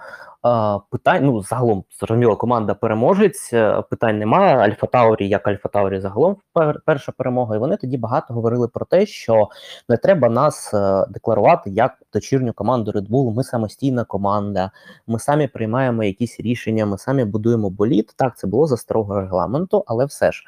питань. 0.89 1.26
Ну, 1.26 1.44
загалом, 1.44 1.84
зрозуміло, 2.00 2.36
команда 2.36 2.74
переможець, 2.74 3.54
е, 3.54 3.82
питань 3.89 4.20
немає. 4.20 4.58
Альфа 4.58 4.88
Таурі, 4.88 5.28
як 5.28 5.48
Альфа 5.48 5.70
Таурі, 5.70 6.00
загалом 6.00 6.38
пер, 6.54 6.82
перша 6.86 7.12
перемога. 7.12 7.56
І 7.56 7.60
вони 7.60 7.78
тоді 7.78 7.98
багато 7.98 8.34
говорили 8.34 8.68
про 8.68 8.86
те, 8.86 9.06
що 9.06 9.50
не 9.89 9.98
треба 9.98 10.30
нас 10.30 10.74
е, 10.74 11.06
декларувати 11.10 11.70
як 11.70 11.94
дочірню 12.14 12.54
команду 12.54 12.92
Red 12.92 13.10
Bull. 13.10 13.34
Ми 13.34 13.44
самостійна 13.44 14.04
команда, 14.04 14.72
ми 15.08 15.20
самі 15.20 15.48
приймаємо 15.48 16.04
якісь 16.04 16.39
рішення, 16.39 16.86
ми 16.86 16.98
самі 16.98 17.26
будуємо 17.26 17.70
боліт. 17.70 18.14
Так, 18.16 18.38
це 18.38 18.48
було 18.48 18.68
за 18.68 18.78
старого 18.78 19.22
регламенту, 19.22 19.84
але 19.88 20.06
все 20.06 20.32
ж 20.32 20.44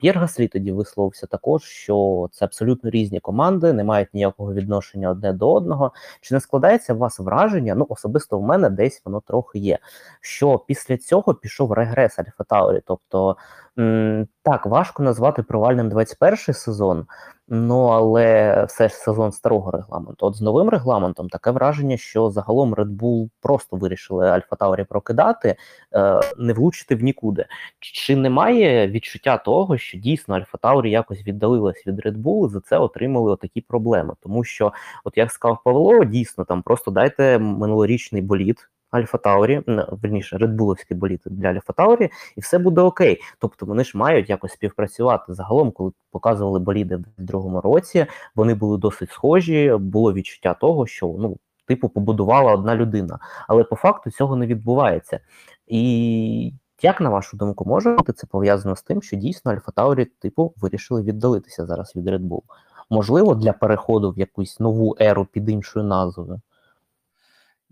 П'єр 0.00 0.18
Гаслі 0.18 0.48
тоді 0.48 0.72
висловився 0.72 1.26
також, 1.26 1.62
що 1.62 2.28
це 2.32 2.44
абсолютно 2.44 2.90
різні 2.90 3.20
команди, 3.20 3.72
не 3.72 3.84
мають 3.84 4.14
ніякого 4.14 4.54
відношення 4.54 5.10
одне 5.10 5.32
до 5.32 5.52
одного. 5.52 5.92
Чи 6.20 6.34
не 6.34 6.40
складається 6.40 6.94
у 6.94 6.98
вас 6.98 7.18
враження? 7.18 7.74
Ну 7.74 7.86
особисто 7.88 8.38
в 8.38 8.42
мене 8.42 8.70
десь 8.70 9.02
воно 9.04 9.19
трохи 9.26 9.58
є. 9.58 9.78
Що 10.20 10.58
після 10.58 10.96
цього 10.96 11.34
пішов 11.34 11.72
регрес 11.72 12.18
Альфа 12.18 12.44
Таурі. 12.44 12.80
Тобто 12.86 13.36
м, 13.78 14.28
так 14.42 14.66
важко 14.66 15.02
назвати 15.02 15.42
провальним 15.42 15.88
21 15.88 16.36
сезон. 16.36 17.06
Ну 17.52 17.86
але 17.86 18.64
все 18.64 18.88
ж 18.88 18.94
сезон 18.94 19.32
старого 19.32 19.70
регламенту. 19.70 20.26
От 20.26 20.36
з 20.36 20.40
новим 20.40 20.68
регламентом 20.68 21.28
таке 21.28 21.50
враження, 21.50 21.96
що 21.96 22.30
загалом 22.30 22.74
Red 22.74 22.96
Bull 22.96 23.30
просто 23.40 23.76
вирішили 23.76 24.28
Альфа 24.28 24.56
Таурі 24.56 24.84
прокидати, 24.84 25.56
е, 25.94 26.20
не 26.38 26.52
влучити 26.52 26.94
в 26.94 27.02
нікуди. 27.02 27.46
Чи 27.80 28.16
немає 28.16 28.88
відчуття 28.88 29.36
того, 29.36 29.78
що 29.78 29.98
дійсно 29.98 30.34
Альфа 30.34 30.58
Таурі 30.58 30.90
якось 30.90 31.26
віддалилась 31.26 31.86
від 31.86 32.06
Red 32.06 32.16
Bull 32.16 32.46
і 32.46 32.50
за 32.50 32.60
це 32.60 32.78
отримали 32.78 33.30
отакі 33.30 33.60
проблеми? 33.60 34.14
Тому 34.20 34.44
що, 34.44 34.72
от 35.04 35.16
як 35.16 35.30
сказав 35.32 35.58
Павло, 35.64 36.04
дійсно 36.04 36.44
там 36.44 36.62
просто 36.62 36.90
дайте 36.90 37.38
минулорічний 37.38 38.22
боліт. 38.22 38.68
Альфа 38.90 39.18
Таурі, 39.18 39.62
верніше, 39.90 40.38
редбуловський 40.38 40.96
боліт 40.96 41.20
для 41.26 41.48
Альфа 41.48 41.72
Таурі, 41.72 42.10
і 42.36 42.40
все 42.40 42.58
буде 42.58 42.80
окей. 42.80 43.20
Тобто 43.38 43.66
вони 43.66 43.84
ж 43.84 43.98
мають 43.98 44.30
якось 44.30 44.52
співпрацювати. 44.52 45.34
Загалом, 45.34 45.70
коли 45.70 45.92
показували 46.10 46.58
боліди 46.58 46.96
в 46.96 47.04
другому 47.18 47.60
році, 47.60 48.06
вони 48.34 48.54
були 48.54 48.78
досить 48.78 49.10
схожі. 49.10 49.76
Було 49.78 50.12
відчуття 50.12 50.54
того, 50.54 50.86
що 50.86 51.16
ну, 51.18 51.38
типу, 51.66 51.88
побудувала 51.88 52.52
одна 52.52 52.74
людина. 52.74 53.18
Але 53.48 53.64
по 53.64 53.76
факту 53.76 54.10
цього 54.10 54.36
не 54.36 54.46
відбувається. 54.46 55.20
І 55.66 56.52
як 56.82 57.00
на 57.00 57.10
вашу 57.10 57.36
думку, 57.36 57.64
може 57.64 57.94
бути 57.94 58.12
це 58.12 58.26
пов'язано 58.26 58.76
з 58.76 58.82
тим, 58.82 59.02
що 59.02 59.16
дійсно 59.16 59.52
Альфа 59.52 59.72
Таурі, 59.72 60.04
типу, 60.04 60.54
вирішили 60.56 61.02
віддалитися 61.02 61.66
зараз 61.66 61.96
від 61.96 62.08
Red 62.08 62.28
Bull? 62.28 62.42
Можливо, 62.90 63.34
для 63.34 63.52
переходу 63.52 64.10
в 64.10 64.18
якусь 64.18 64.60
нову 64.60 64.96
еру 65.00 65.26
під 65.32 65.48
іншою 65.48 65.86
назвою? 65.86 66.40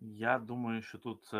Я 0.01 0.39
думаю, 0.39 0.83
що 0.83 0.99
тут 0.99 1.35
е, 1.35 1.39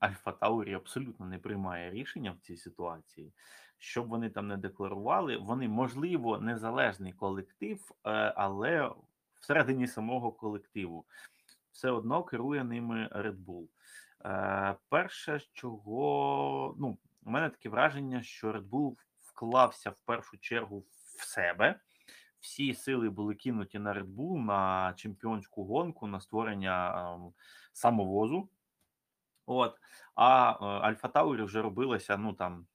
Альфа 0.00 0.32
Таурі 0.32 0.74
абсолютно 0.74 1.26
не 1.26 1.38
приймає 1.38 1.90
рішення 1.90 2.32
в 2.32 2.38
цій 2.38 2.56
ситуації. 2.56 3.32
Щоб 3.78 4.08
вони 4.08 4.30
там 4.30 4.48
не 4.48 4.56
декларували, 4.56 5.36
вони 5.36 5.68
можливо 5.68 6.38
незалежний 6.38 7.12
колектив, 7.12 7.90
е, 7.90 8.10
але 8.36 8.90
всередині 9.40 9.86
самого 9.86 10.32
колективу 10.32 11.04
все 11.74 11.90
одно 11.90 12.24
керує 12.24 12.64
ними 12.64 13.08
Red 13.12 13.44
Bull. 13.44 13.68
Е, 14.24 14.76
перше, 14.88 15.40
чого 15.52 16.74
ну, 16.78 16.98
у 17.22 17.30
мене 17.30 17.50
таке 17.50 17.68
враження, 17.68 18.22
що 18.22 18.52
Red 18.52 18.68
Bull 18.68 18.96
вклався 19.20 19.90
в 19.90 19.98
першу 19.98 20.38
чергу 20.38 20.84
в 21.18 21.24
себе. 21.24 21.80
Всі 22.40 22.74
сили 22.74 23.10
були 23.10 23.34
кинуті 23.34 23.78
на 23.78 23.94
Red 23.94 24.14
Bull, 24.14 24.44
на 24.44 24.92
чемпіонську 24.96 25.64
гонку, 25.64 26.06
на 26.06 26.20
створення 26.20 27.14
е, 27.16 27.32
самовозу. 27.74 28.48
От, 29.46 29.76
а 30.14 30.50
е, 30.50 30.64
Альфа 30.64 31.08
Таурі 31.08 31.42
вже 31.42 31.62
робилася 31.62 32.16
ну 32.16 32.32
там 32.32 32.66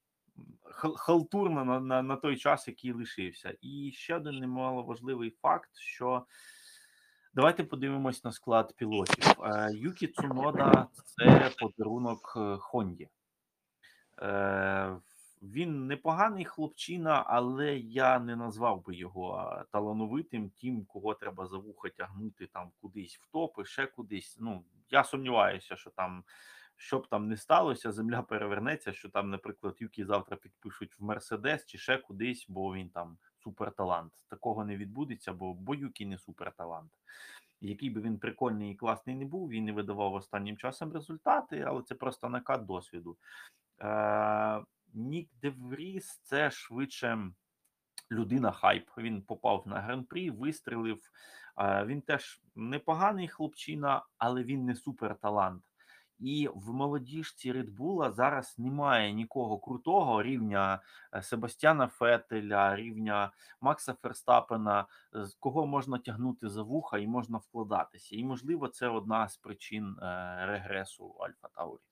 халтурно 0.96 1.64
на, 1.64 1.80
на, 1.80 2.02
на 2.02 2.16
той 2.16 2.36
час, 2.36 2.68
який 2.68 2.92
лишився. 2.92 3.54
І 3.60 3.92
ще 3.94 4.16
один 4.16 4.34
немаловажливий 4.38 5.30
факт, 5.30 5.70
що 5.76 6.26
давайте 7.34 7.64
подивимось 7.64 8.24
на 8.24 8.32
склад 8.32 8.74
пілотів. 8.76 9.42
Е, 9.44 9.70
Юкі 9.74 10.06
Цунода 10.06 10.88
це 11.04 11.50
подарунок 11.58 12.34
е, 12.36 12.56
Хонді. 12.56 13.08
Він 15.42 15.86
непоганий 15.86 16.44
хлопчина, 16.44 17.24
але 17.26 17.76
я 17.76 18.18
не 18.18 18.36
назвав 18.36 18.84
би 18.84 18.96
його 18.96 19.54
талановитим, 19.72 20.50
тим, 20.50 20.84
кого 20.84 21.14
треба 21.14 21.46
за 21.46 21.58
вуха 21.58 21.88
тягнути 21.88 22.46
там 22.46 22.70
кудись 22.80 23.18
в 23.22 23.26
топ 23.32 23.58
і 23.62 23.64
ще 23.64 23.86
кудись. 23.86 24.36
Ну, 24.40 24.64
я 24.90 25.04
сумніваюся, 25.04 25.76
що 25.76 25.90
там 25.90 26.24
що 26.80 26.98
б 26.98 27.06
там 27.08 27.28
не 27.28 27.36
сталося, 27.36 27.92
земля 27.92 28.22
перевернеться, 28.28 28.92
що 28.92 29.08
там, 29.08 29.30
наприклад, 29.30 29.76
Юкі 29.78 30.04
завтра 30.04 30.36
підпишуть 30.36 30.98
в 30.98 31.04
Мерседес 31.04 31.66
чи 31.66 31.78
ще 31.78 31.98
кудись, 31.98 32.46
бо 32.48 32.74
він 32.74 32.88
там 32.88 33.18
суперталант. 33.38 34.12
Такого 34.28 34.64
не 34.64 34.76
відбудеться, 34.76 35.32
бо, 35.32 35.54
бо 35.54 35.74
Юкі 35.74 36.06
не 36.06 36.18
суперталант. 36.18 36.92
Який 37.60 37.90
би 37.90 38.00
він 38.00 38.18
прикольний 38.18 38.72
і 38.72 38.74
класний 38.74 39.16
не 39.16 39.24
був, 39.24 39.48
він 39.48 39.64
не 39.64 39.72
видавав 39.72 40.14
останнім 40.14 40.56
часом 40.56 40.92
результати, 40.92 41.60
але 41.60 41.82
це 41.82 41.94
просто 41.94 42.28
накат 42.28 42.64
досвіду. 42.64 43.16
Е, 43.80 44.64
Нік 44.94 45.30
Девріс 45.42 46.20
це 46.22 46.50
швидше 46.50 47.30
людина 48.10 48.52
хайп. 48.52 48.88
Він 48.98 49.22
попав 49.22 49.62
на 49.66 49.80
гран-прі, 49.80 50.30
вистрелив. 50.30 51.00
Е, 51.58 51.84
Він 51.86 52.00
теж 52.00 52.42
непоганий 52.54 53.28
хлопчина, 53.28 54.02
але 54.18 54.42
він 54.44 54.64
не 54.64 54.74
суперталант. 54.74 55.62
І 56.20 56.48
в 56.54 56.72
молодіжці 56.72 57.52
Редбула 57.52 58.10
зараз 58.10 58.58
немає 58.58 59.12
нікого 59.12 59.58
крутого 59.58 60.22
рівня 60.22 60.82
е, 61.14 61.22
Себастьяна 61.22 61.86
Фетеля, 61.86 62.76
рівня 62.76 63.32
Макса 63.60 63.94
Ферстапена, 63.94 64.86
з 65.12 65.34
кого 65.34 65.66
можна 65.66 65.98
тягнути 65.98 66.48
за 66.48 66.62
вуха 66.62 66.98
і 66.98 67.06
можна 67.06 67.38
вкладатися. 67.38 68.16
І, 68.16 68.24
можливо, 68.24 68.68
це 68.68 68.88
одна 68.88 69.28
з 69.28 69.36
причин 69.36 69.96
е, 70.02 70.46
регресу 70.46 71.16
Альфа 71.20 71.48
Таурі. 71.48 71.89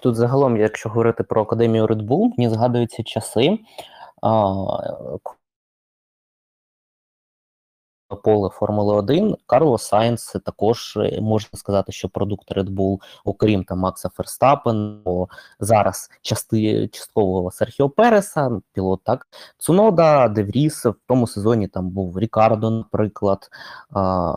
Тут 0.00 0.16
загалом, 0.16 0.56
якщо 0.56 0.88
говорити 0.88 1.24
про 1.24 1.42
академію 1.42 1.86
Red 1.86 2.02
Bull, 2.02 2.30
мені 2.36 2.50
згадуються 2.50 3.02
часи. 3.02 3.58
Поле 8.16 8.48
Формули 8.48 8.94
1 8.94 9.36
Карлос 9.46 9.78
Сайнс 9.78 10.36
також 10.44 10.96
е, 10.96 11.20
можна 11.20 11.58
сказати, 11.58 11.92
що 11.92 12.08
продукт 12.08 12.52
Red 12.52 12.68
Bull, 12.68 12.98
окрім 13.24 13.64
там 13.64 13.78
Макса 13.78 14.08
Ферстаппен, 14.08 15.02
зараз 15.60 16.10
части, 16.22 16.88
частково 16.88 17.50
Серхіо 17.50 17.90
Переса, 17.90 18.60
пілот 18.72 19.00
так, 19.04 19.26
Цунода, 19.58 20.28
Девріс, 20.28 20.84
в 20.84 20.94
тому 21.06 21.26
сезоні 21.26 21.68
там 21.68 21.90
був 21.90 22.18
Рікардо, 22.18 22.70
наприклад. 22.70 23.48
А, 23.90 24.32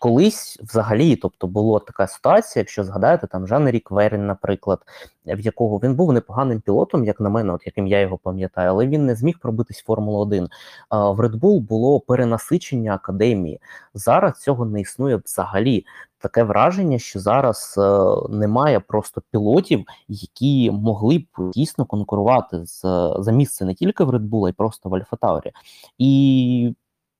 Колись 0.00 0.58
взагалі, 0.62 1.16
тобто 1.16 1.46
була 1.46 1.80
така 1.80 2.06
ситуація, 2.06 2.60
якщо 2.60 2.84
згадаєте, 2.84 3.26
там 3.26 3.46
Жан 3.46 3.70
Рік 3.70 3.90
Верін, 3.90 4.26
наприклад, 4.26 4.78
в 5.26 5.40
якого 5.40 5.78
він 5.78 5.94
був 5.94 6.12
непоганим 6.12 6.60
пілотом, 6.60 7.04
як 7.04 7.20
на 7.20 7.28
мене, 7.28 7.52
от 7.52 7.66
яким 7.66 7.86
я 7.86 8.00
його 8.00 8.18
пам'ятаю, 8.18 8.70
але 8.70 8.86
він 8.86 9.06
не 9.06 9.14
зміг 9.14 9.38
пробитись 9.38 9.82
Формулу 9.82 10.18
1. 10.18 10.48
А, 10.88 11.10
в 11.10 11.20
Red 11.20 11.40
Bull 11.40 11.60
було 11.60 12.00
перенасичення 12.00 12.94
академії. 12.94 13.60
Зараз 13.94 14.40
цього 14.40 14.66
не 14.66 14.80
існує 14.80 15.20
взагалі. 15.24 15.84
Таке 16.20 16.42
враження, 16.42 16.98
що 16.98 17.20
зараз 17.20 17.74
е, 17.78 17.82
немає 18.30 18.80
просто 18.80 19.22
пілотів, 19.30 19.84
які 20.08 20.70
могли 20.70 21.18
б 21.18 21.50
дійсно 21.50 21.84
конкурувати 21.84 22.66
з, 22.66 22.80
за 23.18 23.32
місце 23.32 23.64
не 23.64 23.74
тільки 23.74 24.04
в 24.04 24.10
Red 24.10 24.28
Bull, 24.28 24.46
а 24.46 24.48
й 24.48 24.52
просто 24.52 24.88
в 24.88 24.94
Альфа 24.94 25.16
Таурі. 25.16 25.52
І 25.98 26.74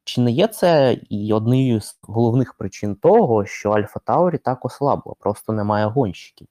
чи 0.08 0.20
не 0.20 0.30
є 0.30 0.46
це 0.46 0.92
і 1.08 1.32
однією 1.32 1.80
з 1.80 1.98
головних 2.02 2.54
причин 2.54 2.94
того, 2.96 3.46
що 3.46 3.70
Альфа 3.70 4.00
Таурі 4.00 4.38
так 4.38 4.64
ослабло? 4.64 5.14
Просто 5.20 5.52
немає 5.52 5.86
гонщиків, 5.86 6.48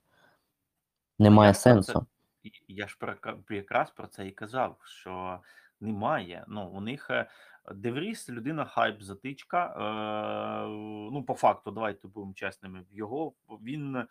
немає 1.20 1.50
Я 1.50 1.54
сенсу. 1.54 1.94
це- 1.94 2.50
Я 2.68 2.88
ж 2.88 2.98
про 3.00 3.16
якраз 3.50 3.92
про 3.92 4.08
це 4.08 4.28
і 4.28 4.32
казав, 4.32 4.78
що 4.84 5.40
немає. 5.80 6.46
Ну, 6.48 6.68
у 6.68 6.82
них 6.82 7.10
е, 7.10 7.30
Девріс 7.76 8.30
людина 8.30 8.66
хайп, 8.66 9.02
затичка. 9.02 9.66
Е, 9.66 10.68
ну, 11.12 11.24
по 11.28 11.34
факту, 11.34 11.72
давайте 11.72 12.08
будемо 12.08 12.34
чесними. 12.34 12.84
Його 12.92 13.34
він 13.62 14.08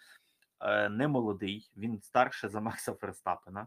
е, 0.60 0.88
не 0.88 1.08
молодий, 1.08 1.70
він 1.76 2.02
старше 2.02 2.48
за 2.48 2.60
Макса 2.60 2.92
Ферстапена. 2.92 3.66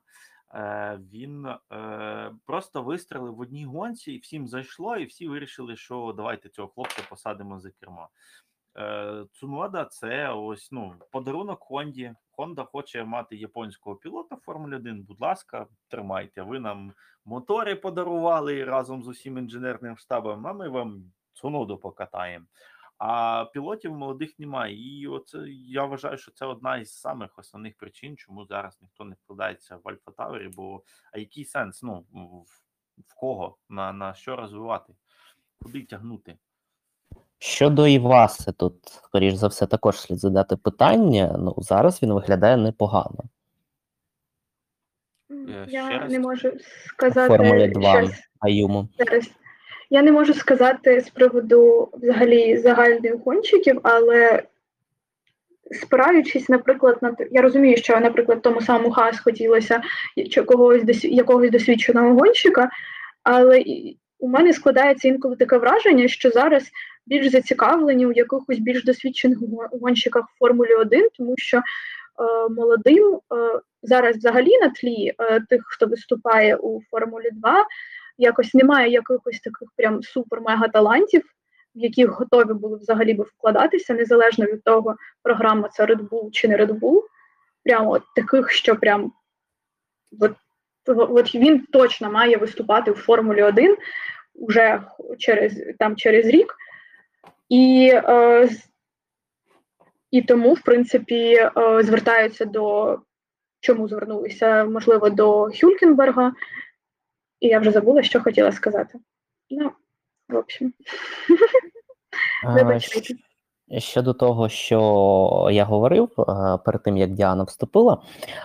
Е, 0.54 1.00
він 1.12 1.48
е, 1.72 2.32
просто 2.46 2.84
вистрелив 2.84 3.36
в 3.36 3.40
одній 3.40 3.66
гонці, 3.66 4.12
і 4.12 4.20
всім 4.20 4.48
зайшло, 4.48 4.98
і 4.98 5.06
всі 5.06 5.28
вирішили, 5.28 5.76
що 5.76 6.14
давайте 6.18 6.50
цього 6.50 6.68
хлопця 6.68 7.02
посадимо 7.10 7.60
за 7.60 7.72
кермо. 7.72 8.10
Е, 8.78 9.26
Цунода 9.34 9.86
це 9.86 10.30
ось 10.30 10.72
ну 10.72 10.94
подарунок 11.12 11.64
Хонді. 11.64 12.14
Honda 12.38 12.66
хоче 12.66 13.04
мати 13.04 13.36
японського 13.36 13.96
пілота 13.96 14.36
в 14.36 14.40
Формулі 14.40 14.76
1. 14.76 15.02
Будь 15.04 15.22
ласка, 15.22 15.68
тримайте. 15.88 16.42
Ви 16.42 16.60
нам 16.60 16.94
мотори 17.26 17.76
подарували 17.76 18.64
разом 18.64 19.04
з 19.04 19.08
усім 19.08 19.38
інженерним 19.38 19.98
штабом. 19.98 20.48
А 20.48 20.54
ми 20.54 20.70
вам 20.70 21.04
Цуноду 21.34 21.78
покатаємо. 21.78 22.46
А 23.00 23.46
пілотів 23.54 23.94
молодих 23.94 24.40
немає. 24.40 25.00
І 25.02 25.08
оце 25.08 25.38
я 25.50 25.86
вважаю, 25.86 26.18
що 26.18 26.32
це 26.32 26.46
одна 26.46 26.78
із 26.78 26.94
самих 26.94 27.40
основних 27.40 27.78
причин, 27.78 28.18
чому 28.18 28.46
зараз 28.46 28.78
ніхто 28.82 29.04
не 29.04 29.16
вкладається 29.24 29.76
в 29.84 29.90
Альфа 29.90 30.12
Таурі. 30.12 30.48
Бо 30.56 30.84
а 31.12 31.20
який 31.20 31.46
сенс? 31.46 31.84
Ну 31.84 32.06
в, 32.12 32.18
в 33.08 33.16
кого 33.16 33.58
на, 33.70 33.94
на 33.94 34.14
що 34.14 34.36
розвивати? 34.36 34.94
Куди 35.62 35.82
тягнути? 35.84 36.38
Щодо 37.38 37.88
Іваси, 37.88 38.52
тут, 38.52 38.88
скоріш 38.88 39.34
за 39.34 39.48
все, 39.48 39.68
також 39.68 40.00
слід 40.00 40.20
задати 40.20 40.56
питання. 40.56 41.36
Ну, 41.40 41.56
зараз 41.58 42.04
він 42.04 42.14
виглядає 42.14 42.58
непогано. 42.58 43.24
Е, 45.32 45.66
ще 45.68 45.76
Я 45.76 46.00
раз? 46.00 46.12
не 46.12 46.20
можу 46.20 46.52
сказати 46.88 47.28
Формулі 47.38 47.68
2 47.68 48.04
щось 48.04 48.30
Аюму. 48.40 48.90
зараз. 48.98 49.32
Я 49.90 50.02
не 50.02 50.12
можу 50.12 50.34
сказати 50.34 51.02
з 51.02 51.10
приводу 51.10 51.90
взагалі 51.94 52.58
загальних 52.58 53.16
гонщиків, 53.26 53.80
але 53.84 54.44
спираючись, 55.72 56.50
наприклад, 56.50 56.98
на 57.02 57.16
я 57.32 57.42
розумію, 57.42 57.78
що, 57.78 58.00
наприклад, 58.00 58.42
тому 58.42 58.62
самому 58.62 58.92
Хас 58.92 59.20
хотілося 59.20 59.82
когось 60.46 61.04
якогось 61.04 61.52
досвідченого 61.52 62.14
гонщика, 62.14 62.70
але 63.24 63.64
у 64.20 64.28
мене 64.28 64.54
складається 64.54 65.08
інколи 65.08 65.36
таке 65.36 65.58
враження, 65.58 66.08
що 66.08 66.30
зараз 66.30 66.70
більш 67.06 67.32
зацікавлені 67.32 68.06
у 68.06 68.12
якихось 68.12 68.60
більш 68.60 68.84
досвідчених 68.84 69.38
гонщиках 69.82 70.26
в 70.26 70.38
Формулі 70.40 70.74
1, 70.74 71.08
тому 71.18 71.34
що 71.38 71.58
е, 71.58 71.62
молодим 72.50 73.16
е, 73.16 73.60
зараз 73.84 74.18
взагалі 74.18 74.58
на 74.62 74.70
тлі 74.70 75.14
е, 75.20 75.40
тих, 75.50 75.62
хто 75.66 75.86
виступає 75.86 76.56
у 76.56 76.82
Формулі 76.92 77.30
2, 77.32 77.66
якось 78.20 78.54
немає 78.54 78.92
якихось 78.92 79.40
таких 79.40 79.70
прям 79.76 80.00
супер-мега 80.02 80.72
талантів, 80.72 81.24
в 81.76 81.80
яких 81.80 82.10
готові 82.10 82.54
були 82.54 82.78
взагалі 82.78 83.14
би 83.14 83.24
вкладатися, 83.24 83.94
незалежно 83.94 84.46
від 84.46 84.64
того, 84.64 84.96
програма 85.24 85.70
це 85.70 85.86
Red 85.86 86.10
Bull 86.10 86.32
чи 86.32 86.48
не 86.48 86.58
Red 86.58 86.80
Bull. 86.80 87.02
Прямо 87.64 88.00
таких, 88.16 88.52
що 88.52 88.76
прям 88.76 89.12
от, 90.20 90.32
от 90.86 91.36
він 91.36 91.66
точно 91.72 92.12
має 92.12 92.38
виступати 92.38 92.92
в 92.92 92.96
Формулі 92.96 93.44
1 93.44 93.78
уже 94.34 94.82
через, 95.18 95.54
там, 95.80 95.96
через 95.96 96.26
рік. 96.26 96.56
І, 97.50 97.92
е, 97.94 98.50
і 100.12 100.22
тому, 100.22 100.54
в 100.54 100.62
принципі, 100.62 101.34
е, 101.34 101.52
звертаються 101.84 102.46
до 102.46 102.98
чому 103.60 103.88
звернулися, 103.88 104.66
можливо, 104.66 105.10
до 105.10 105.50
Хюлькенберга. 105.62 106.34
І 107.40 107.48
я 107.48 107.60
вже 107.60 107.72
забула, 107.72 108.04
що 108.04 108.24
хотіла 108.24 108.52
сказати. 108.52 109.00
Ну, 109.50 109.72
в 110.30 110.36
общем, 110.36 110.74
вибачайте. 112.54 113.14
Щодо 113.78 114.14
того, 114.14 114.50
що 114.50 115.50
я 115.52 115.66
говорив 115.66 116.10
перед 116.66 116.84
тим, 116.84 116.98
як 116.98 117.14
Діана 117.14 117.44
вступила 117.44 118.02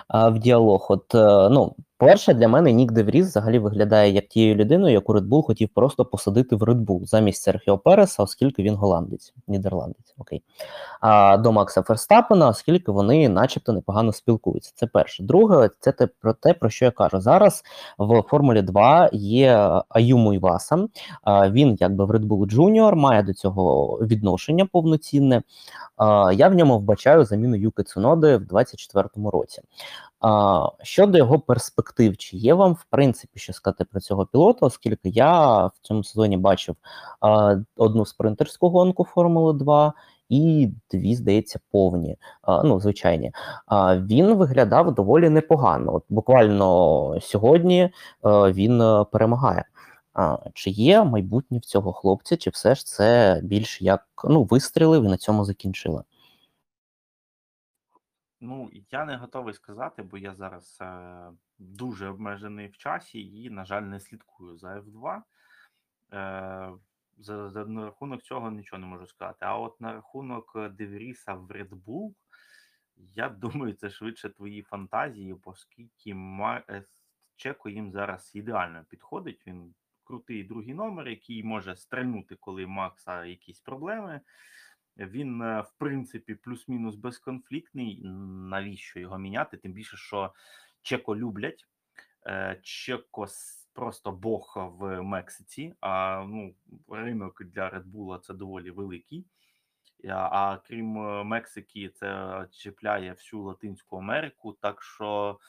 в 0.09 0.39
діалог, 0.39 0.85
от 0.89 1.15
е, 1.15 1.49
ну, 1.49 1.75
перше, 1.97 2.33
для 2.33 2.47
мене 2.47 2.71
Нік 2.71 2.91
Девріс 2.91 3.27
взагалі 3.27 3.59
виглядає 3.59 4.11
як 4.11 4.27
тією 4.27 4.55
людиною, 4.55 4.93
яку 4.93 5.13
Red 5.13 5.27
Bull 5.29 5.43
хотів 5.43 5.69
просто 5.69 6.05
посадити 6.05 6.55
в 6.55 6.63
Red 6.63 6.85
Bull 6.85 7.05
замість 7.05 7.41
Серхіо 7.41 7.77
Переса, 7.77 8.23
оскільки 8.23 8.63
він 8.63 8.75
голландець, 8.75 9.33
нідерландець. 9.47 10.13
Окей. 10.17 10.43
А 11.01 11.37
до 11.37 11.51
Макса 11.51 11.81
Ферстапена, 11.81 12.47
оскільки 12.47 12.91
вони, 12.91 13.29
начебто, 13.29 13.73
непогано 13.73 14.13
спілкуються. 14.13 14.71
Це 14.75 14.87
перше. 14.87 15.23
Друге, 15.23 15.69
це 15.79 15.91
те 15.91 16.07
про 16.07 16.33
те, 16.33 16.53
про 16.53 16.69
що 16.69 16.85
я 16.85 16.91
кажу. 16.91 17.21
Зараз 17.21 17.63
в 17.97 18.21
Формулі 18.21 18.61
2 18.61 19.09
є 19.13 19.81
Аюму 19.89 20.33
Іваса. 20.33 20.87
Він 21.27 21.77
якби 21.79 22.05
в 22.05 22.11
Red 22.11 22.25
Bull 22.27 22.55
Junior, 22.55 22.95
має 22.95 23.23
до 23.23 23.33
цього 23.33 23.97
відношення 24.01 24.65
повноцінне. 24.65 25.43
Я 26.33 26.47
в 26.47 26.53
ньому 26.53 26.79
вбачаю 26.79 27.25
заміну 27.25 27.55
Юки 27.55 27.83
Цуноди 27.83 28.37
в 28.37 28.41
24-му 28.41 29.31
році. 29.31 29.61
Щодо 30.83 31.17
його 31.17 31.39
перспектив, 31.39 32.17
чи 32.17 32.37
є 32.37 32.53
вам 32.53 32.73
в 32.73 32.85
принципі 32.89 33.39
що 33.39 33.53
сказати 33.53 33.85
про 33.85 33.99
цього 33.99 34.25
пілота, 34.25 34.65
оскільки 34.65 35.09
я 35.09 35.65
в 35.65 35.73
цьому 35.81 36.03
сезоні 36.03 36.37
бачив 36.37 36.75
одну 37.77 38.05
спринтерську 38.05 38.69
гонку 38.69 39.03
Формули 39.03 39.53
2 39.53 39.93
і 40.29 40.69
дві, 40.91 41.15
здається, 41.15 41.59
повні, 41.71 42.17
ну, 42.63 42.79
звичайні. 42.79 43.31
Він 43.97 44.35
виглядав 44.35 44.95
доволі 44.95 45.29
непогано. 45.29 45.95
От 45.95 46.03
буквально 46.09 47.17
сьогодні 47.21 47.89
він 48.25 49.05
перемагає. 49.11 49.65
Чи 50.53 50.69
є 50.69 51.03
майбутнє 51.03 51.57
в 51.57 51.65
цього 51.65 51.93
хлопця, 51.93 52.37
чи 52.37 52.49
все 52.49 52.75
ж 52.75 52.85
це 52.85 53.39
більш 53.43 53.81
як 53.81 54.05
ну, 54.23 54.43
вистрілив 54.43 55.03
і 55.03 55.07
на 55.07 55.17
цьому 55.17 55.45
закінчили? 55.45 56.03
Ну, 58.39 58.69
я 58.91 59.05
не 59.05 59.17
готовий 59.17 59.53
сказати, 59.53 60.03
бо 60.03 60.17
я 60.17 60.35
зараз 60.35 60.77
е, 60.81 61.31
дуже 61.57 62.07
обмежений 62.07 62.67
в 62.67 62.77
часі 62.77 63.41
і, 63.41 63.49
на 63.49 63.65
жаль, 63.65 63.81
не 63.81 63.99
слідкую 63.99 64.57
за 64.57 64.79
F2. 64.79 65.21
Е, 66.13 66.71
за, 67.17 67.49
за 67.49 67.65
на 67.65 67.85
рахунок 67.85 68.23
цього 68.23 68.51
нічого 68.51 68.79
не 68.79 68.87
можу 68.87 69.07
сказати. 69.07 69.37
А 69.45 69.57
от 69.57 69.81
на 69.81 69.93
рахунок 69.93 70.51
е, 70.55 70.69
Девріса 70.69 71.33
в 71.33 71.51
Red 71.51 71.69
Bull, 71.69 72.13
я 72.95 73.29
думаю, 73.41 73.73
це 73.73 73.89
швидше 73.89 74.29
твої 74.29 74.61
фантазії, 74.61 75.35
оскільки 75.43 76.15
е, 76.69 76.85
Чеко 77.35 77.69
їм 77.69 77.91
зараз 77.91 78.31
ідеально 78.35 78.85
підходить. 78.89 79.47
Він 79.47 79.75
крутий 80.03 80.43
другий 80.43 80.73
номер, 80.73 81.07
який 81.07 81.43
може 81.43 81.75
стрельнути, 81.75 82.35
коли 82.35 82.67
Макса 82.67 83.25
якісь 83.25 83.59
проблеми. 83.59 84.21
Він, 84.97 85.41
е, 85.41 85.61
в 85.61 85.71
принципі, 85.77 86.35
плюс-мінус 86.35 86.95
безконфліктний. 86.95 88.01
Навіщо 88.49 88.99
його 88.99 89.17
міняти? 89.17 89.57
Тим 89.57 89.73
більше, 89.73 89.97
що 89.97 90.33
Чеко 90.81 91.15
люблять. 91.15 91.65
Е, 92.27 92.59
Чеко 92.63 93.27
просто 93.73 94.11
бог 94.11 94.53
в 94.79 95.01
Мексиці. 95.01 95.73
А 95.81 96.23
ну, 96.29 96.55
ринок 96.87 97.43
для 97.43 97.69
Bull 97.69 98.19
це 98.19 98.33
доволі 98.33 98.71
великий. 98.71 99.25
А, 100.09 100.13
а 100.13 100.57
крім 100.57 100.97
е, 100.97 101.23
Мексики, 101.23 101.89
це 101.89 102.47
чіпляє 102.51 103.11
всю 103.11 103.43
Латинську 103.43 103.97
Америку. 103.97 104.57
Так 104.61 104.81
що 104.81 105.39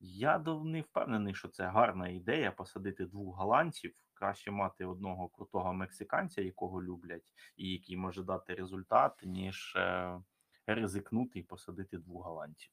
я 0.00 0.38
не 0.38 0.80
впевнений, 0.80 1.34
що 1.34 1.48
це 1.48 1.66
гарна 1.66 2.08
ідея 2.08 2.50
посадити 2.50 3.06
двох 3.06 3.36
голландців. 3.36 3.94
Краще 4.20 4.50
мати 4.50 4.84
одного 4.84 5.28
крутого 5.28 5.72
мексиканця, 5.72 6.42
якого 6.42 6.82
люблять, 6.82 7.34
і 7.56 7.72
який 7.72 7.96
може 7.96 8.22
дати 8.22 8.54
результат, 8.54 9.12
ніж 9.22 9.76
е, 9.76 10.18
ризикнути 10.66 11.38
і 11.38 11.42
посадити 11.42 11.98
двох 11.98 12.26
голландців. 12.26 12.72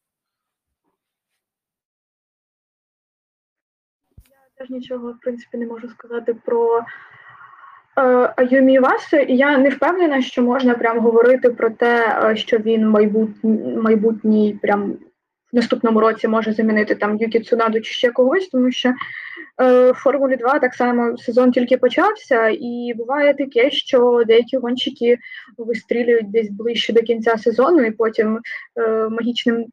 теж 4.58 4.70
нічого, 4.70 5.12
в 5.12 5.20
принципі, 5.20 5.58
не 5.58 5.66
можу 5.66 5.90
сказати 5.90 6.34
про 6.34 6.80
е, 6.80 6.84
Аюмі 8.36 8.80
і 9.28 9.38
я 9.38 9.58
не 9.58 9.70
впевнена, 9.70 10.22
що 10.22 10.44
можна 10.44 10.76
прям 10.76 11.00
говорити 11.00 11.50
про 11.50 11.70
те, 11.70 12.22
е, 12.24 12.36
що 12.36 12.58
він 12.58 12.90
майбутній, 12.90 13.78
майбутній 13.78 14.60
прям 14.62 14.98
в 15.54 15.56
наступному 15.56 16.00
році 16.00 16.28
може 16.28 16.54
замінити 16.54 16.96
там 16.96 17.18
Юкі 17.18 17.40
Цунаду 17.40 17.82
чи 17.82 17.94
ще 17.94 18.12
когось, 18.12 18.48
тому 18.48 18.72
що 18.72 18.90
е, 18.90 19.92
в 19.92 19.94
Формулі 19.94 20.36
2 20.36 20.60
так 20.60 20.74
само 20.74 21.18
сезон 21.18 21.52
тільки 21.52 21.78
почався, 21.78 22.50
і 22.50 22.94
буває 22.96 23.34
таке, 23.34 23.72
що 23.72 24.24
деякі 24.28 24.58
гонщики 24.58 25.18
вистрілюють 25.58 26.32
десь 26.32 26.50
ближче 26.50 26.94
до 26.94 27.02
кінця 27.02 27.38
сезону, 27.38 27.82
і 27.82 27.92
потім 27.92 28.40
е, 28.80 29.10
магічним, 29.10 29.66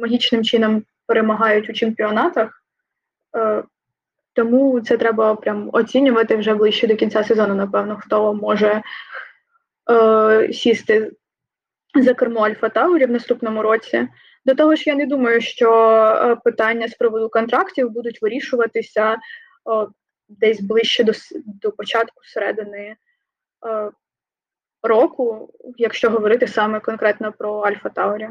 магічним 0.00 0.44
чином 0.44 0.82
перемагають 1.06 1.70
у 1.70 1.72
чемпіонатах. 1.72 2.62
Е, 3.36 3.62
тому 4.32 4.80
це 4.80 4.96
треба 4.96 5.34
прям 5.34 5.70
оцінювати 5.72 6.36
вже 6.36 6.54
ближче 6.54 6.86
до 6.86 6.96
кінця 6.96 7.24
сезону, 7.24 7.54
напевно, 7.54 7.96
хто 8.00 8.34
може 8.34 8.82
е, 9.90 10.52
сісти 10.52 11.12
за 11.94 12.14
кермо 12.14 12.40
Альфа 12.40 12.68
Таурі 12.68 13.06
в 13.06 13.10
наступному 13.10 13.62
році. 13.62 14.08
До 14.44 14.54
того 14.54 14.76
ж, 14.76 14.82
я 14.86 14.94
не 14.94 15.06
думаю, 15.06 15.40
що 15.40 15.72
е, 15.72 16.36
питання 16.36 16.88
з 16.88 16.94
приводу 16.94 17.28
контрактів 17.28 17.90
будуть 17.90 18.22
вирішуватися 18.22 19.18
о, 19.64 19.88
десь 20.28 20.60
ближче 20.60 21.04
до, 21.04 21.12
до 21.44 21.72
початку 21.72 22.24
середини 22.24 22.96
о, 23.60 23.90
року, 24.82 25.50
якщо 25.76 26.10
говорити 26.10 26.46
саме 26.46 26.80
конкретно 26.80 27.32
про 27.32 27.60
Альфа 27.60 27.88
Таурі. 27.88 28.28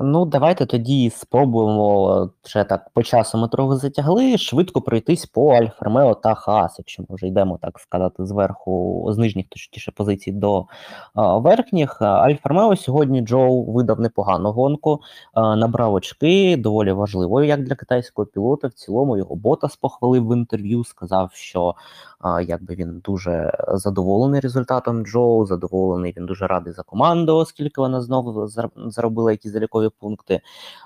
Ну, 0.00 0.24
давайте 0.26 0.66
тоді 0.66 1.10
спробуємо 1.10 2.30
вже 2.44 2.64
так 2.64 2.90
по 2.94 3.02
часу 3.02 3.38
ми 3.38 3.48
трохи 3.48 3.76
затягли, 3.76 4.38
швидко 4.38 4.80
пройтись 4.80 5.26
по 5.26 5.50
Альфа 5.54 5.84
Ромео 5.84 6.14
та 6.14 6.34
Хаас, 6.34 6.78
якщо 6.78 7.02
ми 7.08 7.16
вже 7.16 7.26
йдемо, 7.26 7.58
так 7.62 7.78
сказати, 7.78 8.26
зверху, 8.26 9.06
з 9.12 9.18
нижніх 9.18 9.46
точніше 9.48 9.92
позицій 9.92 10.32
до 10.32 10.66
а, 11.14 11.38
верхніх. 11.38 12.02
Альфа 12.02 12.48
Ромео 12.48 12.76
сьогодні 12.76 13.20
Джоу 13.20 13.72
видав 13.72 14.00
непогану 14.00 14.52
гонку, 14.52 15.00
а, 15.32 15.56
набрав 15.56 15.94
очки, 15.94 16.56
доволі 16.56 16.92
важливою, 16.92 17.46
як 17.46 17.64
для 17.64 17.74
китайського 17.74 18.26
пілота. 18.26 18.68
В 18.68 18.72
цілому 18.72 19.16
його 19.16 19.36
Ботас 19.36 19.76
похвалив 19.76 20.28
в 20.28 20.36
інтерв'ю, 20.36 20.84
сказав, 20.84 21.30
що 21.34 21.74
а, 22.20 22.40
якби 22.40 22.74
він 22.74 23.00
дуже 23.04 23.52
задоволений 23.68 24.40
результатом 24.40 25.06
Джоу, 25.06 25.46
задоволений, 25.46 26.14
він 26.16 26.26
дуже 26.26 26.46
радий 26.46 26.72
за 26.72 26.82
команду, 26.82 27.36
оскільки 27.36 27.80
вона 27.80 28.00
знову 28.00 28.30
зар- 28.46 28.90
заробила 28.90 29.30
якісь 29.30 29.54
залікові 29.84 29.90
пункти. 30.00 30.40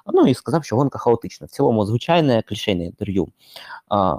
Ну 0.07 0.27
і 0.27 0.35
сказав, 0.35 0.65
що 0.65 0.77
гонка 0.77 0.99
хаотична. 0.99 1.47
В 1.47 1.51
цілому, 1.51 1.87
звичайне 1.87 2.43
клішейне 2.43 2.85
інтерв'ю. 2.85 3.29
А, 3.89 4.17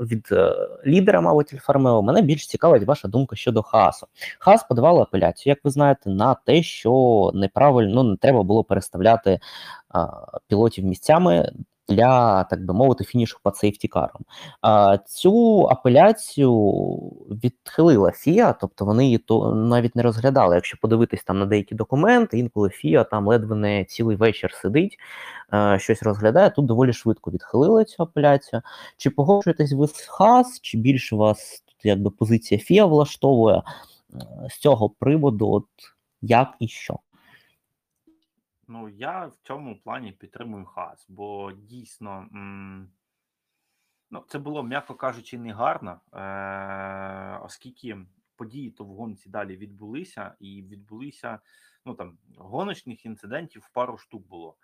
від 0.00 0.28
е, 0.32 0.68
лідера, 0.86 1.20
мабуть, 1.20 1.54
Альфа 1.54 1.72
Ромео, 1.72 2.02
мене 2.02 2.22
більш 2.22 2.46
цікавить 2.46 2.84
ваша 2.84 3.08
думка 3.08 3.36
щодо 3.36 3.62
Хаасу. 3.62 4.06
Хаас 4.38 4.62
подавала 4.62 5.02
апеляцію, 5.02 5.50
як 5.50 5.58
ви 5.64 5.70
знаєте, 5.70 6.10
на 6.10 6.34
те, 6.34 6.62
що 6.62 7.30
неправильно 7.34 8.02
ну, 8.02 8.10
не 8.10 8.16
треба 8.16 8.42
було 8.42 8.64
переставляти 8.64 9.40
а, 9.88 10.06
пілотів 10.48 10.84
місцями 10.84 11.52
для, 11.88 12.44
так 12.44 12.64
би 12.64 12.74
мовити, 12.74 13.04
фінішу 13.04 13.38
по 13.42 13.52
сейфтікарам. 13.52 14.22
А, 14.62 14.98
цю 14.98 15.66
апеляцію 15.70 16.52
відхилила 17.44 18.10
ФІА, 18.10 18.52
тобто 18.52 18.84
вони 18.84 19.04
її 19.04 19.18
то 19.18 19.54
навіть 19.54 19.96
не 19.96 20.02
розглядали. 20.02 20.54
Якщо 20.54 20.78
подивитись 20.82 21.24
там 21.24 21.38
на 21.38 21.46
деякі 21.46 21.74
документи, 21.74 22.38
інколи 22.38 22.68
ФІА 22.68 23.04
там 23.04 23.26
ледве 23.26 23.56
не 23.56 23.84
цілий 23.84 24.16
вечір 24.16 24.52
сидить, 24.54 24.98
е, 25.54 25.78
щось 25.80 26.02
розглядає. 26.02 26.50
Тут 26.50 26.66
доволі 26.66 26.92
швидко 26.92 27.30
відхилили 27.30 27.84
цю 27.84 28.02
апеляцію. 28.02 28.62
Чи 28.96 29.10
погоджуєтесь 29.10 29.72
ви 29.72 29.86
з 29.86 30.06
ХАС, 30.06 30.60
чи 30.60 30.78
більше 30.78 31.16
вас 31.16 31.62
тут 31.66 31.84
якби 31.84 32.10
позиція 32.10 32.60
ФІА 32.60 32.84
влаштовує 32.84 33.62
Е, 34.14 34.48
з 34.50 34.58
цього 34.58 34.90
приводу, 34.90 35.50
от 35.50 35.66
як 36.22 36.54
і 36.60 36.68
що? 36.68 36.98
Ну, 38.68 38.88
я 38.88 39.26
в 39.26 39.36
цьому 39.42 39.80
плані 39.80 40.12
підтримую 40.12 40.64
Хас, 40.64 41.06
бо 41.08 41.52
дійсно 41.52 42.28
м, 42.34 42.90
ну, 44.10 44.24
це 44.28 44.38
було, 44.38 44.62
м'яко 44.62 44.94
кажучи, 44.94 45.38
негарно, 45.38 46.00
е, 46.12 47.38
оскільки 47.42 47.98
події 48.36 48.70
то 48.70 48.84
в 48.84 48.88
гонці 48.88 49.28
далі 49.30 49.56
відбулися, 49.56 50.34
і 50.40 50.62
відбулися 50.62 51.40
ну 51.84 51.94
там 51.94 52.18
гоночних 52.36 53.06
інцидентів 53.06 53.70
пару 53.72 53.98
штук 53.98 54.26
було. 54.26 54.56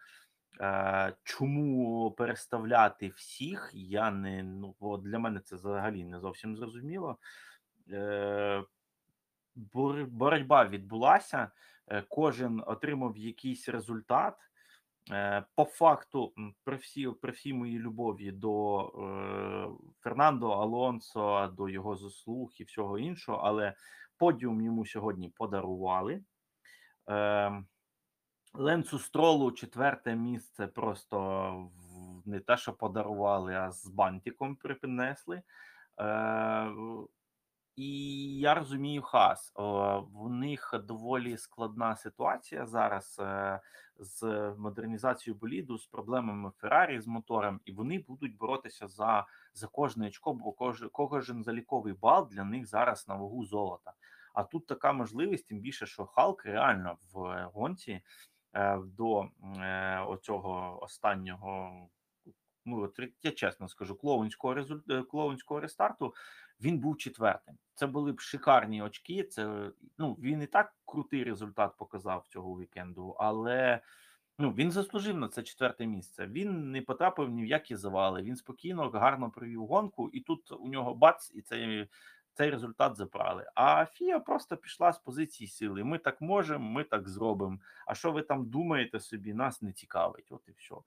Е, 0.61 1.17
чому 1.23 2.11
переставляти 2.11 3.09
всіх? 3.09 3.71
Я 3.75 4.11
не 4.11 4.43
ну 4.43 4.75
бо 4.81 4.99
для 4.99 5.19
мене 5.19 5.41
це 5.41 5.57
взагалі 5.57 6.05
не 6.05 6.21
зовсім 6.21 6.57
зрозуміло. 6.57 7.19
Е, 7.91 8.65
бор- 9.57 10.07
боротьба 10.07 10.65
відбулася, 10.65 11.51
кожен 12.09 12.63
отримав 12.67 13.17
якийсь 13.17 13.69
результат. 13.69 14.35
Е, 15.13 15.45
По 15.55 15.65
факту, 15.65 16.33
при 16.65 16.77
всій, 16.77 17.09
при 17.09 17.33
всій 17.33 17.55
моїй 17.55 17.79
любові 17.79 18.33
до 18.33 18.87
е, 18.87 19.69
Фернандо 20.01 20.51
Алонсо, 20.51 21.47
до 21.57 21.69
його 21.69 21.97
заслуг 21.97 22.51
і 22.59 22.65
всього 22.65 22.99
іншого, 22.99 23.39
але 23.39 23.75
подіум 24.19 24.61
йому 24.61 24.87
сьогодні 24.87 25.29
подарували. 25.29 26.25
Е, 27.11 27.65
Ленцу 28.55 28.99
Стролу 28.99 29.53
четверте 29.53 30.17
місце 30.17 30.67
просто 30.67 31.71
не 32.25 32.41
те, 32.41 32.57
що 32.57 32.73
подарували, 32.73 33.55
а 33.55 33.71
з 33.71 33.87
бантиком 33.87 34.57
припинесли. 34.57 35.43
Е, 36.01 36.73
і 37.77 37.91
я 38.39 38.55
розумію 38.55 39.03
Хас. 39.03 39.53
В 40.15 40.29
них 40.29 40.75
доволі 40.85 41.37
складна 41.37 41.97
ситуація 41.97 42.67
зараз 42.67 43.17
е, 43.21 43.61
з 43.99 44.55
модернізацією 44.59 45.41
боліду, 45.41 45.79
з 45.79 45.87
проблемами 45.87 46.51
Феррарі 46.59 47.01
з 47.01 47.07
мотором, 47.07 47.61
і 47.65 47.73
вони 47.73 47.99
будуть 47.99 48.37
боротися 48.37 48.89
за, 48.89 49.27
за 49.55 49.67
кожне 49.67 50.07
очко, 50.07 50.33
бо 50.35 50.53
кож, 50.53 50.85
кожен 50.93 51.45
заліковий 51.45 51.93
бал 51.93 52.29
для 52.31 52.45
них 52.45 52.67
зараз 52.67 53.09
на 53.09 53.15
вагу 53.15 53.45
золота. 53.45 53.93
А 54.35 54.45
тут 54.45 54.67
така 54.67 54.93
можливість, 54.93 55.47
тим 55.47 55.59
більше, 55.59 55.87
що 55.87 56.07
Халк 56.07 56.45
реально 56.45 56.97
в 57.13 57.49
гонці 57.55 58.03
е, 58.53 58.79
до 58.79 59.29
е, 59.59 60.01
оцього 60.01 60.83
останнього. 60.83 61.73
Ну, 62.67 62.93
я 63.23 63.33
чесно 63.33 63.69
скажу, 63.69 63.95
клоунського 63.95 64.55
результ... 64.55 64.91
е, 64.91 65.03
клоунського 65.03 65.61
рестарту 65.61 66.15
він 66.65 66.79
був 66.79 66.97
четвертим. 66.97 67.55
Це 67.75 67.87
були 67.87 68.13
б 68.13 68.21
шикарні 68.21 68.83
очки. 68.83 69.23
Це 69.23 69.71
ну 69.99 70.15
він 70.15 70.43
і 70.43 70.47
так 70.47 70.75
крутий 70.85 71.25
результат 71.25 71.73
показав 71.79 72.27
цього 72.29 72.61
вікенду, 72.61 73.17
але 73.19 73.81
Ну, 74.39 74.51
він 74.51 74.71
заслужив 74.71 75.17
на 75.17 75.29
це 75.29 75.43
четверте 75.43 75.87
місце. 75.87 76.27
Він 76.27 76.71
не 76.71 76.83
потрапив 76.83 77.31
ні 77.31 77.43
в 77.43 77.47
які 77.47 77.77
завали. 77.77 78.23
Він 78.23 78.37
спокійно, 78.37 78.91
гарно 78.91 79.31
провів 79.31 79.67
гонку, 79.67 80.11
і 80.13 80.21
тут 80.21 80.53
у 80.53 80.69
нього 80.69 80.95
бац, 80.95 81.33
і 81.35 81.43
цей, 81.43 81.89
цей 82.35 82.51
результат 82.51 82.97
забрали. 82.97 83.47
А 83.55 83.87
Фія 83.87 84.21
просто 84.21 84.57
пішла 84.57 84.93
з 84.93 84.99
позиції 84.99 85.49
сили. 85.49 85.85
Ми 85.85 85.99
так 85.99 86.21
можемо, 86.21 86.71
ми 86.71 86.85
так 86.85 87.09
зробимо. 87.09 87.59
А 87.87 87.95
що 87.95 88.13
ви 88.13 88.23
там 88.23 88.47
думаєте 88.51 89.01
собі, 89.01 89.35
нас 89.35 89.63
не 89.63 89.73
цікавить. 89.73 90.27
От 90.31 90.43
і 90.49 90.53
все. 90.53 90.75
Е, 90.75 90.81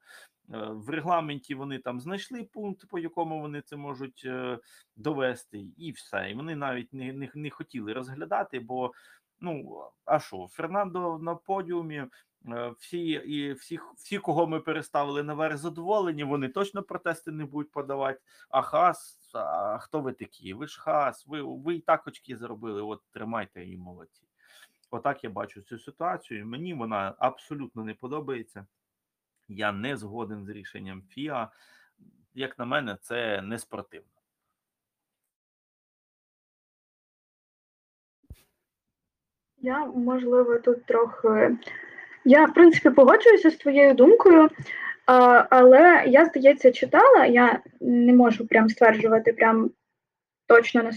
В 0.70 0.90
регламенті 0.90 1.54
вони 1.54 1.78
там 1.78 2.00
знайшли 2.00 2.44
пункт, 2.44 2.88
по 2.88 2.98
якому 2.98 3.40
вони 3.40 3.60
це 3.60 3.76
можуть 3.76 4.22
е, 4.24 4.58
довести, 4.96 5.66
і 5.76 5.92
все. 5.92 6.30
І 6.30 6.34
вони 6.34 6.56
навіть 6.56 6.92
не, 6.92 7.12
не, 7.12 7.30
не 7.34 7.50
хотіли 7.50 7.92
розглядати, 7.92 8.60
бо 8.60 8.92
ну 9.40 9.82
а 10.04 10.18
що, 10.18 10.46
Фернандо 10.50 11.18
на 11.18 11.34
подіумі. 11.34 12.06
Е, 12.48 12.74
Всі 12.78 13.08
і 13.08 13.52
всі, 13.52 13.78
всі, 13.96 14.18
кого 14.18 14.46
ми 14.46 14.60
переставили 14.60 15.22
наверх, 15.22 15.56
задоволені, 15.56 16.24
вони 16.24 16.48
точно 16.48 16.82
протести 16.82 17.30
не 17.30 17.44
будуть 17.44 17.70
подавати. 17.72 18.20
А 18.50 18.62
хас, 18.62 19.17
а 19.34 19.78
хто 19.78 20.00
ви 20.00 20.12
такі? 20.12 20.54
Ви 20.54 20.66
ж 20.66 20.80
хас, 20.80 21.26
ви 21.26 21.42
ви 21.42 21.74
і 21.74 21.80
так 21.80 22.06
очки 22.06 22.36
заробили. 22.36 22.82
От 22.82 23.02
тримайте 23.10 23.64
її 23.64 23.78
молодці. 23.78 24.22
Отак 24.90 25.24
я 25.24 25.30
бачу 25.30 25.62
цю 25.62 25.78
ситуацію. 25.78 26.46
Мені 26.46 26.74
вона 26.74 27.14
абсолютно 27.18 27.84
не 27.84 27.94
подобається. 27.94 28.66
Я 29.48 29.72
не 29.72 29.96
згоден 29.96 30.44
з 30.44 30.48
рішенням 30.48 31.02
ФІА. 31.02 31.50
Як 32.34 32.58
на 32.58 32.64
мене, 32.64 32.96
це 33.00 33.42
не 33.42 33.58
спортивно. 33.58 34.08
Я, 39.60 39.86
можливо, 39.86 40.58
тут 40.58 40.84
трохи. 40.86 41.58
Я, 42.24 42.44
в 42.44 42.54
принципі, 42.54 42.90
погоджуюся 42.90 43.50
з 43.50 43.56
твоєю 43.56 43.94
думкою, 43.94 44.48
але 45.50 46.04
я, 46.06 46.24
здається, 46.24 46.72
читала, 46.72 47.26
я 47.26 47.58
не 47.80 48.12
можу 48.12 48.46
прям 48.46 48.68
стверджувати 48.68 49.32
прям 49.32 49.70
точно 50.46 50.82
на 50.82 50.90
100%, 50.90 50.92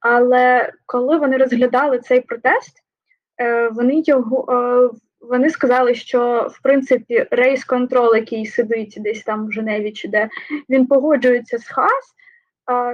але 0.00 0.72
коли 0.86 1.16
вони 1.16 1.36
розглядали 1.36 1.98
цей 1.98 2.20
протест, 2.20 2.82
е, 3.40 3.68
вони 3.68 4.02
його 4.06 4.52
е, 4.52 4.98
вони 5.20 5.50
сказали, 5.50 5.94
що 5.94 6.50
в 6.52 6.62
принципі 6.62 7.26
рейс 7.30 7.64
контрол, 7.64 8.16
який 8.16 8.46
сидить 8.46 8.94
десь 8.98 9.22
там 9.22 9.46
в 9.46 9.52
Женеві 9.52 9.92
чи 9.92 10.08
де, 10.08 10.28
він 10.68 10.86
погоджується 10.86 11.58
з 11.58 11.68
ХАС, 11.68 12.14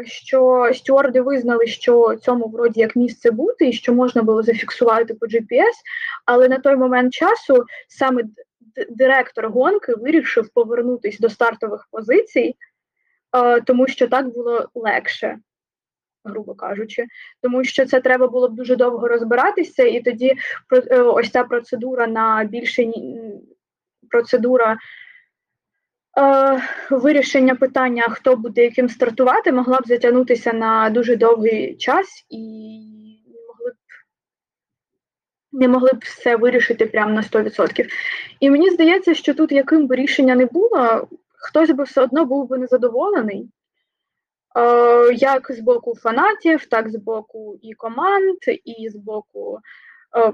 що 0.05 0.71
стюарди 0.75 1.21
визнали, 1.21 1.67
що 1.67 2.17
цьому 2.17 2.49
вроді 2.49 2.81
як 2.81 2.97
місце 2.97 3.31
бути, 3.31 3.69
і 3.69 3.73
що 3.73 3.95
можна 3.95 4.23
було 4.23 4.43
зафіксувати 4.43 5.15
по 5.15 5.27
GPS, 5.27 5.75
але 6.27 6.49
на 6.49 6.59
той 6.59 6.77
момент 6.77 7.15
часу 7.15 7.65
саме 7.89 8.23
директор 8.91 9.49
гонки 9.49 9.95
вирішив 9.95 10.49
повернутися 10.49 11.19
до 11.21 11.29
стартових 11.29 11.89
позицій, 11.91 12.57
тому 13.67 13.89
що 13.89 14.09
так 14.09 14.29
було 14.29 14.69
легше. 14.75 15.39
Грубо 16.25 16.55
кажучи, 16.55 17.07
тому 17.43 17.65
що 17.65 17.87
це 17.87 18.01
треба 18.01 18.29
було 18.29 18.49
б 18.49 18.55
дуже 18.55 18.77
довго 18.77 19.09
розбиратися, 19.09 19.83
і 19.83 20.01
тоді 20.01 20.35
е, 20.91 21.01
ось 21.01 21.31
ця 21.31 21.45
процедура 21.45 22.07
на 22.07 22.45
більше 22.45 22.93
процедура 24.11 24.77
е, 26.19 26.63
вирішення 26.91 27.55
питання, 27.55 28.03
хто 28.03 28.37
буде 28.37 28.63
яким 28.63 28.89
стартувати, 28.89 29.53
могла 29.53 29.81
б 29.81 29.87
затягнутися 29.87 30.53
на 30.53 30.91
дуже 30.91 31.17
довгий 31.17 31.77
час 31.77 32.27
і 32.31 32.39
не 33.27 33.41
могли 33.49 33.71
б 33.71 33.75
не 35.53 35.69
могли 35.69 35.91
б 35.93 35.99
все 36.03 36.37
вирішити 36.37 36.87
прямо 36.87 37.13
на 37.13 37.23
100%. 37.23 37.89
І 38.41 38.51
мені 38.51 38.71
здається, 38.71 39.15
що 39.15 39.35
тут 39.35 39.53
яким 39.53 39.87
би 39.87 39.97
рішення 39.97 40.35
не 40.35 40.47
було, 40.47 41.09
хтось 41.35 41.71
би 41.71 41.85
все 41.85 42.03
одно 42.03 42.25
був 42.25 42.49
би 42.49 42.59
незадоволений. 42.59 43.49
Е, 44.57 45.15
як 45.15 45.53
з 45.53 45.61
боку 45.61 45.95
фанатів, 45.95 46.67
так 46.67 46.89
з 46.89 46.97
боку 46.97 47.59
і 47.63 47.73
команд, 47.73 48.39
і 48.65 48.89
з 48.89 48.97
боку 48.97 49.59
е, 50.17 50.33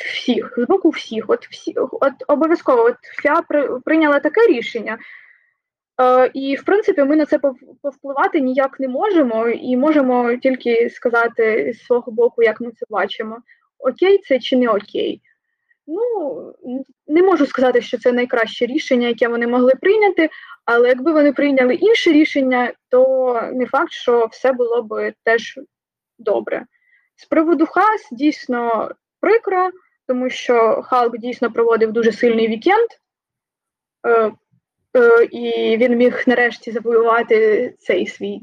всіх, 0.00 0.54
з 0.56 0.64
боку 0.64 0.90
всіх. 0.90 1.24
От 1.28 1.46
всі, 1.46 1.74
от 1.76 2.12
обов'язково 2.28 2.82
от 2.82 2.96
при, 3.48 3.80
прийняла 3.80 4.20
таке 4.20 4.46
рішення. 4.46 4.98
Е, 6.00 6.30
і, 6.34 6.56
в 6.56 6.64
принципі, 6.64 7.04
ми 7.04 7.16
на 7.16 7.26
це 7.26 7.38
повпливати 7.82 8.40
ніяк 8.40 8.80
не 8.80 8.88
можемо, 8.88 9.48
і 9.48 9.76
можемо 9.76 10.36
тільки 10.36 10.90
сказати 10.90 11.72
з 11.72 11.86
свого 11.86 12.12
боку, 12.12 12.42
як 12.42 12.60
ми 12.60 12.70
це 12.70 12.86
бачимо. 12.90 13.38
Окей, 13.78 14.18
це 14.18 14.38
чи 14.38 14.56
не 14.56 14.68
окей. 14.68 15.20
Ну, 15.86 16.54
не 17.06 17.22
можу 17.22 17.46
сказати, 17.46 17.80
що 17.80 17.98
це 17.98 18.12
найкраще 18.12 18.66
рішення, 18.66 19.08
яке 19.08 19.28
вони 19.28 19.46
могли 19.46 19.72
прийняти, 19.80 20.30
але 20.64 20.88
якби 20.88 21.12
вони 21.12 21.32
прийняли 21.32 21.74
інше 21.74 22.12
рішення, 22.12 22.72
то 22.88 23.42
не 23.52 23.66
факт, 23.66 23.92
що 23.92 24.26
все 24.26 24.52
було 24.52 24.82
б 24.82 25.12
теж 25.24 25.60
добре. 26.18 26.66
З 27.16 27.26
приводу 27.26 27.66
хас 27.66 28.08
дійсно 28.12 28.90
прикро, 29.20 29.70
тому 30.08 30.30
що 30.30 30.82
Халк 30.82 31.18
дійсно 31.18 31.52
проводив 31.52 31.92
дуже 31.92 32.12
сильний 32.12 32.48
вікенд, 32.48 32.88
е, 34.06 34.32
е, 34.96 35.24
і 35.24 35.76
він 35.76 35.96
міг 35.96 36.24
нарешті 36.26 36.72
завоювати 36.72 37.70
цей 37.78 38.06
свій 38.06 38.40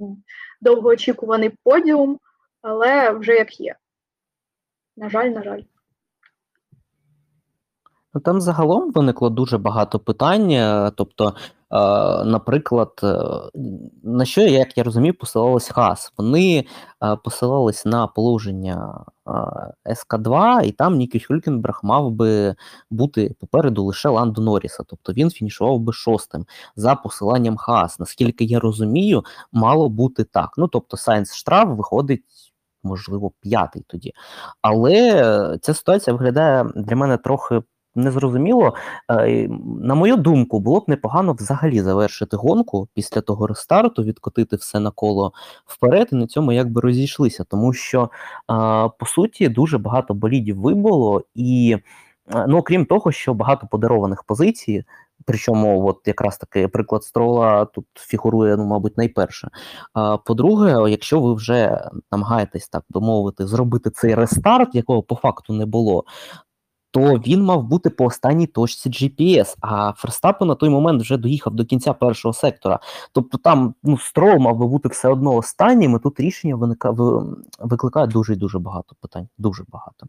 довгоочікуваний 0.62 1.50
подіум, 1.64 2.20
але 2.62 3.12
вже 3.12 3.34
як 3.34 3.60
є. 3.60 3.76
На 4.98 5.10
жаль, 5.10 5.30
на 5.30 5.44
жаль. 5.44 5.62
Ну, 8.14 8.22
Там 8.22 8.42
загалом 8.42 8.92
виникло 8.92 9.30
дуже 9.30 9.58
багато 9.58 10.00
питань. 10.00 10.52
е, 10.52 10.92
Тобто, 10.98 11.36
наприклад, 12.26 12.92
е, 13.04 13.16
на 14.04 14.26
що, 14.26 14.42
як 14.42 14.78
я 14.78 14.84
розумію, 14.84 15.14
посилалась 15.14 15.70
ХАС? 15.70 16.14
Вони 16.18 16.66
е, 17.04 17.16
посилались 17.24 17.86
на 17.86 18.08
положення 18.08 19.06
е, 19.86 19.94
СК2, 19.94 20.62
і 20.64 20.72
там 20.72 20.96
Нікі 20.96 21.20
Хюлькенберг 21.20 21.80
мав 21.84 22.12
би 22.12 22.56
бути 22.90 23.36
попереду 23.40 23.84
лише 23.84 24.10
Ландо 24.10 24.42
Норріса. 24.42 24.84
Тобто 24.88 25.14
він 25.14 25.30
фінішував 25.30 25.80
би 25.80 25.94
шостим 25.94 26.46
за 26.76 26.96
посиланням 26.96 27.58
ХАС. 27.58 28.00
Наскільки 28.00 28.44
я 28.46 28.60
розумію, 28.60 29.24
мало 29.52 29.90
бути 29.90 30.24
так. 30.24 30.54
Ну, 30.58 30.68
тобто, 30.68 30.98
Сайнс 30.98 31.36
штраф 31.36 31.70
виходить. 31.70 32.24
Можливо, 32.84 33.32
п'ятий 33.42 33.84
тоді. 33.88 34.14
Але 34.62 34.94
е, 34.94 35.58
ця 35.62 35.74
ситуація 35.74 36.14
виглядає 36.14 36.66
для 36.76 36.96
мене 36.96 37.18
трохи 37.18 37.62
незрозуміло. 37.96 38.74
Е, 39.12 39.48
На 39.82 39.96
мою 39.96 40.16
думку, 40.18 40.60
було 40.60 40.80
б 40.80 40.84
непогано 40.88 41.34
взагалі 41.34 41.82
завершити 41.82 42.38
гонку 42.38 42.88
після 42.94 43.22
того 43.22 43.48
рестарту, 43.48 44.04
відкотити 44.04 44.56
все 44.56 44.80
на 44.80 44.92
коло 44.92 45.34
вперед, 45.66 46.10
і 46.12 46.16
на 46.16 46.28
цьому 46.28 46.52
якби 46.52 46.82
розійшлися. 46.82 47.44
Тому 47.44 47.74
що, 47.74 48.04
е, 48.04 48.08
по 49.00 49.06
суті, 49.06 49.50
дуже 49.50 49.78
багато 49.78 50.14
болідів 50.14 50.62
вибуло, 50.62 51.24
і 51.36 51.78
е, 52.36 52.46
ну, 52.48 52.58
окрім 52.58 52.86
того, 52.86 53.12
що 53.12 53.34
багато 53.34 53.68
подарованих 53.72 54.24
позицій. 54.24 54.84
Причому, 55.26 55.88
от 55.88 56.02
якраз 56.06 56.38
таки 56.38 56.68
приклад 56.68 57.04
строла 57.04 57.66
тут 57.66 57.86
фігурує, 57.96 58.58
ну, 58.58 58.66
мабуть, 58.66 58.98
найперше. 58.98 59.50
А, 59.94 60.18
По-друге, 60.18 60.92
якщо 60.92 61.20
ви 61.20 61.34
вже 61.34 61.90
намагаєтесь 62.12 62.68
так 62.70 62.84
домовити, 62.90 63.48
зробити 63.48 63.90
цей 63.90 64.16
рестарт, 64.16 64.76
якого 64.76 65.04
по 65.04 65.16
факту 65.16 65.54
не 65.54 65.66
було, 65.66 66.04
то 66.96 67.02
він 67.02 67.44
мав 67.44 67.64
бути 67.64 67.90
по 67.90 68.06
останній 68.06 68.48
точці 68.48 68.90
GPS, 68.90 69.56
а 69.62 69.94
Ферстапен 69.94 70.48
на 70.48 70.56
той 70.56 70.70
момент 70.70 71.02
вже 71.02 71.18
доїхав 71.18 71.54
до 71.54 71.66
кінця 71.66 71.94
першого 71.94 72.34
сектора. 72.34 72.80
Тобто 73.12 73.38
там 73.38 73.76
ну, 73.84 73.98
строл 73.98 74.38
мав 74.40 74.58
би 74.58 74.68
бути 74.68 74.90
все 74.90 75.10
одно 75.10 75.36
останнім, 75.36 75.96
і 75.96 76.00
тут 76.00 76.20
рішення 76.20 76.56
виника, 76.56 76.96
викликає 77.60 78.08
дуже 78.08 78.34
і 78.34 78.36
дуже 78.36 78.60
багато 78.60 78.96
питань. 79.02 79.28
Дуже 79.38 79.64
багато. 79.68 80.08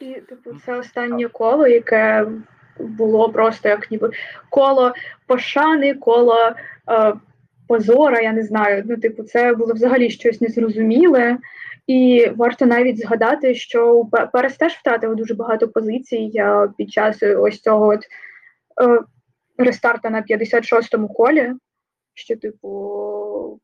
І, 0.00 0.14
типу, 0.14 0.50
це 0.66 0.78
останнє 0.78 1.28
коло, 1.28 1.66
яке 1.66 2.26
було 2.78 3.28
просто 3.28 3.68
як 3.68 3.90
ніби 3.90 4.10
коло 4.50 4.92
пошани, 5.26 5.94
коло 5.94 6.36
е, 6.88 7.14
позора, 7.72 8.20
я 8.20 8.32
не 8.32 8.42
знаю. 8.42 8.82
Ну, 8.86 8.96
типу, 8.96 9.22
це 9.22 9.54
було 9.54 9.74
взагалі 9.74 10.10
щось 10.10 10.40
незрозуміле. 10.40 11.38
І 11.86 12.30
варто 12.36 12.66
навіть 12.66 13.00
згадати, 13.00 13.54
що 13.54 14.04
Перес 14.32 14.56
теж 14.56 14.72
втратив 14.72 15.16
дуже 15.16 15.34
багато 15.34 15.68
позицій 15.68 16.32
під 16.76 16.92
час 16.92 17.22
ось 17.22 17.60
цього 17.60 17.86
от, 17.86 18.00
е, 18.82 19.00
рестарта 19.58 20.10
на 20.10 20.22
56-му 20.22 21.08
колі, 21.08 21.52
що, 22.14 22.36
типу, 22.36 23.60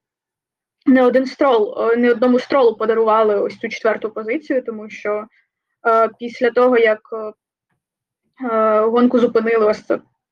не 0.86 1.02
один 1.02 1.26
строл, 1.26 1.90
е, 1.92 1.96
не 1.96 2.10
одному 2.10 2.38
стролу 2.38 2.76
подарували 2.76 3.40
ось 3.40 3.58
цю 3.58 3.68
четверту 3.68 4.10
позицію, 4.10 4.62
тому 4.62 4.90
що 4.90 5.24
е, 5.88 6.08
після 6.18 6.50
того, 6.50 6.78
як 6.78 7.00
е, 7.12 7.32
е, 8.46 8.80
гонку 8.80 9.18
зупинили 9.18 9.66
ось 9.66 9.84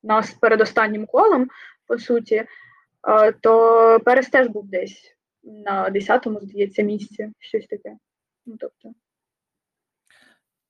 нас 0.03 0.31
перед 0.31 0.61
останнім 0.61 1.07
колом, 1.07 1.49
по 1.87 1.99
суті, 1.99 2.45
то 3.40 4.01
Перес 4.05 4.28
теж 4.28 4.49
був 4.49 4.68
десь 4.68 5.16
на 5.42 5.90
10-му, 5.90 6.40
здається, 6.40 6.82
місці, 6.82 7.32
щось 7.38 7.66
таке. 7.66 7.97
Ну, 8.47 8.57
тобто, 8.61 8.94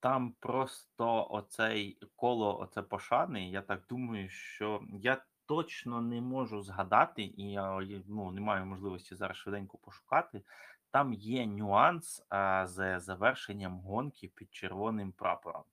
Там 0.01 0.35
просто 0.41 1.27
оцей 1.31 1.99
коло, 2.17 2.61
оце 2.61 2.83
пошани. 2.83 3.51
Я 3.51 3.63
так 3.63 3.83
думаю, 3.89 4.29
що 4.29 4.83
я 4.93 5.23
точно 5.47 6.01
не 6.03 6.21
можу 6.21 6.63
згадати, 6.63 7.23
і 7.23 7.51
я 7.51 7.81
ну, 8.09 8.33
не 8.33 8.41
маю 8.41 8.67
можливості 8.67 9.15
зараз 9.15 9.37
швиденько 9.37 9.79
пошукати. 9.79 10.43
Там 10.91 11.13
є 11.13 11.47
нюанс 11.47 12.27
а, 12.29 12.67
з 12.67 13.01
завершенням 13.01 13.81
гонки 13.81 14.29
під 14.35 14.55
червоним 14.55 15.13
прапором. 15.13 15.65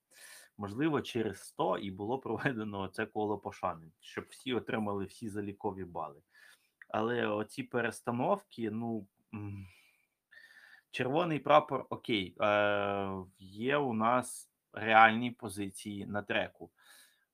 Можливо, 0.57 1.01
через 1.01 1.39
100 1.39 1.77
і 1.77 1.91
було 1.91 2.19
проведено 2.19 2.87
це 2.87 3.05
коло 3.05 3.37
пошани, 3.37 3.91
щоб 3.99 4.25
всі 4.29 4.53
отримали 4.53 5.05
всі 5.05 5.29
залікові 5.29 5.83
бали. 5.83 6.21
Але 6.93 7.27
оці 7.27 7.63
перестановки, 7.63 8.71
ну. 8.71 9.07
Червоний 10.91 11.39
прапор, 11.39 11.85
окей, 11.89 12.35
е, 12.41 13.11
є 13.39 13.77
у 13.77 13.93
нас 13.93 14.51
реальні 14.73 15.31
позиції 15.31 16.05
на 16.05 16.21
треку. 16.21 16.71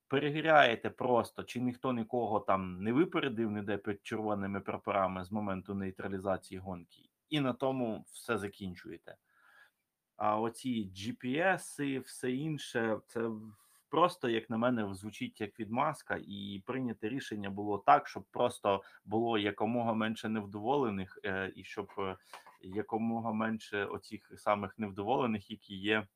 Перевіряєте 0.07 0.89
просто, 0.89 1.43
чи 1.43 1.59
ніхто 1.59 1.93
нікого 1.93 2.39
там 2.39 2.83
не 2.83 2.93
випередив 2.93 3.51
ніде 3.51 3.77
під 3.77 4.05
червоними 4.05 4.61
прапорами 4.61 5.23
з 5.25 5.31
моменту 5.31 5.73
нейтралізації 5.73 6.59
гонки, 6.59 7.09
і 7.29 7.39
на 7.39 7.53
тому 7.53 8.05
все 8.07 8.37
закінчуєте. 8.37 9.15
А 10.17 10.39
оці 10.39 10.91
GPS, 10.95 11.81
і 11.83 11.99
все 11.99 12.31
інше, 12.31 12.99
це 13.07 13.29
просто, 13.89 14.29
як 14.29 14.49
на 14.49 14.57
мене, 14.57 14.93
звучить 14.93 15.41
як 15.41 15.59
відмазка, 15.59 16.19
і 16.27 16.63
прийняти 16.65 17.09
рішення 17.09 17.49
було 17.49 17.77
так, 17.77 18.07
щоб 18.07 18.23
просто 18.31 18.81
було 19.05 19.37
якомога 19.37 19.93
менше 19.93 20.29
невдоволених, 20.29 21.19
е, 21.25 21.53
і 21.55 21.63
щоб 21.63 21.91
е, 21.97 22.15
якомога 22.61 23.31
менше 23.33 23.85
оцих 23.85 24.31
самих 24.35 24.79
невдоволених, 24.79 25.51
які 25.51 25.75
є, 25.75 26.07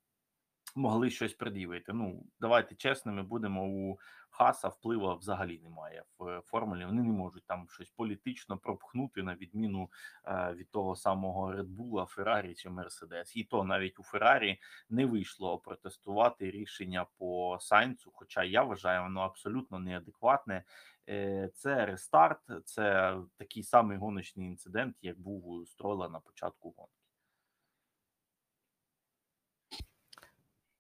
могли 0.76 1.10
щось 1.10 1.34
пред'явити. 1.34 1.94
Ну, 1.94 2.24
давайте 2.40 2.76
чесними 2.76 3.24
будемо 3.24 3.66
у 3.66 4.00
Хаса 4.30 4.68
впливу 4.68 5.16
взагалі 5.16 5.60
немає 5.60 6.04
в 6.20 6.42
формулі. 6.46 6.86
Вони 6.86 7.04
не 7.04 7.14
можуть 7.14 7.46
там 7.46 7.68
щось 7.70 7.90
політично 7.90 8.58
пропхнути 8.58 9.24
на 9.24 9.36
відміну 9.36 9.90
е, 10.26 10.54
від 10.54 10.72
того 10.72 10.96
самого 10.96 11.54
Bull, 11.54 12.06
Феррарі 12.06 12.56
чи 12.56 12.70
Мерседес. 12.70 13.36
І 13.36 13.44
то 13.44 13.64
навіть 13.64 14.00
у 14.00 14.04
Феррарі 14.04 14.60
не 14.90 15.06
вийшло 15.06 15.58
протестувати 15.58 16.52
рішення 16.52 17.06
по 17.18 17.58
Сайнцу. 17.60 18.12
Хоча 18.14 18.44
я 18.44 18.64
вважаю, 18.64 19.04
воно 19.04 19.22
абсолютно 19.22 19.80
неадекватне. 19.80 20.64
Е, 21.10 21.50
Це 21.54 21.86
рестарт, 21.86 22.40
це 22.66 23.16
такий 23.38 23.64
самий 23.64 23.98
гоночний 23.98 24.48
інцидент, 24.48 24.96
як 25.02 25.20
був 25.20 25.48
у 25.48 25.66
Строла 25.66 26.10
на 26.10 26.20
початку 26.20 26.74
гонки. 26.78 27.03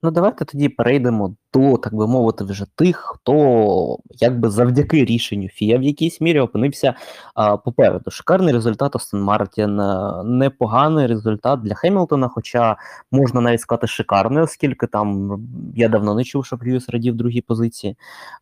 Ну, 0.03 0.11
давайте 0.11 0.45
тоді 0.45 0.69
перейдемо 0.69 1.35
до, 1.53 1.77
так 1.77 1.93
би 1.93 2.07
мовити, 2.07 2.43
вже 2.43 2.65
тих, 2.75 2.97
хто 2.97 3.97
якби 4.09 4.49
завдяки 4.49 5.05
рішенню 5.05 5.47
ФІА 5.47 5.77
в 5.77 5.83
якійсь 5.83 6.21
мірі 6.21 6.39
опинився 6.39 6.93
а, 7.35 7.57
попереду. 7.57 8.11
Шикарний 8.11 8.53
результат 8.53 8.95
Астон 8.95 9.21
Мартін, 9.21 9.79
е, 9.79 10.23
непоганий 10.23 11.07
результат 11.07 11.61
для 11.61 11.73
Хемілтона, 11.73 12.27
хоча 12.27 12.77
можна 13.11 13.41
навіть 13.41 13.61
сказати 13.61 13.87
шикарний, 13.87 14.43
оскільки 14.43 14.87
там 14.87 15.37
я 15.75 15.89
давно 15.89 16.15
не 16.15 16.23
чув, 16.23 16.45
щоб 16.45 16.63
Льюіс 16.63 16.89
радів 16.89 17.15
другій 17.15 17.41
позиції. 17.41 17.95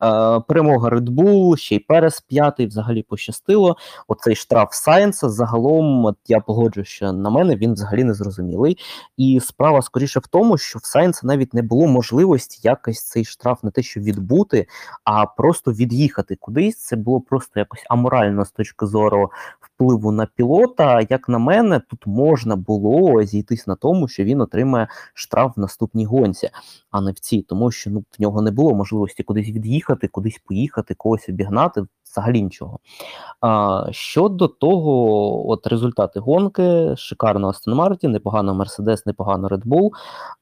Е, 0.04 0.40
перемога 0.40 0.90
Red 0.90 1.10
Bull, 1.10 1.58
ще 1.58 1.76
й 1.76 1.80
Перес 1.80 2.22
п'ятий, 2.22 2.68
взагалі 2.68 3.04
пощастило. 3.04 3.78
Оцей 4.08 4.36
штраф 4.36 4.74
Сайенса 4.74 5.30
загалом, 5.30 6.16
я 6.28 6.40
погоджую, 6.40 6.86
що 6.86 7.14
на 7.14 7.30
мене 7.30 7.56
він 7.56 7.74
взагалі 7.74 8.04
не 8.04 8.14
зрозумілий. 8.14 8.78
І 9.18 9.40
справа 9.40 9.82
скоріше 9.82 10.20
в 10.20 10.28
тому, 10.28 10.58
що 10.58 10.80
в 10.80 10.86
Сайенса 10.86 11.28
навіть 11.28 11.54
не 11.54 11.62
було 11.62 11.88
можливості 11.88 12.60
якось 12.64 13.01
цей 13.04 13.26
штраф 13.26 13.64
не 13.64 13.72
те, 13.72 13.82
що 13.82 14.00
відбути, 14.00 14.68
а 15.04 15.26
просто 15.26 15.72
від'їхати 15.72 16.36
кудись. 16.36 16.78
Це 16.78 16.96
було 16.96 17.22
просто 17.22 17.60
якось 17.60 17.86
аморально 17.90 18.46
з 18.46 18.52
точки 18.52 18.86
зору 18.86 19.32
впливу 19.60 20.12
на 20.12 20.26
пілота. 20.26 21.02
Як 21.10 21.30
на 21.30 21.38
мене, 21.38 21.82
тут 21.90 22.08
можна 22.08 22.56
було 22.56 23.24
зійтись 23.24 23.68
на 23.68 23.76
тому, 23.76 24.08
що 24.08 24.24
він 24.24 24.42
отримає 24.42 24.88
штраф 25.14 25.58
в 25.58 25.60
наступній 25.60 26.06
гонці, 26.06 26.50
а 26.92 27.02
не 27.02 27.12
в 27.12 27.20
цій, 27.20 27.42
тому 27.42 27.72
що 27.72 27.90
ну 27.90 28.00
в 28.00 28.22
нього 28.22 28.42
не 28.42 28.52
було 28.52 28.76
можливості 28.76 29.24
кудись 29.24 29.48
від'їхати, 29.48 30.08
кудись 30.08 30.42
поїхати, 30.46 30.94
когось 30.94 31.30
обігнати. 31.30 31.84
Взагалі 32.12 32.42
нічого. 32.42 32.80
А, 33.42 33.88
щодо 33.92 34.48
того, 34.48 35.50
от 35.50 35.68
результати 35.68 36.20
гонки, 36.20 36.96
шикарно 36.98 37.50
Астон 37.50 37.74
Мартін, 37.74 38.12
непогано 38.12 38.56
Мерседес, 38.56 39.06
непогано 39.06 39.48
Red 39.48 39.64
Bull. 39.64 39.90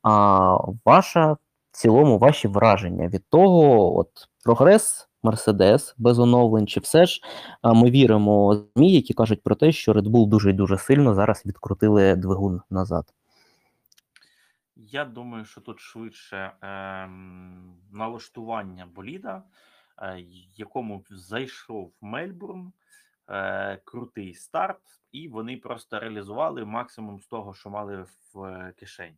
А 0.03 0.57
ваша 0.86 1.38
цілому 1.80 2.17
ваші 2.17 2.47
враження 2.47 3.07
від 3.07 3.30
того, 3.30 3.97
от 3.97 4.09
прогрес 4.43 5.09
Мерседес 5.23 5.95
без 5.97 6.19
оновлень, 6.19 6.67
чи 6.67 6.80
все 6.80 7.05
ж 7.05 7.21
ми 7.63 7.91
віримо 7.91 8.55
ЗМІ, 8.75 8.93
які 8.93 9.13
кажуть 9.13 9.43
про 9.43 9.55
те, 9.55 9.71
що 9.71 9.93
Red 9.93 10.07
Bull 10.07 10.27
дуже 10.27 10.49
і 10.49 10.53
дуже 10.53 10.77
сильно 10.77 11.13
зараз 11.13 11.45
відкрутили 11.45 12.15
двигун 12.15 12.61
назад. 12.69 13.13
Я 14.75 15.05
думаю, 15.05 15.45
що 15.45 15.61
тут 15.61 15.80
швидше 15.80 16.51
ем, 16.61 17.73
налаштування 17.91 18.88
боліда, 18.95 19.43
е, 19.97 20.25
якому 20.55 21.03
зайшов 21.09 21.93
Мельбурн, 22.01 22.71
е, 23.30 23.82
крутий 23.84 24.34
старт, 24.34 24.82
і 25.11 25.27
вони 25.27 25.57
просто 25.57 25.99
реалізували 25.99 26.65
максимум 26.65 27.19
з 27.19 27.27
того, 27.27 27.53
що 27.53 27.69
мали 27.69 28.05
в 28.34 28.43
е, 28.43 28.73
кишені. 28.80 29.17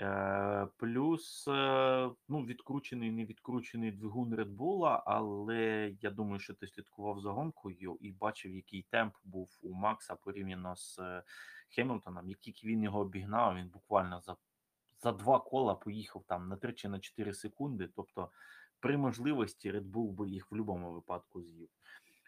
Е, 0.00 0.68
плюс 0.76 1.48
е, 1.48 2.10
ну, 2.28 2.44
відкручений, 2.44 3.10
не 3.10 3.24
відкручений 3.24 3.90
двигун 3.90 4.34
Bull, 4.34 5.02
але 5.06 5.92
я 6.00 6.10
думаю, 6.10 6.40
що 6.40 6.54
ти 6.54 6.66
слідкував 6.66 7.20
за 7.20 7.30
гонкою 7.30 7.98
і 8.00 8.12
бачив, 8.12 8.54
який 8.54 8.86
темп 8.90 9.14
був 9.24 9.58
у 9.62 9.72
Макса 9.72 10.14
порівняно 10.14 10.76
з 10.76 10.98
е, 10.98 11.22
Хемілтоном. 11.74 12.28
Як 12.28 12.38
тільки 12.38 12.66
він 12.66 12.82
його 12.82 13.00
обігнав, 13.00 13.56
він 13.56 13.68
буквально 13.68 14.20
за 14.20 14.36
за 15.02 15.12
два 15.12 15.40
кола 15.40 15.74
поїхав 15.74 16.24
там 16.26 16.48
на 16.48 16.56
3 16.56 16.72
чи 16.72 16.88
на 16.88 16.98
4 16.98 17.34
секунди. 17.34 17.88
Тобто, 17.96 18.30
при 18.80 18.96
можливості 18.96 19.72
Red 19.72 19.90
Bull 19.90 20.10
би 20.10 20.28
їх 20.28 20.46
в 20.46 20.48
будь-якому 20.50 20.92
випадку 20.92 21.42
з'їв. 21.42 21.68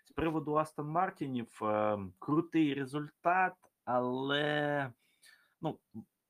З 0.05 0.11
приводу 0.11 0.55
Астон 0.55 0.89
Мартінів, 0.89 1.61
е, 1.62 1.99
крутий 2.18 2.75
результат, 2.75 3.55
але 3.85 4.93
ну, 5.61 5.79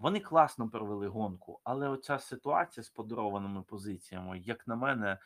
вони 0.02 0.20
класно 0.20 0.68
провели 0.68 1.08
гонку. 1.08 1.60
Але 1.64 1.88
оця 1.88 2.18
ситуація 2.18 2.84
з 2.84 2.90
подарованими 2.90 3.62
позиціями, 3.62 4.38
як 4.38 4.66
на 4.66 4.76
мене, 4.76 5.18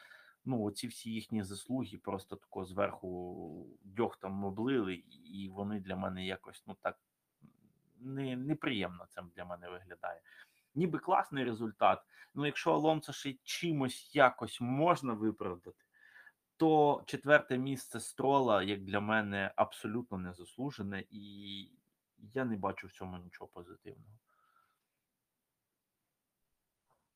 ну, 0.45 0.63
оці 0.63 0.89
всі 0.89 1.11
їхні 1.11 1.43
заслуги 1.43 1.99
просто 1.99 2.37
тако 2.37 2.65
зверху 2.65 3.67
дьогтом 3.85 4.45
облили, 4.45 4.95
і 5.25 5.49
вони 5.49 5.81
для 5.81 5.97
мене 5.97 6.27
якось 6.27 6.65
ну 6.67 6.77
так 6.83 6.99
не, 7.99 8.37
неприємно 8.37 9.07
це 9.11 9.23
для 9.37 9.45
мене 9.45 9.69
виглядає 9.69 10.21
ніби 10.75 10.99
класний 10.99 11.45
результат. 11.45 12.03
Ну, 12.35 12.47
якщо 12.47 12.73
Алонсо 12.73 13.13
ще 13.13 13.35
чимось 13.45 14.15
якось 14.15 14.61
можна 14.61 15.13
виправдати, 15.13 15.85
то 16.57 17.03
четверте 17.07 17.59
місце 17.59 18.01
строла, 18.01 18.63
як 18.63 18.85
для 18.85 19.01
мене, 19.01 19.53
абсолютно 19.57 20.19
незаслужене, 20.19 21.05
і 21.11 21.71
я 22.19 22.45
не 22.45 22.57
бачу 22.57 22.87
в 22.87 22.93
цьому 22.93 23.19
нічого 23.19 23.49
позитивного. 23.49 24.19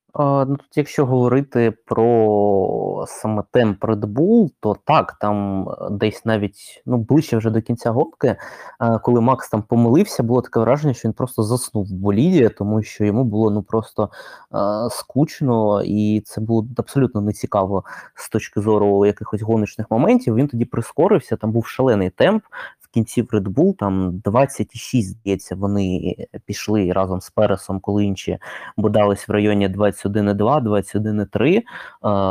ну, 0.15 0.55
тут, 0.57 0.77
якщо 0.77 1.05
говорити 1.05 1.73
про 1.85 3.05
саме 3.07 3.43
темп 3.51 3.83
Red 3.83 3.99
Bull, 3.99 4.49
то 4.59 4.75
так, 4.85 5.17
там 5.21 5.69
е, 5.69 5.73
десь 5.91 6.25
навіть 6.25 6.83
ну, 6.85 6.97
ближче 6.97 7.37
вже 7.37 7.49
до 7.49 7.61
кінця 7.61 7.91
гонки, 7.91 8.27
е, 8.81 8.99
коли 9.03 9.21
Макс 9.21 9.49
там 9.49 9.61
помилився, 9.61 10.23
було 10.23 10.41
таке 10.41 10.59
враження, 10.59 10.93
що 10.93 11.07
він 11.07 11.13
просто 11.13 11.43
заснув 11.43 11.85
в 11.85 11.93
боліді, 11.93 12.49
тому 12.49 12.83
що 12.83 13.05
йому 13.05 13.23
було 13.23 13.51
ну 13.51 13.63
просто 13.63 14.09
е, 14.53 14.89
скучно, 14.89 15.83
і 15.85 16.21
це 16.25 16.41
було 16.41 16.67
абсолютно 16.77 17.21
нецікаво 17.21 17.83
з 18.15 18.29
точки 18.29 18.61
зору 18.61 19.05
якихось 19.05 19.41
гоночних 19.41 19.91
моментів. 19.91 20.35
Він 20.35 20.47
тоді 20.47 20.65
прискорився, 20.65 21.35
там 21.35 21.51
був 21.51 21.67
шалений 21.67 22.09
темп. 22.09 22.43
В 22.79 22.93
кінці 22.93 23.21
в 23.21 23.25
Red 23.25 23.47
Bull 23.47 23.75
там 23.75 24.19
26, 24.19 25.09
здається, 25.09 25.55
вони 25.55 26.15
пішли 26.45 26.91
разом 26.91 27.21
з 27.21 27.29
Пересом, 27.29 27.79
коли 27.79 28.05
інші 28.05 28.37
бодались 28.77 29.27
в 29.27 29.31
районі 29.31 29.69
21,2, 30.05 30.61
21,3, 30.61 31.61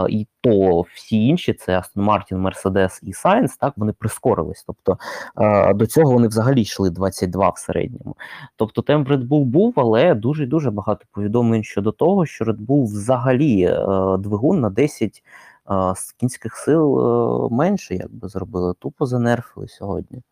е, 0.07 0.11
і 0.11 0.27
то 0.41 0.81
всі 0.81 1.27
інші, 1.27 1.53
це 1.53 1.79
Астон 1.79 2.05
Мартін, 2.05 2.39
Мерседес 2.39 3.01
і 3.03 3.13
Сайнс, 3.13 3.57
так 3.57 3.73
вони 3.77 3.93
прискорились. 3.93 4.65
Тобто 4.67 4.99
е, 5.41 5.75
до 5.75 5.87
цього 5.87 6.13
вони 6.13 6.29
взагалі 6.29 6.61
йшли 6.61 6.91
22 6.91 7.49
в 7.49 7.59
середньому. 7.59 8.17
Тобто 8.57 8.83
темп 8.83 9.09
Red 9.09 9.29
Bull 9.29 9.45
був, 9.45 9.75
але 9.77 10.15
дуже 10.15 10.47
дуже 10.47 10.71
багато 10.71 11.05
повідомлень 11.13 11.65
щодо 11.65 11.93
того, 11.93 12.27
що 12.27 12.45
Red 12.45 12.67
Bull 12.67 12.85
взагалі 12.85 13.63
е, 13.63 13.77
двигун 14.19 14.61
на 14.61 14.71
10 14.71 15.23
е, 15.71 15.95
з 15.97 16.13
кінських 16.13 16.57
сил 16.57 17.49
менше, 17.51 17.95
якби 17.95 18.29
зробили, 18.29 18.75
тупо 18.79 19.07
занерфили 19.07 19.69
сьогодні. 19.69 20.23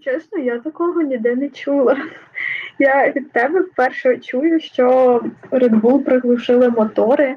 Чесно, 0.00 0.38
я 0.38 0.58
такого 0.58 1.02
ніде 1.02 1.36
не 1.36 1.48
чула. 1.48 1.96
Я 2.80 3.10
від 3.10 3.32
тебе 3.32 3.60
вперше 3.60 4.18
чую, 4.18 4.60
що 4.60 4.86
Red 5.50 5.80
Bull 5.80 6.04
приглушили 6.04 6.70
мотори. 6.70 7.36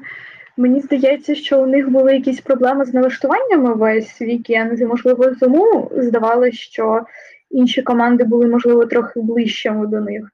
Мені 0.56 0.80
здається, 0.80 1.34
що 1.34 1.62
у 1.62 1.66
них 1.66 1.90
були 1.90 2.14
якісь 2.14 2.40
проблеми 2.40 2.84
з 2.84 2.94
налаштуваннями 2.94 3.74
весь 3.74 4.20
вікенд, 4.20 4.80
і, 4.80 4.86
можливо, 4.86 5.34
тому 5.40 5.90
здавалося, 5.96 6.58
що 6.58 7.06
інші 7.50 7.82
команди 7.82 8.24
були, 8.24 8.46
можливо, 8.46 8.86
трохи 8.86 9.20
ближчими 9.20 9.86
до 9.86 10.00
них. 10.00 10.28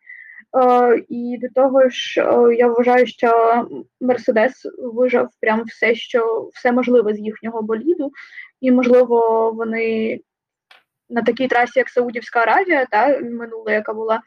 Е, 0.59 1.03
і 1.09 1.39
до 1.43 1.49
того 1.49 1.89
ж, 1.89 2.21
е, 2.21 2.55
я 2.55 2.69
вважаю, 2.69 3.07
що 3.07 3.33
Мерседес 4.01 4.67
вижав 4.79 5.29
прям 5.41 5.63
все, 5.65 5.95
що 5.95 6.51
все 6.55 6.73
можливе 6.73 7.15
з 7.15 7.19
їхнього 7.19 7.63
боліду, 7.63 8.13
і, 8.61 8.71
можливо, 8.71 9.51
вони 9.57 10.21
на 11.09 11.23
такій 11.23 11.49
трасі, 11.49 11.79
як 11.79 11.89
Саудівська 11.89 12.41
Аравія, 12.41 12.87
та 12.91 13.19
минула, 13.19 13.73
яка 13.73 13.95
була 13.95 14.21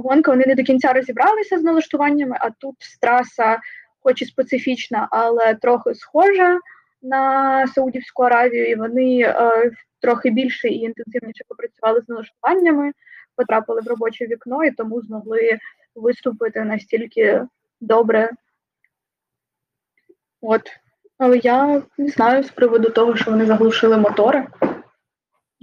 гонка, 0.00 0.30
вони 0.30 0.44
не 0.46 0.54
до 0.54 0.62
кінця 0.62 0.92
розібралися 0.92 1.58
з 1.58 1.62
налаштуваннями, 1.62 2.36
а 2.40 2.50
тут 2.50 2.76
траса, 3.00 3.60
хоч 4.00 4.22
і 4.22 4.24
специфічна, 4.24 5.08
але 5.10 5.54
трохи 5.54 5.94
схожа 5.94 6.58
на 7.02 7.66
Саудівську 7.66 8.22
Аравію, 8.22 8.70
і 8.70 8.74
вони 8.74 9.20
е, 9.20 9.70
трохи 10.00 10.30
більше 10.30 10.68
і 10.68 10.78
інтенсивніше 10.78 11.44
попрацювали 11.48 12.00
з 12.00 12.08
налаштуваннями, 12.08 12.92
потрапили 13.36 13.80
в 13.80 13.88
робоче 13.88 14.26
вікно 14.26 14.64
і 14.64 14.70
тому 14.70 15.02
змогли 15.02 15.58
виступити 15.94 16.64
настільки 16.64 17.42
добре. 17.80 18.30
От. 20.40 20.62
Але 21.18 21.38
я 21.38 21.82
не 21.98 22.08
знаю 22.08 22.42
з 22.42 22.50
приводу 22.50 22.90
того, 22.90 23.16
що 23.16 23.30
вони 23.30 23.46
заглушили 23.46 23.96
мотори. 23.96 24.46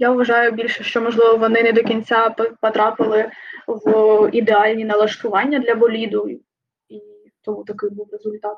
Я 0.00 0.10
вважаю 0.10 0.52
більше, 0.52 0.84
що 0.84 1.00
можливо 1.00 1.36
вони 1.36 1.62
не 1.62 1.72
до 1.72 1.82
кінця 1.82 2.34
потрапили 2.60 3.30
в 3.66 4.28
ідеальні 4.32 4.84
налаштування 4.84 5.58
для 5.58 5.74
боліду, 5.74 6.28
і 6.28 6.40
тому 7.44 7.64
такий 7.64 7.90
був 7.90 8.08
результат. 8.12 8.56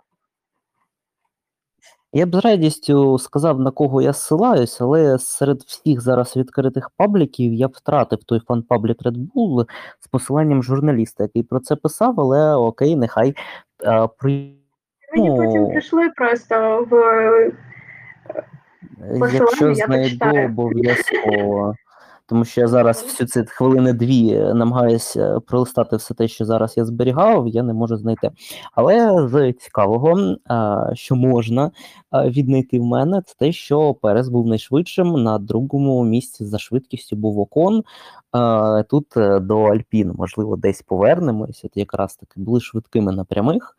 Я 2.12 2.26
б 2.26 2.34
з 2.34 2.38
радістю 2.38 3.18
сказав, 3.18 3.60
на 3.60 3.70
кого 3.70 4.02
я 4.02 4.12
ссилаюсь, 4.12 4.80
але 4.80 5.18
серед 5.18 5.62
всіх 5.62 6.00
зараз 6.00 6.36
відкритих 6.36 6.90
пабліків 6.96 7.52
я 7.52 7.66
втратив 7.66 8.24
той 8.24 8.40
фан-паблік 8.48 9.02
Red 9.02 9.16
Bull 9.34 9.66
з 10.00 10.08
посиланням 10.08 10.62
журналіста, 10.62 11.24
який 11.24 11.42
про 11.42 11.60
це 11.60 11.76
писав, 11.76 12.20
але 12.20 12.54
окей, 12.54 12.96
нехай 12.96 13.34
а, 13.84 14.06
при... 14.06 14.52
Мені 15.16 15.30
Ну, 15.30 15.36
потім 15.36 15.66
прийшли 15.66 16.10
просто 16.16 16.86
в 16.90 16.96
якщо 19.32 19.68
я 19.68 19.74
знайду 19.74 20.44
обов'язково. 20.44 21.74
Тому 22.26 22.44
що 22.44 22.60
я 22.60 22.68
зараз 22.68 23.02
всю 23.02 23.28
ці 23.28 23.44
хвилини-дві 23.52 24.38
намагаюся 24.54 25.40
пролистати 25.40 25.96
все 25.96 26.14
те, 26.14 26.28
що 26.28 26.44
зараз 26.44 26.76
я 26.76 26.84
зберігав, 26.84 27.48
я 27.48 27.62
не 27.62 27.72
можу 27.74 27.96
знайти. 27.96 28.30
Але 28.72 29.28
з 29.28 29.52
цікавого, 29.52 30.36
що 30.94 31.14
можна 31.16 31.70
віднайти 32.12 32.80
в 32.80 32.84
мене, 32.84 33.22
це 33.26 33.34
те, 33.38 33.52
що 33.52 33.94
Перес 33.94 34.28
був 34.28 34.46
найшвидшим. 34.46 35.22
На 35.22 35.38
другому 35.38 36.04
місці 36.04 36.44
за 36.44 36.58
швидкістю 36.58 37.16
був 37.16 37.38
Окон. 37.38 37.82
Тут 38.88 39.16
е, 39.16 39.40
до 39.40 39.62
Альпін, 39.62 40.12
можливо, 40.18 40.56
десь 40.56 40.82
повернемось. 40.82 41.64
От 41.64 41.70
якраз 41.74 42.14
таки 42.14 42.40
були 42.40 42.60
швидкими 42.60 43.12
на 43.12 43.24
прямих. 43.24 43.76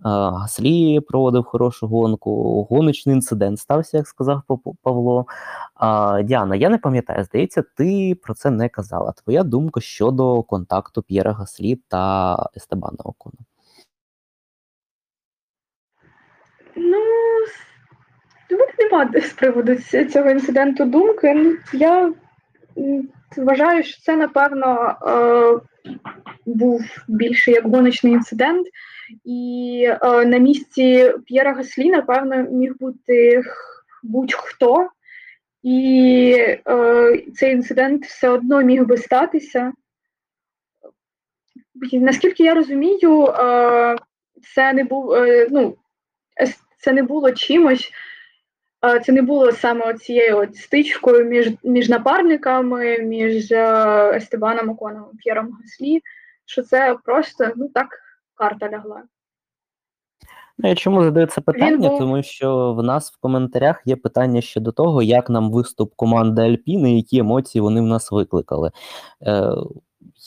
Гаслі 0.00 1.00
проводив 1.00 1.44
хорошу 1.44 1.86
гонку. 1.86 2.62
Гоночний 2.70 3.14
інцидент 3.14 3.58
стався, 3.58 3.96
як 3.96 4.06
сказав 4.06 4.42
Павло. 4.82 5.26
Діана, 6.24 6.56
я 6.56 6.68
не 6.68 6.78
пам'ятаю, 6.78 7.24
здається, 7.24 7.62
ти 7.76 8.18
про 8.22 8.34
це 8.34 8.50
не 8.50 8.68
казала. 8.68 9.12
Твоя 9.12 9.42
думка 9.42 9.80
щодо 9.80 10.42
контакту 10.42 11.02
П'єра 11.02 11.32
Гаслі 11.32 11.76
та 11.88 12.36
Естебана 12.56 12.98
Окона. 13.04 13.38
Ну, 16.76 16.98
в 18.50 18.52
мене 18.52 18.72
немає 18.78 19.20
з 19.20 19.32
приводу 19.32 19.76
цього 20.12 20.30
інциденту 20.30 20.84
думки. 20.84 21.34
Ну, 21.34 21.56
Я 21.72 22.12
вважаю, 23.36 23.84
що 23.84 24.00
це, 24.00 24.16
напевно, 24.16 24.96
е, 25.06 25.60
був 26.46 26.82
більше 27.08 27.50
як 27.50 27.64
гоночний 27.64 28.12
інцидент, 28.12 28.66
і 29.24 29.88
е, 30.02 30.26
на 30.26 30.38
місці 30.38 31.12
П'єра 31.26 31.52
Гаслі, 31.52 31.90
напевно, 31.90 32.36
міг 32.36 32.72
бути 32.80 33.42
будь-хто, 34.02 34.88
і 35.62 36.34
е, 36.68 37.22
цей 37.34 37.52
інцидент 37.52 38.04
все 38.04 38.28
одно 38.28 38.62
міг 38.62 38.86
би 38.86 38.96
статися. 38.96 39.72
Наскільки 41.92 42.42
я 42.42 42.54
розумію, 42.54 43.26
е, 43.26 43.96
це 44.54 44.72
не 44.72 44.84
був 44.84 45.12
е, 45.12 45.48
ну, 45.50 45.76
це 46.78 46.92
не 46.92 47.02
було 47.02 47.32
чимось, 47.32 47.92
це 49.04 49.12
не 49.12 49.22
було 49.22 49.52
саме 49.52 49.94
цією 49.94 50.38
от 50.38 50.56
стичкою 50.56 51.24
між, 51.24 51.50
між 51.64 51.88
напарниками, 51.88 52.98
між 52.98 53.52
е, 53.52 54.10
Естебаном 54.14 54.68
Оконом 54.70 55.04
і 55.14 55.16
П'єром 55.16 55.58
Гаслі, 55.60 56.00
що 56.44 56.62
це 56.62 56.96
просто 57.04 57.48
ну 57.56 57.68
так 57.68 57.86
карта 58.34 58.70
лягла. 58.70 59.02
Ну, 60.58 60.68
я 60.68 60.74
чому 60.74 61.04
задаю 61.04 61.26
це 61.26 61.40
питання? 61.40 61.88
був- 61.88 61.98
Тому 61.98 62.22
що 62.22 62.72
в 62.72 62.82
нас 62.82 63.12
в 63.12 63.20
коментарях 63.20 63.82
є 63.84 63.96
питання 63.96 64.40
щодо 64.40 64.72
того, 64.72 65.02
як 65.02 65.30
нам 65.30 65.50
виступ 65.52 65.92
команди 65.96 66.42
Альпіни, 66.42 66.96
які 66.96 67.18
емоції 67.18 67.62
вони 67.62 67.80
в 67.80 67.84
нас 67.86 68.12
викликали. 68.12 68.70
Е, 69.26 69.50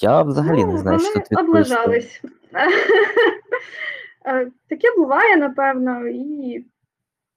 я 0.02 0.22
взагалі 0.22 0.66
не 0.66 0.78
знаю, 0.78 1.00
що 1.00 1.12
Ну, 1.16 1.24
тут 1.30 1.40
облажались. 1.40 2.22
Е, 4.26 4.52
Таке 4.70 4.88
буває, 4.98 5.38
напевно, 5.38 6.08
і 6.08 6.66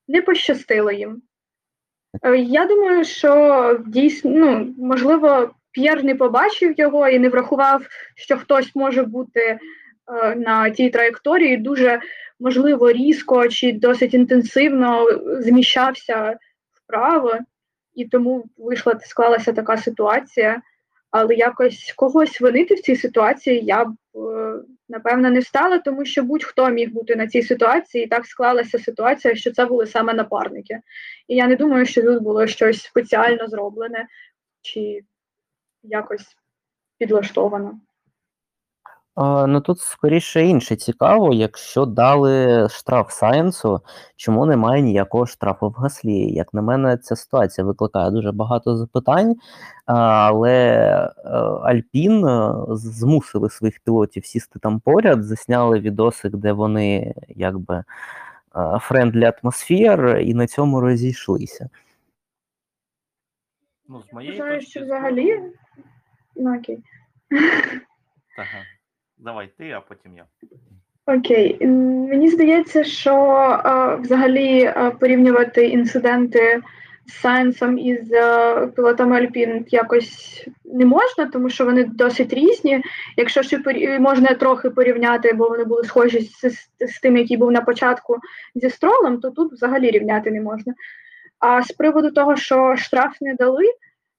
не 0.09 0.23
пощастило 0.23 0.93
їм. 0.93 1.23
Е, 2.23 2.37
Я 2.37 2.67
думаю, 2.67 3.05
що 3.05 3.81
дійсно, 3.87 4.31
ну, 4.31 4.75
можливо, 4.79 5.55
П'єр 5.73 6.05
не 6.05 6.15
побачив 6.15 6.75
його 6.77 7.09
і 7.09 7.19
не 7.19 7.29
врахував, 7.29 7.87
що 8.17 8.39
хтось 8.39 8.75
може 8.75 9.03
бути 9.03 9.41
е, 9.41 9.59
на 10.35 10.71
тій 10.71 10.91
траєкторії 10.91 11.57
дуже, 11.57 12.01
можливо, 12.41 12.93
різко 12.93 13.49
чи 13.49 13.73
досить 13.73 14.15
інтенсивно 14.15 15.07
зміщався 15.41 16.39
вправо, 16.73 17.39
і 17.95 18.05
тому 18.05 18.45
вийшла 18.57 19.01
склалася 19.01 19.53
така 19.53 19.77
ситуація. 19.77 20.63
Але 21.13 21.35
якось 21.35 21.93
когось 21.97 22.41
винити 22.41 22.75
в 22.75 22.81
цій 22.81 22.97
ситуації 22.97 23.65
я 23.65 23.85
б 23.85 23.95
е, 24.17 24.55
напевно 24.89 25.31
не 25.31 25.43
стала, 25.43 25.79
тому 25.79 26.05
що 26.05 26.23
будь-хто 26.23 26.71
міг 26.71 26.93
бути 26.93 27.17
на 27.17 27.27
цій 27.27 27.43
ситуації, 27.43 28.05
і 28.05 28.07
так 28.07 28.27
склалася 28.27 28.79
ситуація, 28.79 29.35
що 29.35 29.53
це 29.53 29.67
були 29.67 29.87
саме 29.87 30.15
напарники. 30.15 30.81
І 31.29 31.37
я 31.37 31.47
не 31.47 31.57
думаю, 31.57 31.87
що 31.87 32.03
тут 32.03 32.23
було 32.23 32.47
щось 32.47 32.83
спеціально 32.83 33.49
зроблене 33.49 34.07
чи 34.63 35.01
якось 35.83 36.37
підлаштовано. 36.99 37.81
А, 39.15 39.47
ну 39.47 39.61
тут 39.61 39.81
скоріше 39.81 40.45
інше 40.45 40.77
цікаво, 40.77 41.33
якщо 41.33 41.87
дали 41.87 42.69
штраф 42.69 43.13
Сайенсу, 43.13 43.81
чому 44.17 44.47
немає 44.47 44.83
ніякого 44.83 45.27
штрафу 45.27 45.69
в 45.69 45.73
Гаслі? 45.73 46.33
Як 46.33 46.55
на 46.55 46.63
мене, 46.63 46.97
ця 46.97 47.17
ситуація 47.17 47.65
викликає 47.65 48.11
дуже 48.11 48.33
багато 48.33 48.77
запитань, 48.77 49.37
але 49.87 50.57
е, 51.25 51.29
Альпін 51.63 52.27
е, 52.27 52.55
змусили 52.69 53.51
своїх 53.51 53.81
пілотів 53.81 54.27
сісти 54.27 54.59
там 54.59 54.81
поряд, 54.81 55.25
засняли 55.25 55.81
відосик, 55.81 56.37
де 56.37 56.53
вони 56.53 57.15
якби 57.29 57.85
friendly 58.81 59.33
atmosphere, 59.43 60.19
і 60.19 60.35
на 60.35 60.47
цьому 60.47 60.81
розійшлися. 60.81 61.69
Ну, 63.89 64.03
з 64.11 64.13
моєї 64.13 64.41
Вважаю, 64.41 64.61
що 64.61 64.81
взагалі. 64.81 65.41
Ну 66.37 66.59
окей. 66.59 66.79
Ага. 68.39 68.65
Давай 69.25 69.49
ти, 69.59 69.71
а 69.71 69.81
потім 69.81 70.17
я. 70.17 70.25
Окей, 71.07 71.67
мені 72.09 72.29
здається, 72.29 72.85
що 72.85 73.15
е, 73.65 73.97
взагалі 73.97 74.61
е, 74.61 74.91
порівнювати 75.01 75.67
інциденти 75.69 76.61
з 77.07 77.13
Сайенсом 77.13 77.79
із 77.79 78.13
е, 78.13 78.67
пілотами 78.67 79.17
Альпін 79.17 79.65
якось 79.69 80.47
не 80.65 80.85
можна, 80.87 81.27
тому 81.27 81.51
що 81.51 81.65
вони 81.65 81.85
досить 81.85 82.33
різні. 82.33 82.83
Якщо 83.17 83.43
ще 83.43 83.59
порі- 83.59 83.99
можна 83.99 84.35
трохи 84.35 84.71
порівняти, 84.71 85.33
бо 85.33 85.49
вони 85.49 85.65
були 85.65 85.85
схожі 85.85 86.21
з, 86.21 86.51
з, 86.51 86.69
з 86.81 87.01
тим, 87.03 87.17
який 87.17 87.37
був 87.37 87.53
на 87.53 87.61
початку 87.61 88.17
зі 88.55 88.71
стролом, 88.71 89.21
то 89.21 89.31
тут 89.31 89.53
взагалі 89.53 89.91
рівняти 89.91 90.31
не 90.31 90.41
можна. 90.41 90.75
А 91.39 91.63
з 91.63 91.73
приводу 91.73 92.11
того, 92.11 92.37
що 92.37 92.77
штраф 92.77 93.17
не 93.21 93.35
дали, 93.35 93.65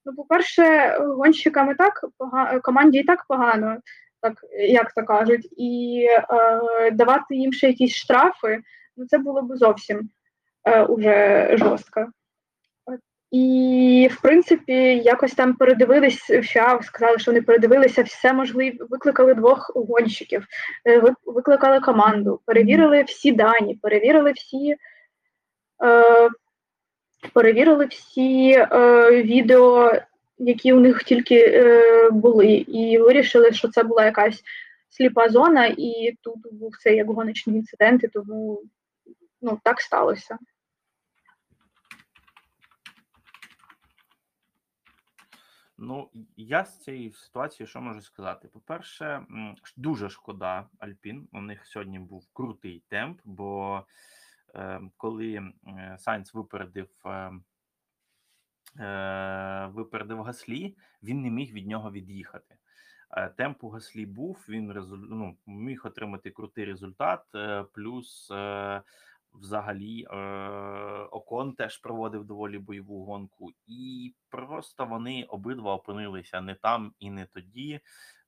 ну, 0.06 0.14
по-перше, 0.14 0.96
гонщикам 1.00 1.72
і 1.72 1.76
так 1.76 2.06
пога- 2.18 2.60
команді 2.60 2.98
і 3.00 3.04
так 3.04 3.26
погано 3.28 3.78
так 4.24 4.34
як 4.70 4.94
то 4.94 5.04
кажуть, 5.04 5.48
і 5.58 6.06
е, 6.10 6.92
давати 6.92 7.36
їм 7.36 7.54
ще 7.54 7.68
якісь 7.68 7.96
штрафи, 7.96 8.60
ну 8.98 9.06
це 9.06 9.18
було 9.18 9.42
б 9.42 9.58
зовсім 9.58 10.10
е, 10.66 10.84
уже 10.84 11.50
жорстко. 11.58 12.08
І, 13.34 14.10
в 14.12 14.22
принципі, 14.22 14.74
якось 14.98 15.34
там 15.34 15.54
передивились 15.54 16.20
ФІА, 16.44 16.82
сказали, 16.82 17.20
що 17.20 17.32
вони 17.32 17.42
передивилися 17.42 18.04
все 18.04 18.34
можливе, 18.34 18.78
викликали 18.90 19.34
двох 19.34 19.72
гонщиків, 19.76 20.48
е, 20.88 21.04
викликали 21.26 21.80
команду, 21.80 22.42
перевірили 22.46 23.04
всі 23.04 23.32
дані, 23.32 23.80
перевірили 23.82 24.32
всі, 24.32 24.76
е, 25.84 26.30
перевірили 27.34 27.86
всі 27.86 28.52
е, 28.52 29.10
відео, 29.24 29.92
які 30.48 30.74
у 30.74 30.80
них 30.80 31.04
тільки 31.04 31.36
е, 31.36 32.10
були, 32.10 32.48
і 32.48 32.98
вирішили, 32.98 33.52
що 33.52 33.68
це 33.68 33.84
була 33.84 34.06
якась 34.06 34.44
сліпа 34.90 35.30
зона, 35.30 35.66
і 35.78 36.18
тут 36.22 36.54
був 36.54 36.78
це 36.78 36.96
як 36.96 37.08
гоночний 37.08 37.56
інцидент, 37.56 38.04
і 38.04 38.08
тому 38.08 38.64
ну, 39.42 39.60
так 39.64 39.82
сталося. 39.82 40.38
Ну, 45.78 46.10
я 46.38 46.66
з 46.66 46.80
цієї 46.80 47.12
ситуації 47.12 47.68
що 47.68 47.82
можу 47.82 48.02
сказати? 48.02 48.48
По-перше, 48.48 49.26
дуже 49.78 50.10
шкода 50.10 50.68
Альпін. 50.80 51.28
У 51.32 51.42
них 51.42 51.66
сьогодні 51.66 52.00
був 52.00 52.28
крутий 52.34 52.84
темп, 52.90 53.20
бо 53.26 53.82
е, 54.56 54.82
коли 54.98 55.54
Сайнц 55.98 56.34
випередив, 56.34 56.90
е, 57.06 57.32
випередив 59.74 60.22
Гаслі, 60.22 60.78
він 61.04 61.22
не 61.22 61.30
міг 61.30 61.54
від 61.54 61.68
нього 61.68 61.92
від'їхати. 61.92 62.56
Е, 63.18 63.30
Темп 63.30 63.64
у 63.64 63.70
Гаслі 63.70 64.06
був, 64.06 64.46
він 64.50 64.86
ну, 65.10 65.38
міг 65.48 65.82
отримати 65.86 66.32
крутий 66.32 66.66
результат, 66.66 67.22
е, 67.36 67.66
плюс 67.74 68.32
е, 68.32 68.82
взагалі 69.34 70.08
е, 70.12 70.18
Окон 71.12 71.54
теж 71.54 71.78
проводив 71.78 72.26
доволі 72.26 72.58
бойову 72.60 73.06
гонку, 73.06 73.52
і 73.68 74.14
просто 74.30 74.86
вони 74.86 75.24
обидва 75.24 75.74
опинилися 75.74 76.42
не 76.42 76.56
там 76.56 76.94
і 77.00 77.12
не 77.12 77.26
тоді. 77.26 77.80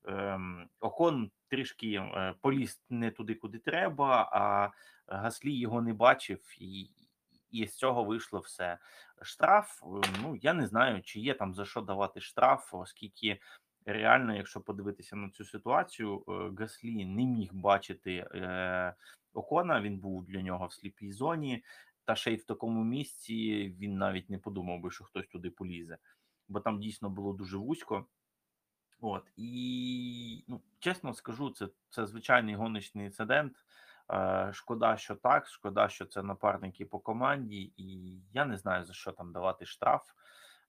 Ем, 0.08 0.68
Окон 0.80 1.30
трішки 1.48 1.92
е, 1.92 2.34
поліз 2.40 2.82
не 2.90 3.10
туди, 3.10 3.34
куди 3.34 3.58
треба, 3.58 4.30
а 4.32 4.70
Гаслі 5.06 5.58
його 5.58 5.82
не 5.82 5.92
бачив, 5.92 6.40
і, 6.60 6.88
і 7.56 7.66
з 7.66 7.74
цього 7.74 8.04
вийшло 8.04 8.40
все. 8.40 8.78
Штраф, 9.22 9.82
е, 9.82 9.86
ну 10.22 10.36
я 10.42 10.52
не 10.52 10.66
знаю, 10.66 11.02
чи 11.02 11.20
є 11.20 11.34
там 11.34 11.54
за 11.54 11.64
що 11.64 11.80
давати 11.80 12.20
штраф, 12.20 12.74
оскільки 12.74 13.40
реально, 13.86 14.36
якщо 14.36 14.60
подивитися 14.60 15.16
на 15.16 15.30
цю 15.30 15.44
ситуацію, 15.44 16.24
е, 16.28 16.32
Гаслі 16.58 17.06
не 17.06 17.24
міг 17.24 17.50
бачити 17.52 18.14
е, 18.14 18.94
Окона, 19.34 19.80
він 19.80 19.98
був 19.98 20.24
для 20.24 20.42
нього 20.42 20.66
в 20.66 20.72
сліпій 20.72 21.12
зоні, 21.12 21.64
та 22.04 22.14
ще 22.14 22.32
й 22.32 22.36
в 22.36 22.44
такому 22.44 22.84
місці 22.84 23.68
він 23.80 23.98
навіть 23.98 24.30
не 24.30 24.38
подумав 24.38 24.80
би, 24.80 24.90
що 24.90 25.04
хтось 25.04 25.26
туди 25.26 25.50
полізе, 25.50 25.98
бо 26.48 26.60
там 26.60 26.80
дійсно 26.80 27.10
було 27.10 27.32
дуже 27.32 27.56
вузько. 27.56 28.06
От 29.00 29.32
і 29.36 30.44
ну, 30.48 30.60
чесно 30.78 31.14
скажу, 31.14 31.50
це, 31.50 31.68
це 31.90 32.06
звичайний 32.06 32.54
гоночний 32.54 33.04
інцидент. 33.06 33.52
Е, 34.12 34.50
шкода, 34.52 34.96
що 34.96 35.14
так, 35.14 35.46
шкода, 35.48 35.88
що 35.88 36.04
це 36.06 36.22
напарники 36.22 36.84
по 36.86 36.98
команді, 36.98 37.72
і 37.76 38.18
я 38.32 38.44
не 38.44 38.56
знаю 38.56 38.84
за 38.84 38.92
що 38.92 39.12
там 39.12 39.32
давати 39.32 39.66
штраф. 39.66 40.02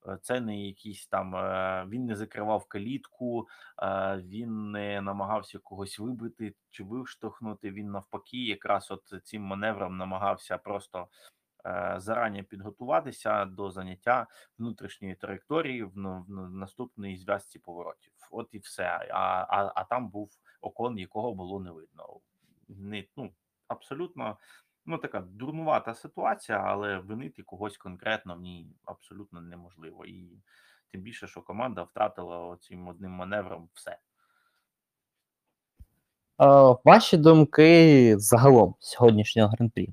Е, 0.07 0.17
Це 0.21 0.39
не 0.41 0.61
якийсь 0.61 1.07
там 1.07 1.35
е, 1.35 1.85
він 1.89 2.05
не 2.05 2.15
закривав 2.15 2.65
калітку, 2.65 3.47
він 4.17 4.71
не 4.71 5.01
намагався 5.01 5.59
когось 5.59 5.99
вибити 5.99 6.55
чи 6.69 6.83
виштовхнути. 6.83 7.71
Він 7.71 7.91
навпаки, 7.91 8.37
якраз 8.37 8.91
от 8.91 9.23
цим 9.23 9.41
маневром 9.41 9.97
намагався 9.97 10.57
просто 10.57 11.07
зарані 11.97 12.43
підготуватися 12.43 13.45
до 13.45 13.71
заняття 13.71 14.27
внутрішньої 14.59 15.15
траєкторії 15.15 15.83
в, 15.83 15.97
на- 15.97 16.25
наступній 16.51 17.17
зв'язці 17.17 17.59
поворотів. 17.59 18.11
От 18.31 18.47
і 18.51 18.59
все. 18.59 19.07
А, 19.11 19.45
а, 19.49 19.71
а 19.75 19.83
там 19.83 20.09
був 20.09 20.31
окон, 20.61 20.97
якого 20.97 21.33
було 21.33 21.59
не 21.59 21.71
видно. 21.71 22.19
Не, 22.67 23.07
ну, 23.17 23.31
абсолютно 23.67 24.37
ну, 24.85 24.97
така 24.97 25.19
дурнувата 25.19 25.93
ситуація, 25.93 26.57
але 26.57 26.97
винити 26.97 27.43
когось 27.43 27.77
конкретно 27.77 28.35
в 28.35 28.41
ній 28.41 28.75
абсолютно 28.85 29.41
неможливо. 29.41 30.05
І 30.05 30.41
тим 30.91 31.01
більше, 31.01 31.27
що 31.27 31.41
команда 31.41 31.83
втратила 31.83 32.57
цим 32.57 32.87
одним 32.87 33.11
маневром 33.11 33.69
все. 33.73 33.97
Ваші 36.83 37.17
думки 37.17 38.15
загалом 38.17 38.75
сьогоднішнього 38.79 39.49
гран-прі. 39.49 39.89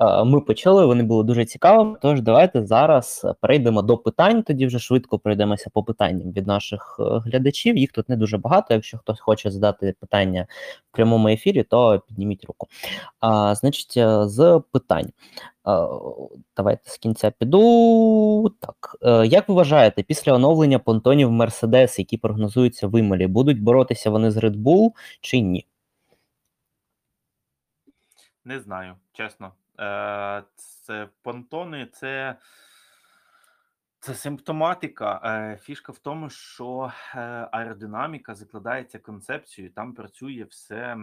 Е, 0.00 0.24
Ми 0.24 0.40
почали, 0.40 0.86
вони 0.86 1.02
були 1.02 1.24
дуже 1.24 1.44
цікавими. 1.44 1.96
Тож 2.02 2.20
давайте 2.22 2.66
зараз 2.66 3.26
перейдемо 3.40 3.82
до 3.82 3.98
питань. 3.98 4.42
Тоді 4.42 4.66
вже 4.66 4.78
швидко 4.78 5.18
пройдемося 5.18 5.70
по 5.70 5.84
питанням 5.84 6.32
від 6.32 6.46
наших 6.46 6.96
е, 7.00 7.02
глядачів. 7.18 7.76
Їх 7.76 7.92
тут 7.92 8.08
не 8.08 8.16
дуже 8.16 8.38
багато. 8.38 8.74
Якщо 8.74 8.98
хтось 8.98 9.20
хоче 9.20 9.50
задати 9.50 9.94
питання 10.00 10.46
в 10.92 10.96
прямому 10.96 11.28
ефірі, 11.28 11.62
то 11.62 12.02
підніміть 12.08 12.44
руку. 12.44 12.66
А, 13.20 13.54
Значить, 13.54 13.94
е, 13.96 14.28
з 14.28 14.62
питань. 14.72 15.10
Давайте 16.56 16.90
з 16.90 16.98
кінця 16.98 17.30
піду. 17.30 18.54
Так, 18.60 18.96
як 19.26 19.48
ви 19.48 19.54
вважаєте, 19.54 20.02
після 20.02 20.32
оновлення 20.32 20.78
понтонів 20.78 21.30
Mercedes, 21.30 21.98
які 21.98 22.16
прогнозуються 22.16 22.88
в 22.88 23.00
Імелі, 23.00 23.26
будуть 23.26 23.62
боротися 23.62 24.10
вони 24.10 24.30
з 24.30 24.36
Red 24.36 24.56
Bull 24.56 24.90
чи 25.20 25.40
ні? 25.40 25.66
Не 28.44 28.60
знаю, 28.60 28.94
чесно. 29.12 29.52
Е, 29.80 30.44
Це 30.56 31.08
понтони, 31.22 31.86
це, 31.86 32.38
це 34.00 34.14
симптоматика. 34.14 35.20
Е, 35.24 35.56
Фішка 35.56 35.92
в 35.92 35.98
тому, 35.98 36.30
що 36.30 36.92
е, 37.14 37.18
аеродинаміка 37.52 38.34
закладається 38.34 38.98
концепцією, 38.98 39.74
там 39.74 39.94
працює 39.94 40.46
все 40.50 40.94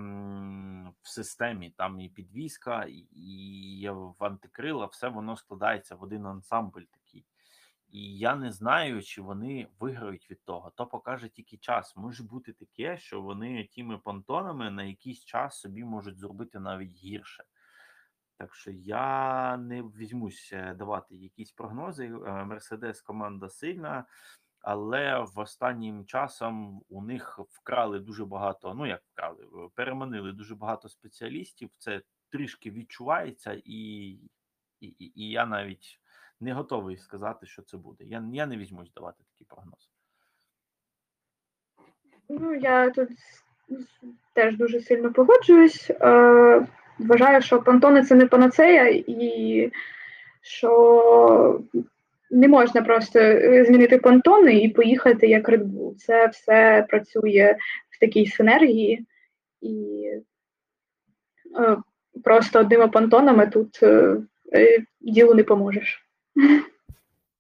в 1.01 1.09
системі. 1.09 1.69
Там 1.77 1.99
і 1.99 2.09
підвізка, 2.09 2.85
і- 2.89 3.89
в 3.89 4.23
антикрила, 4.23 4.85
все 4.85 5.07
воно 5.07 5.37
складається 5.37 5.95
в 5.95 6.03
один 6.03 6.25
ансамбль 6.25 6.81
такий. 6.91 7.25
І 7.89 8.17
я 8.17 8.35
не 8.35 8.51
знаю, 8.51 9.03
чи 9.03 9.21
вони 9.21 9.67
виграють 9.79 10.31
від 10.31 10.43
того. 10.45 10.71
То 10.75 10.85
покаже 10.85 11.27
тільки 11.29 11.57
час. 11.57 11.95
Може 11.95 12.23
бути 12.23 12.53
таке, 12.53 12.97
що 12.97 13.21
вони 13.21 13.69
тими 13.75 13.97
понтонами 13.97 14.71
на 14.71 14.83
якийсь 14.83 15.25
час 15.25 15.59
собі 15.59 15.83
можуть 15.83 16.19
зробити 16.19 16.59
навіть 16.59 16.91
гірше. 16.95 17.43
Так 18.37 18.55
що 18.55 18.71
я 18.71 19.57
не 19.57 19.81
візьмусь 19.81 20.49
е, 20.53 20.73
давати 20.73 21.15
якісь 21.15 21.51
прогнози. 21.51 22.05
Е, 22.05 22.43
Мерседес 22.45 23.01
команда 23.01 23.49
сильна, 23.49 24.05
але 24.59 25.19
в 25.19 25.39
останнім 25.39 26.05
часом 26.05 26.81
у 26.89 27.01
них 27.01 27.39
вкрали 27.49 27.99
дуже 27.99 28.25
багато. 28.25 28.73
Ну 28.73 28.85
як 28.85 29.01
вкрали, 29.11 29.69
переманили 29.75 30.31
дуже 30.31 30.55
багато 30.55 30.89
спеціалістів. 30.89 31.69
Це 31.77 32.01
трішки 32.29 32.71
відчувається, 32.71 33.61
і, 33.65 34.09
і, 34.79 34.95
і, 34.99 35.29
я 35.29 35.45
навіть 35.45 35.99
не 36.39 36.53
готовий 36.53 36.97
сказати, 36.97 37.45
що 37.45 37.61
це 37.61 37.77
буде. 37.77 38.03
Я, 38.03 38.29
я 38.33 38.45
не 38.45 38.57
візьмусь 38.57 38.93
давати 38.93 39.23
такий 39.23 39.47
прогноз. 39.49 39.89
Ну, 42.29 42.55
я 42.55 42.89
тут 42.89 43.09
теж 44.33 44.57
дуже 44.57 44.81
сильно 44.81 45.13
погоджуюсь. 45.13 45.89
Е, 45.89 46.67
вважаю, 46.99 47.41
що 47.41 47.61
понтони 47.61 48.03
це 48.03 48.15
не 48.15 48.25
панацея, 48.25 49.03
і 49.07 49.71
що 50.41 51.61
не 52.31 52.47
можна 52.47 52.81
просто 52.81 53.19
змінити 53.65 53.97
понтони 53.97 54.59
і 54.59 54.69
поїхати 54.69 55.27
як 55.27 55.49
Red 55.49 55.63
Bull. 55.63 55.95
Це 55.95 56.27
все 56.27 56.85
працює 56.89 57.55
в 57.89 57.99
такій 57.99 58.25
синергії, 58.25 59.05
і 59.61 60.05
е, 61.59 61.77
просто 62.23 62.59
одними 62.59 62.87
понтонами 62.87 63.47
тут 63.47 63.79
е, 63.83 64.17
е, 64.53 64.83
ділу 65.01 65.33
не 65.33 65.43
поможеш. 65.43 66.01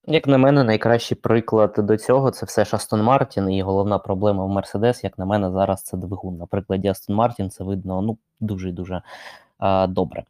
Як 0.07 0.27
на 0.27 0.37
мене, 0.37 0.63
найкращий 0.63 1.17
приклад 1.21 1.75
до 1.77 1.97
цього 1.97 2.31
це 2.31 2.45
все 2.45 2.65
ж 2.65 2.75
Астон 2.75 3.01
Мартін, 3.01 3.51
і 3.51 3.61
головна 3.61 3.99
проблема 3.99 4.45
в 4.45 4.49
Мерседес, 4.49 5.03
як 5.03 5.17
на 5.17 5.25
мене, 5.25 5.51
зараз 5.51 5.83
це 5.83 5.97
двигун. 5.97 6.37
На 6.37 6.45
прикладі 6.45 6.87
Астон 6.87 7.15
Мартін 7.15 7.49
це 7.49 7.63
видно 7.63 8.01
ну 8.01 8.17
дуже 8.39 8.71
дуже 8.71 9.01
добре. 9.87 10.23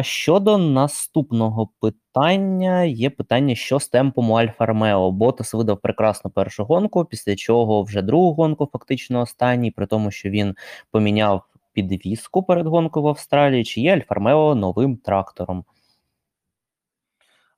Щодо 0.00 0.58
наступного 0.58 1.68
питання, 1.80 2.82
є 2.82 3.10
питання, 3.10 3.54
що 3.54 3.80
з 3.80 3.88
темпом 3.88 4.30
у 4.30 4.34
Альфа 4.34 4.66
Ромео. 4.66 5.10
Ботас 5.10 5.54
видав 5.54 5.80
прекрасну 5.80 6.30
першу 6.30 6.64
гонку, 6.64 7.04
після 7.04 7.36
чого 7.36 7.82
вже 7.82 8.02
другу 8.02 8.34
гонку, 8.34 8.68
фактично 8.72 9.20
останній, 9.20 9.70
при 9.70 9.86
тому, 9.86 10.10
що 10.10 10.30
він 10.30 10.54
поміняв 10.90 11.42
підвіску 11.72 12.42
перед 12.42 12.66
гонкою 12.66 13.04
в 13.04 13.08
Австралії. 13.08 13.64
Чи 13.64 13.80
є 13.80 13.94
Альфа 13.94 14.14
Ромео 14.14 14.54
новим 14.54 14.96
трактором? 14.96 15.64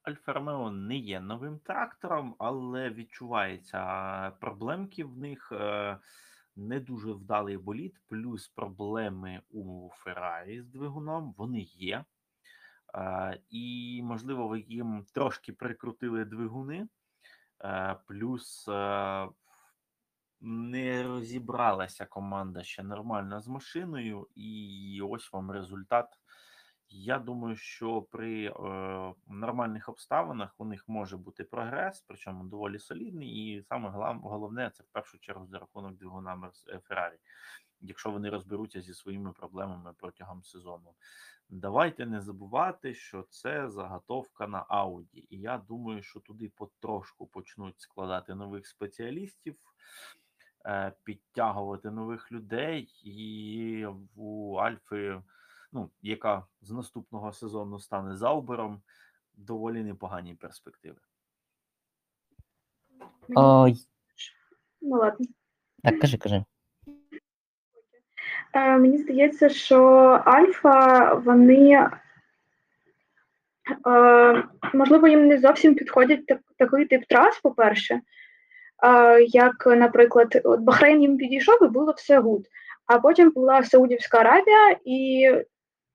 Альфа 0.02 0.32
Ромео 0.32 0.70
не 0.70 0.96
є 0.96 1.20
новим 1.20 1.58
трактором, 1.64 2.34
але 2.38 2.90
відчувається 2.90 3.80
проблемки 4.40 5.04
в 5.04 5.18
них. 5.18 5.52
е, 5.52 5.96
Не 6.58 6.80
дуже 6.80 7.12
вдалий 7.12 7.56
боліт, 7.56 8.00
плюс 8.06 8.48
проблеми 8.48 9.42
у 9.50 9.90
Феррарі 9.92 10.62
з 10.62 10.68
двигуном. 10.68 11.34
Вони 11.36 11.60
є. 11.60 12.04
Е, 12.94 13.40
І, 13.48 14.00
можливо, 14.04 14.48
ви 14.48 14.60
їм 14.60 15.06
трошки 15.12 15.52
прикрутили 15.52 16.24
двигуни, 16.24 16.88
е, 17.64 17.96
плюс 18.06 18.68
е, 18.68 19.28
не 20.40 21.02
розібралася 21.02 22.06
команда 22.06 22.62
ще 22.62 22.82
нормально 22.82 23.40
з 23.40 23.48
машиною, 23.48 24.28
і 24.34 25.00
ось 25.04 25.32
вам 25.32 25.50
результат. 25.50 26.17
Я 26.90 27.18
думаю, 27.18 27.56
що 27.56 28.02
при 28.02 28.46
е, 28.46 28.52
нормальних 29.28 29.88
обставинах 29.88 30.54
у 30.58 30.64
них 30.64 30.88
може 30.88 31.16
бути 31.16 31.44
прогрес, 31.44 32.04
причому 32.08 32.44
доволі 32.44 32.78
солідний, 32.78 33.28
і 33.28 33.62
саме 33.62 33.90
головне 34.22 34.70
це 34.74 34.82
в 34.82 34.86
першу 34.86 35.18
чергу 35.18 35.46
за 35.46 35.58
рахунок 35.58 35.94
двигуна 35.94 36.50
е, 36.68 36.78
Феррарі, 36.78 37.18
якщо 37.80 38.10
вони 38.10 38.30
розберуться 38.30 38.80
зі 38.80 38.94
своїми 38.94 39.32
проблемами 39.32 39.94
протягом 39.98 40.44
сезону. 40.44 40.94
Давайте 41.50 42.06
не 42.06 42.20
забувати, 42.20 42.94
що 42.94 43.22
це 43.22 43.70
заготовка 43.70 44.46
на 44.46 44.64
Ауді, 44.68 45.26
і 45.30 45.40
я 45.40 45.58
думаю, 45.58 46.02
що 46.02 46.20
туди 46.20 46.52
потрошку 46.56 47.26
почнуть 47.26 47.80
складати 47.80 48.34
нових 48.34 48.66
спеціалістів, 48.66 49.56
е, 50.66 50.92
підтягувати 51.04 51.90
нових 51.90 52.32
людей, 52.32 52.82
і 53.04 53.86
у 54.16 54.54
Альфи, 54.54 55.22
ну, 55.72 55.90
яка 56.02 56.46
з 56.60 56.70
наступного 56.70 57.32
сезону 57.32 57.80
стане 57.80 58.16
заубером, 58.16 58.82
доволі 59.34 59.82
непогані 59.82 60.34
перспективи. 60.34 60.96
А, 63.36 63.68
Ну 64.80 64.96
ладно. 64.96 65.26
так, 65.82 66.00
кажи, 66.00 66.18
кажи. 66.18 66.44
Е, 68.54 68.78
мені 68.78 68.98
здається, 68.98 69.48
що 69.48 69.82
альфа 70.24 71.14
вони 71.14 71.90
е, 73.86 74.48
можливо 74.74 75.08
їм 75.08 75.26
не 75.26 75.38
зовсім 75.38 75.74
підходить 75.74 76.26
так, 76.26 76.40
такий 76.56 76.86
тип 76.86 77.04
трас, 77.08 77.40
по-перше. 77.40 78.00
Е, 78.84 79.22
як, 79.22 79.66
наприклад, 79.66 80.40
от 80.44 80.60
Бахрейн 80.60 81.02
їм 81.02 81.16
підійшов 81.16 81.62
і 81.62 81.68
було 81.68 81.92
все 81.92 82.18
good. 82.18 82.46
А 82.86 82.98
потім 82.98 83.30
була 83.30 83.64
Саудівська 83.64 84.18
Аравія 84.18 84.76
і 84.84 85.30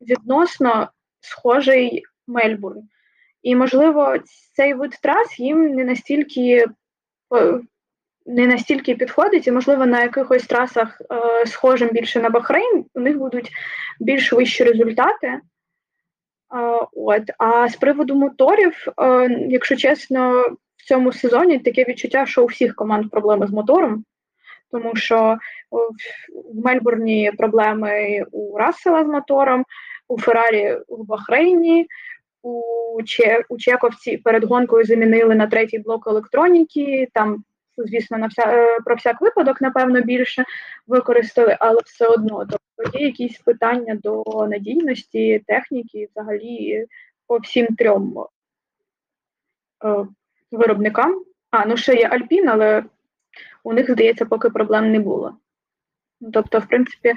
відносно 0.10 0.90
схожий 1.22 2.04
Мельбурн. 2.28 2.82
І, 3.44 3.56
можливо, 3.56 4.16
цей 4.56 4.74
вид 4.74 4.92
трас 5.02 5.40
їм 5.40 5.76
не 5.76 5.84
настільки 5.84 6.66
е, 7.36 7.60
не 8.26 8.48
настільки 8.48 8.96
підходить, 8.96 9.48
і, 9.48 9.52
можливо, 9.52 9.86
на 9.86 10.02
якихось 10.02 10.46
трасах, 10.46 11.02
е, 11.02 11.46
схожим 11.46 11.90
більше 11.90 12.20
на 12.20 12.30
Бахрейн, 12.30 12.86
у 12.94 13.00
них 13.00 13.18
будуть 13.18 13.52
більш 14.00 14.34
вищі 14.34 14.64
результати. 14.64 15.28
Е, 15.28 15.42
от. 16.94 17.24
А 17.38 17.70
з 17.70 17.76
приводу 17.76 18.16
моторів, 18.16 18.88
якщо 19.50 19.76
чесно, 19.76 20.42
в 20.78 20.88
цьому 20.88 21.12
сезоні 21.12 21.60
таке 21.60 21.84
відчуття, 21.84 22.26
що 22.26 22.44
у 22.44 22.46
всіх 22.46 22.76
команд 22.76 23.12
проблеми 23.12 23.48
з 23.48 23.52
мотором, 23.52 24.06
тому 24.72 24.96
що 24.96 25.38
в 25.72 26.66
Мельбурні 26.66 27.32
проблеми 27.38 28.24
у 28.32 28.58
Рассела 28.58 29.04
з 29.04 29.08
мотором, 29.08 29.66
у 30.08 30.20
Феррарі 30.20 30.78
в 30.88 31.06
Бахрейні, 31.06 31.88
у, 32.42 32.62
у 33.50 33.58
Чековці 33.58 34.18
перед 34.18 34.44
гонкою 34.44 34.86
замінили 34.86 35.36
на 35.36 35.48
третій 35.48 35.80
блок 35.80 36.08
електроніки. 36.08 37.08
Там, 37.14 37.44
звісно, 37.78 38.18
на 38.18 38.28
вся, 38.28 38.44
е, 38.48 38.80
про 38.86 38.96
всяк 38.96 39.22
випадок, 39.22 39.62
напевно, 39.62 40.02
більше 40.02 40.46
використали, 40.88 41.58
але 41.60 41.82
все 41.86 42.08
одно. 42.08 42.46
Тобто 42.50 42.98
є 43.00 43.06
якісь 43.06 43.38
питання 43.38 43.96
до 43.96 44.24
надійності, 44.50 45.44
техніки, 45.48 46.08
взагалі 46.12 46.86
по 47.28 47.38
всім 47.38 47.68
трьом 47.68 48.26
е, 49.86 50.08
виробникам. 50.52 51.24
А, 51.52 51.66
ну 51.66 51.78
ще 51.78 51.96
є 51.96 52.08
Альпін, 52.08 52.50
але 52.50 52.84
у 53.64 53.74
них, 53.74 53.92
здається, 53.92 54.26
поки 54.26 54.50
проблем 54.50 54.92
не 54.92 55.00
було. 55.00 55.38
Ну, 56.22 56.32
Тобто, 56.32 56.60
в 56.60 56.68
принципі, 56.68 57.14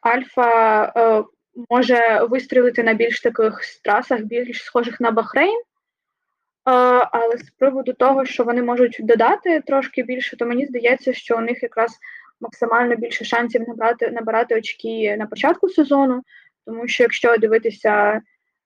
Альфа 0.00 0.82
е, 0.96 1.24
може 1.70 2.26
вистрілити 2.30 2.82
на 2.82 2.94
більш 2.94 3.20
таких 3.20 3.60
трасах, 3.84 4.20
більш 4.20 4.64
схожих 4.64 5.00
на 5.00 5.10
Бахрейн. 5.10 5.58
Е, 5.58 6.70
але 7.12 7.38
з 7.38 7.50
приводу 7.50 7.92
того, 7.92 8.24
що 8.24 8.44
вони 8.44 8.62
можуть 8.62 8.96
додати 9.00 9.60
трошки 9.60 10.02
більше, 10.02 10.36
то 10.36 10.46
мені 10.46 10.66
здається, 10.66 11.12
що 11.12 11.36
у 11.36 11.40
них 11.40 11.62
якраз 11.62 11.98
максимально 12.40 12.96
більше 12.96 13.24
шансів 13.24 13.68
набрати, 13.68 14.10
набирати 14.10 14.56
очки 14.56 15.16
на 15.16 15.26
початку 15.26 15.68
сезону, 15.68 16.22
тому 16.66 16.88
що 16.88 17.02
якщо 17.02 17.36
дивитися 17.36 18.22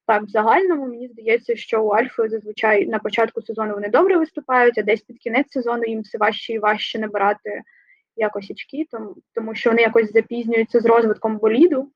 так 0.07 0.23
в 0.23 0.29
загальному, 0.29 0.87
мені 0.87 1.09
здається, 1.09 1.57
що 1.57 1.85
у 1.85 1.89
Альфи 1.89 2.29
зазвичай 2.29 2.87
на 2.87 2.99
початку 2.99 3.43
сезону 3.43 3.75
вони 3.75 3.89
добре 3.89 4.17
виступають, 4.17 4.79
а 4.79 4.83
десь 4.83 5.01
під 5.01 5.19
кінець 5.19 5.53
сезону 5.53 5.85
їм 5.85 6.01
все 6.01 6.19
важче 6.19 6.53
і 6.53 6.59
важче 6.59 6.99
набирати 6.99 7.63
якось 8.17 8.51
очки, 8.51 8.87
тому, 8.91 9.17
тому 9.35 9.55
що 9.55 9.71
вони 9.71 9.83
якось 9.83 10.13
запізнюються 10.13 10.81
з 10.81 10.87
розвитком 10.87 11.39
боліду. 11.39 11.89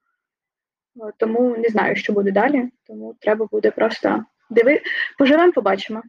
Тому 1.17 1.57
не 1.57 1.69
знаю, 1.69 1.97
що 1.97 2.13
буде 2.13 2.33
далі. 2.33 2.69
Тому 2.87 3.15
треба 3.21 3.47
буде 3.53 3.71
просто 3.71 4.25
диви. 4.51 4.81
Поживемо, 5.19 5.53
побачимо. 5.53 6.03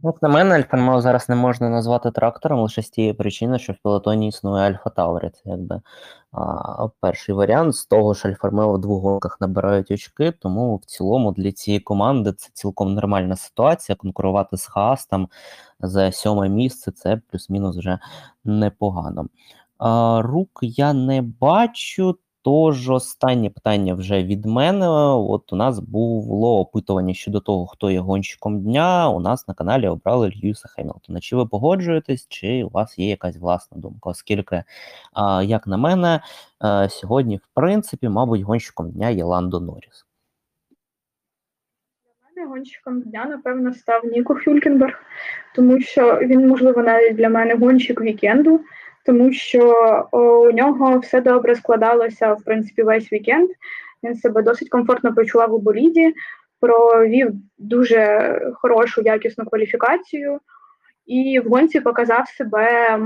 Як 0.00 0.22
на 0.22 0.28
мене, 0.28 0.54
Альфа 0.54 1.00
зараз 1.00 1.28
не 1.28 1.34
можна 1.34 1.68
назвати 1.70 2.10
трактором 2.10 2.60
лише 2.60 2.82
з 2.82 2.90
тієї 2.90 3.12
причини, 3.12 3.58
що 3.58 3.72
в 3.72 3.76
пілотоні 3.82 4.28
існує 4.28 4.62
Альфа 4.62 4.90
Таурі. 4.90 5.30
Це 5.30 5.40
якби 5.44 5.80
а, 6.32 6.88
перший 7.00 7.34
варіант. 7.34 7.76
З 7.76 7.86
того 7.86 8.14
ж 8.14 8.28
Альфа 8.28 8.48
Ромео 8.48 8.72
в 8.72 8.78
двох 8.78 9.02
гонках 9.02 9.40
набирають 9.40 9.90
очки, 9.90 10.32
тому 10.32 10.76
в 10.76 10.84
цілому 10.84 11.32
для 11.32 11.52
цієї 11.52 11.80
команди 11.80 12.32
це 12.32 12.50
цілком 12.52 12.94
нормальна 12.94 13.36
ситуація. 13.36 13.96
Конкурувати 13.96 14.56
з 14.56 14.66
Хаас 14.66 15.06
там 15.06 15.28
за 15.80 16.12
сьоме 16.12 16.48
місце 16.48 16.92
це 16.92 17.20
плюс-мінус 17.30 17.76
вже 17.76 17.98
непогано. 18.44 19.26
А, 19.78 20.20
рук 20.22 20.58
я 20.62 20.92
не 20.92 21.22
бачу. 21.22 22.18
Тож 22.42 22.90
останнє 22.90 23.50
питання 23.50 23.94
вже 23.94 24.22
від 24.22 24.46
мене. 24.46 24.88
От 24.88 25.52
у 25.52 25.56
нас 25.56 25.78
було 25.78 26.60
опитування 26.60 27.14
щодо 27.14 27.40
того, 27.40 27.66
хто 27.66 27.90
є 27.90 28.00
гонщиком 28.00 28.62
дня. 28.62 29.08
У 29.08 29.20
нас 29.20 29.48
на 29.48 29.54
каналі 29.54 29.88
обрали 29.88 30.28
Льюіса 30.28 30.68
Хемілтона. 30.68 31.20
Чи 31.20 31.36
ви 31.36 31.46
погоджуєтесь, 31.46 32.26
чи 32.28 32.64
у 32.64 32.68
вас 32.68 32.98
є 32.98 33.08
якась 33.08 33.36
власна 33.36 33.78
думка? 33.80 34.10
Оскільки, 34.10 34.64
а, 35.12 35.42
як 35.42 35.66
на 35.66 35.76
мене, 35.76 36.20
а, 36.58 36.88
сьогодні, 36.88 37.36
в 37.36 37.48
принципі, 37.54 38.08
мабуть, 38.08 38.40
гонщиком 38.40 38.90
дня 38.90 39.10
є 39.10 39.24
Ландо 39.24 39.60
Норріс. 39.60 40.06
Для 42.36 42.42
мене 42.42 42.50
гонщиком 42.54 43.00
дня, 43.00 43.24
напевно, 43.24 43.74
став 43.74 44.04
Ніко 44.04 44.34
Хюлькенберг, 44.44 45.02
тому 45.54 45.80
що 45.80 46.18
він, 46.22 46.48
можливо, 46.48 46.82
навіть 46.82 47.16
для 47.16 47.28
мене 47.28 47.54
гонщик 47.54 48.00
вікенду, 48.00 48.60
тому 49.08 49.32
що 49.32 50.08
у 50.12 50.52
нього 50.52 50.98
все 50.98 51.20
добре 51.20 51.54
складалося, 51.54 52.32
в 52.32 52.44
принципі, 52.44 52.82
весь 52.82 53.12
вікенд. 53.12 53.50
Він 54.02 54.16
себе 54.16 54.42
досить 54.42 54.68
комфортно 54.68 55.14
почував 55.14 55.54
у 55.54 55.58
боліді, 55.58 56.14
провів 56.60 57.32
дуже 57.58 58.40
хорошу 58.54 59.02
якісну 59.02 59.44
кваліфікацію 59.44 60.38
і 61.06 61.40
в 61.40 61.48
гонці 61.48 61.80
показав 61.80 62.28
себе 62.28 62.98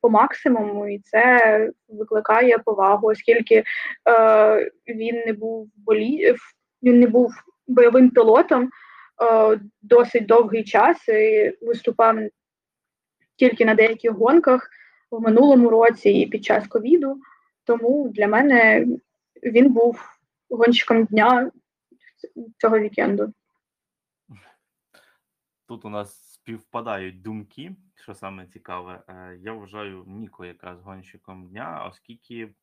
по 0.00 0.10
максимуму, 0.10 0.88
і 0.88 0.98
це 0.98 1.70
викликає 1.88 2.58
повагу, 2.58 3.08
оскільки 3.08 3.54
е, 3.54 3.64
він 4.88 5.22
не 5.26 5.32
був 5.32 5.68
болі... 5.76 6.34
він 6.82 7.00
не 7.00 7.06
був 7.06 7.30
бойовим 7.68 8.10
пілотом 8.10 8.64
е, 8.64 9.60
досить 9.82 10.26
довгий 10.26 10.64
час 10.64 11.08
і 11.08 11.52
виступав 11.62 12.16
тільки 13.36 13.64
на 13.64 13.74
деяких 13.74 14.10
гонках 14.10 14.68
в 15.16 15.20
минулому 15.22 15.70
році 15.70 16.10
і 16.10 16.26
під 16.26 16.44
час 16.44 16.66
ковіду. 16.66 17.20
Тому 17.64 18.08
для 18.08 18.28
мене 18.28 18.86
він 19.42 19.72
був 19.72 20.18
гонщиком 20.50 21.04
дня 21.04 21.50
цього 22.58 22.78
вікенду. 22.78 23.32
Тут 25.68 25.84
у 25.84 25.88
нас 25.88 26.32
співпадають 26.32 27.22
думки, 27.22 27.76
що 27.94 28.14
саме 28.14 28.46
цікаве. 28.46 29.02
Е, 29.08 29.38
Я 29.40 29.52
вважаю 29.52 30.04
Ніко 30.06 30.44
якраз 30.44 30.80
гонщиком 30.80 31.48
дня, 31.48 31.86
оскільки 31.90 32.54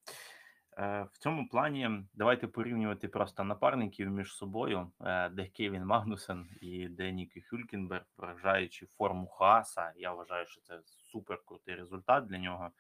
е, 0.78 1.08
в 1.12 1.18
цьому 1.18 1.48
плані 1.48 1.90
давайте 2.14 2.48
порівнювати 2.48 3.08
просто 3.08 3.44
напарників 3.44 4.10
між 4.10 4.34
собою, 4.34 4.92
е, 5.02 5.30
де 5.30 5.48
Кевін 5.48 5.86
Магнусен 5.86 6.50
і 6.62 6.88
де 6.88 7.12
Нікі 7.12 7.42
Хюлькенберг, 7.42 8.06
вражаючи 8.18 8.86
форму 8.86 9.28
Хааса. 9.28 9.94
Я 9.96 10.14
вважаю, 10.14 10.48
що 10.48 10.62
це 10.62 10.80
супер 11.12 11.42
крутий 11.46 11.76
результат 11.76 12.26
для 12.26 12.38
нього. 12.38 12.72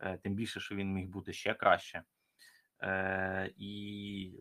Е, 0.00 0.18
Тим 0.18 0.34
більше, 0.34 0.60
що 0.60 0.74
він 0.74 0.92
міг 0.92 1.08
бути 1.08 1.32
ще 1.32 1.54
краще. 1.54 2.02
Е, 2.82 3.52
і 3.56 4.34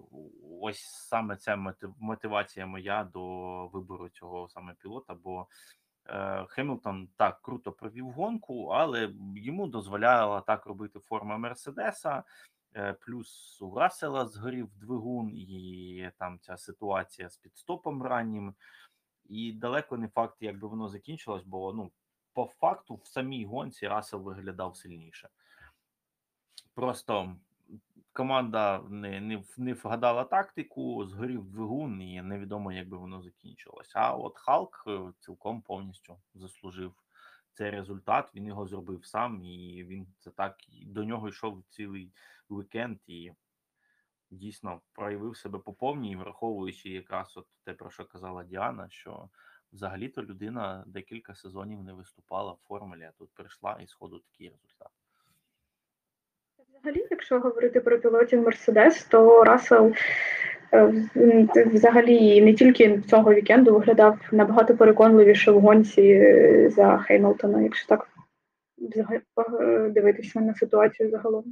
ось 0.62 0.82
саме 0.82 1.36
ця 1.36 1.74
мотивація 2.00 2.66
моя 2.66 3.04
до 3.04 3.68
вибору 3.68 4.10
цього 4.10 4.48
саме 4.48 4.74
пілота. 4.74 5.14
Бо 5.14 5.48
е, 6.06 6.46
Хемілтон 6.50 7.10
так 7.18 7.42
круто 7.42 7.72
провів 7.72 8.12
гонку, 8.12 8.66
але 8.66 9.14
йому 9.36 9.68
дозволяла 9.68 10.42
так 10.42 10.66
робити 10.66 11.00
форма 11.00 11.38
Мерседеса. 11.38 12.24
Плюс 13.00 13.62
у 13.62 13.76
Рассела 13.76 14.26
згорів 14.26 14.70
двигун, 14.76 15.30
і 15.30 16.12
там 16.18 16.40
ця 16.40 16.58
ситуація 16.58 17.30
з 17.30 17.38
підстопом 17.38 18.04
раннім. 18.04 18.56
І 19.26 19.54
далеко 19.54 19.98
не 19.98 20.08
факт, 20.08 20.38
як 20.40 20.60
би 20.60 20.68
воно 20.68 20.90
закінчилось, 20.90 21.44
бо 21.44 21.74
ну, 21.74 21.92
по 22.34 22.46
факту 22.46 22.96
в 22.96 23.08
самій 23.08 23.46
гонці 23.46 23.88
Рассел 23.88 24.22
виглядав 24.22 24.78
сильніше. 24.78 25.30
Просто 26.74 27.36
команда 28.14 28.82
не, 28.90 29.20
не, 29.20 29.44
не 29.58 29.74
вгадала 29.74 30.24
тактику, 30.24 31.06
згорів 31.06 31.46
двигун, 31.46 32.02
і 32.02 32.22
невідомо, 32.22 32.72
як 32.72 32.90
би 32.90 32.98
воно 32.98 33.22
закінчилось. 33.22 33.92
А 33.96 34.16
от 34.16 34.40
Халк 34.40 34.84
е, 34.88 35.00
цілком 35.20 35.62
повністю 35.62 36.18
заслужив 36.34 36.94
цей 37.54 37.70
результат. 37.70 38.32
Він 38.36 38.46
його 38.46 38.68
зробив 38.68 39.06
сам, 39.06 39.44
і 39.44 39.84
він 39.84 40.08
це 40.20 40.32
так 40.32 40.58
до 40.86 41.04
нього 41.04 41.30
йшов 41.30 41.64
цілий 41.70 42.12
вікенд 42.50 42.98
і 43.08 43.32
дійсно 44.32 44.82
проявив 44.94 45.38
себе 45.38 45.60
по 45.60 45.74
повній, 45.74 46.16
враховуючи 46.16 46.90
якраз 46.90 47.38
от 47.38 47.48
те, 47.64 47.74
про 47.74 47.90
що 47.90 48.06
казала 48.06 48.44
Діана, 48.44 48.90
що 48.90 49.30
взагалі-то 49.74 50.24
людина 50.24 50.84
декілька 50.88 51.36
сезонів 51.36 51.84
не 51.84 51.94
виступала 51.94 52.52
в 52.52 52.58
формулі, 52.68 53.04
а 53.04 53.12
тут 53.18 53.30
прийшла 53.34 53.78
і 53.84 53.88
сходу 53.88 54.20
такий 54.20 54.50
результат. 54.50 54.90
Взагалі, 56.70 57.08
якщо 57.12 57.40
говорити 57.40 57.80
про 57.80 58.00
пілотів 58.00 58.42
Мерседес, 58.42 59.04
то 59.04 59.44
Рассел 59.44 59.94
е, 60.74 61.06
взагалі 61.66 62.42
не 62.42 62.54
тільки 62.54 63.02
цього 63.02 63.34
вікенду 63.34 63.74
виглядав 63.74 64.20
набагато 64.32 64.78
переконливіше 64.78 65.52
в 65.52 65.60
гонці 65.60 66.02
е, 66.02 66.70
за 66.70 66.98
Хеймлтона, 66.98 67.62
якщо 67.62 67.88
так 67.88 68.08
е, 69.62 69.90
дивитися 69.90 70.42
на 70.42 70.54
ситуацію 70.56 71.10
загалом. 71.10 71.44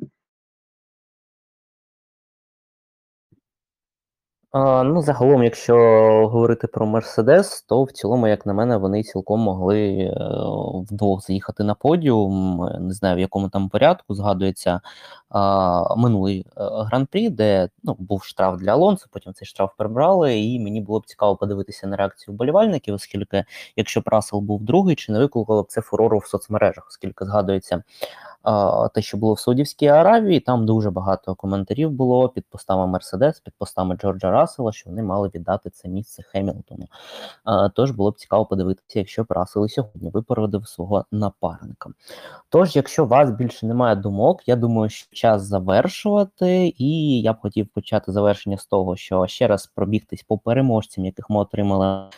Ну, 4.54 5.02
загалом, 5.02 5.44
якщо 5.44 5.76
говорити 6.28 6.68
про 6.68 6.86
Мерседес, 6.86 7.62
то 7.62 7.84
в 7.84 7.92
цілому, 7.92 8.28
як 8.28 8.46
на 8.46 8.54
мене, 8.54 8.78
вони 8.78 9.04
цілком 9.04 9.40
могли 9.40 9.90
е, 9.98 10.14
вдвох 10.92 11.22
заїхати 11.22 11.64
на 11.64 11.74
подіум. 11.76 12.58
Не 12.80 12.94
знаю, 12.94 13.16
в 13.16 13.20
якому 13.20 13.50
там 13.50 13.70
порядку 13.70 14.16
згадується 14.16 14.82
минулий 15.98 16.46
е, 16.58 16.64
гран-прі, 16.64 17.30
де 17.30 17.70
ну, 17.84 17.96
був 18.00 18.24
штраф 18.24 18.60
для 18.60 18.72
Алонсо, 18.72 19.06
потім 19.12 19.34
цей 19.34 19.46
штраф 19.46 19.72
прибрали, 19.78 20.40
і 20.40 20.60
мені 20.60 20.82
було 20.82 21.00
б 21.00 21.06
цікаво 21.06 21.36
подивитися 21.36 21.88
на 21.88 21.96
реакцію 21.96 22.36
вболівальників, 22.36 22.94
оскільки 22.96 23.46
якщо 23.76 24.02
б 24.02 24.04
Рассел 24.06 24.40
був 24.40 24.64
другий, 24.64 24.96
чи 24.96 25.12
не 25.12 25.20
викликало 25.20 25.64
б 25.64 25.68
це 25.68 25.82
фурору 25.82 26.18
в 26.18 26.26
соцмережах, 26.26 26.88
оскільки 26.90 27.26
згадується 27.26 27.84
те, 28.94 29.02
що 29.02 29.18
було 29.18 29.34
в 29.34 29.40
Саудівській 29.40 29.88
Аравії, 29.88 30.40
там 30.40 30.66
дуже 30.66 30.92
багато 30.92 31.36
коментарів 31.36 31.92
було 31.92 32.30
під 32.30 32.46
постами 32.46 32.88
Мерседес, 32.88 33.40
під 33.40 33.54
постами 33.58 33.96
Джорджа 33.96 34.32
Рассела, 34.40 34.72
що 34.72 34.90
вони 34.90 35.04
мали 35.04 35.32
віддати 35.36 35.70
це 35.70 35.90
місце 35.90 36.24
Хемілтону. 36.24 36.88
Тож 37.74 37.92
було 37.92 38.12
б 38.12 38.20
цікаво 38.20 38.46
подивитися, 38.46 39.00
якщо 39.00 39.24
б 39.24 39.28
Рассел 39.30 39.68
сьогодні 39.68 40.10
випередив 40.10 40.68
свого 40.68 41.06
напарника. 41.12 41.90
Тож, 42.50 42.76
якщо 42.76 43.04
у 43.06 43.08
вас 43.08 43.32
більше 43.32 43.66
немає 43.66 43.96
думок, 43.96 44.48
я 44.48 44.56
думаю, 44.56 44.90
що 44.90 45.08
час 45.12 45.42
завершувати, 45.42 46.74
і 46.78 47.22
я 47.22 47.34
б 47.34 47.40
хотів 47.42 47.68
почати 47.68 48.12
завершення 48.12 48.58
з 48.58 48.66
того, 48.66 48.96
що 48.96 49.28
ще 49.28 49.48
раз 49.48 49.68
пробігтись 49.68 50.24
по 50.24 50.38
переможцям, 50.38 51.06
яких 51.06 51.30
ми 51.30 51.40
отримали 51.40 52.10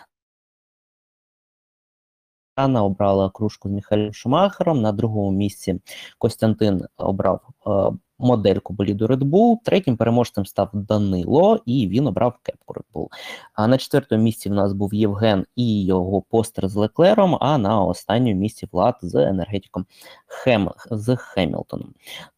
Анна 2.56 2.84
обрала 2.84 3.30
кружку 3.30 3.69
з 3.69 3.72
Міхаелем 3.72 4.14
Шумахером. 4.14 4.81
На 4.81 4.91
другому 4.91 5.31
місці 5.31 5.81
Костянтин 6.18 6.81
обрав 6.98 7.41
е, 7.68 7.98
модельку 8.22 8.73
боліду 8.73 9.06
Red 9.07 9.23
Bull. 9.23 9.57
Третім 9.64 9.98
переможцем 9.98 10.45
став 10.45 10.69
Данило, 10.73 11.60
і 11.65 11.88
він 11.88 12.07
обрав 12.07 12.34
кепку 12.43 12.73
Red 12.73 12.84
Bull. 12.93 13.07
А 13.53 13.68
на 13.68 13.77
четвертому 13.77 14.23
місці 14.23 14.49
в 14.49 14.53
нас 14.53 14.73
був 14.73 14.93
Євген 14.93 15.45
і 15.56 15.85
його 15.85 16.22
постер 16.22 16.68
з 16.69 16.76
Леклером. 16.76 17.38
А 17.41 17.57
на 17.57 17.84
останньому 17.84 18.39
місці 18.39 18.68
Влад 18.72 18.95
з 19.02 19.15
енергетиком 19.15 19.85
Хем 20.27 20.72
з 20.91 21.15
Хемілтоном. 21.15 21.93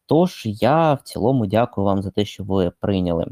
Тож 0.06 0.42
я 0.46 0.94
в 0.94 1.02
цілому 1.02 1.46
дякую 1.46 1.84
вам 1.84 2.02
за 2.02 2.10
те, 2.10 2.24
що 2.24 2.44
ви 2.44 2.72
прийняли. 2.80 3.26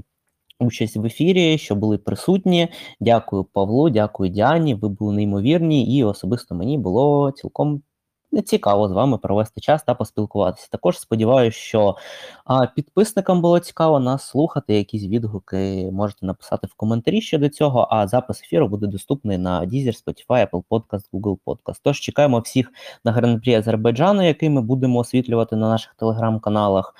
Участь 0.60 0.96
в 0.96 1.04
ефірі, 1.04 1.58
що 1.58 1.74
були 1.74 1.98
присутні. 1.98 2.68
Дякую 3.00 3.44
Павлу, 3.44 3.90
дякую 3.90 4.30
Діані. 4.30 4.74
Ви 4.74 4.88
були 4.88 5.14
неймовірні, 5.14 5.96
і 5.96 6.04
особисто 6.04 6.54
мені 6.54 6.78
було 6.78 7.32
цілком 7.32 7.82
цікаво 8.40 8.88
з 8.88 8.92
вами 8.92 9.18
провести 9.18 9.60
час 9.60 9.82
та 9.82 9.94
поспілкуватися. 9.94 10.68
Також 10.70 10.98
сподіваюся, 10.98 11.58
що 11.58 11.96
а, 12.44 12.66
підписникам 12.66 13.40
було 13.40 13.58
цікаво 13.58 14.00
нас 14.00 14.28
слухати. 14.28 14.74
Якісь 14.74 15.04
відгуки 15.04 15.90
можете 15.92 16.26
написати 16.26 16.66
в 16.66 16.74
коментарі 16.74 17.20
щодо 17.20 17.48
цього. 17.48 17.88
А 17.90 18.08
запис 18.08 18.42
ефіру 18.42 18.68
буде 18.68 18.86
доступний 18.86 19.38
на 19.38 19.60
Deezer, 19.60 20.04
Spotify, 20.04 20.50
Apple 20.50 20.64
Podcast, 20.70 21.04
Google 21.12 21.38
Podcast. 21.46 21.80
Тож 21.82 22.00
чекаємо 22.00 22.38
всіх 22.38 22.72
на 23.04 23.12
гран-прі 23.12 23.54
Азербайджану, 23.54 24.26
який 24.26 24.50
ми 24.50 24.60
будемо 24.62 24.98
освітлювати 24.98 25.56
на 25.56 25.68
наших 25.68 25.94
телеграм-каналах. 25.94 26.94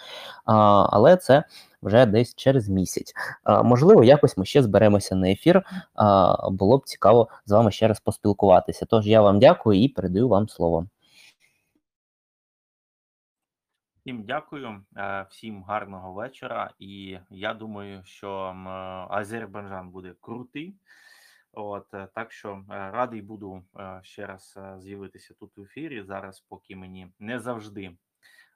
Але 0.44 1.16
це 1.16 1.44
вже 1.82 2.06
десь 2.06 2.34
через 2.34 2.68
місяць. 2.68 3.14
А, 3.44 3.62
можливо, 3.62 4.04
якось 4.04 4.36
ми 4.36 4.44
ще 4.44 4.62
зберемося 4.62 5.14
на 5.14 5.30
ефір. 5.30 5.62
А, 5.94 6.50
було 6.50 6.78
б 6.78 6.84
цікаво 6.84 7.28
з 7.46 7.52
вами 7.52 7.70
ще 7.70 7.88
раз 7.88 8.00
поспілкуватися. 8.00 8.86
Тож 8.90 9.06
я 9.06 9.22
вам 9.22 9.38
дякую 9.38 9.82
і 9.82 9.88
передаю 9.88 10.28
вам 10.28 10.48
слово. 10.48 10.86
Всім 14.02 14.24
дякую, 14.24 14.84
е, 14.96 15.26
всім 15.30 15.62
гарного 15.62 16.12
вечора. 16.12 16.70
І 16.78 17.18
я 17.30 17.54
думаю, 17.54 18.04
що 18.04 18.30
Азербайджан 19.10 19.90
буде 19.90 20.14
крутий. 20.20 20.76
От 21.52 21.94
е, 21.94 22.08
так 22.14 22.32
що 22.32 22.52
е, 22.52 22.64
радий 22.68 23.22
буду 23.22 23.64
е, 23.76 24.00
ще 24.02 24.26
раз 24.26 24.54
е, 24.56 24.80
з'явитися 24.80 25.34
тут 25.34 25.56
в 25.56 25.62
ефірі. 25.62 26.02
Зараз, 26.02 26.40
поки 26.40 26.76
мені 26.76 27.12
не 27.18 27.38
завжди 27.38 27.96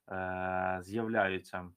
е, 0.09 0.79
з'являються 0.83 1.69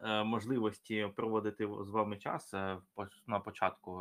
е, 0.00 0.24
можливості 0.24 1.08
проводити 1.16 1.68
з 1.80 1.90
вами 1.90 2.16
час. 2.16 2.54
Е, 2.54 2.78
На 3.26 3.40
початку 3.40 3.92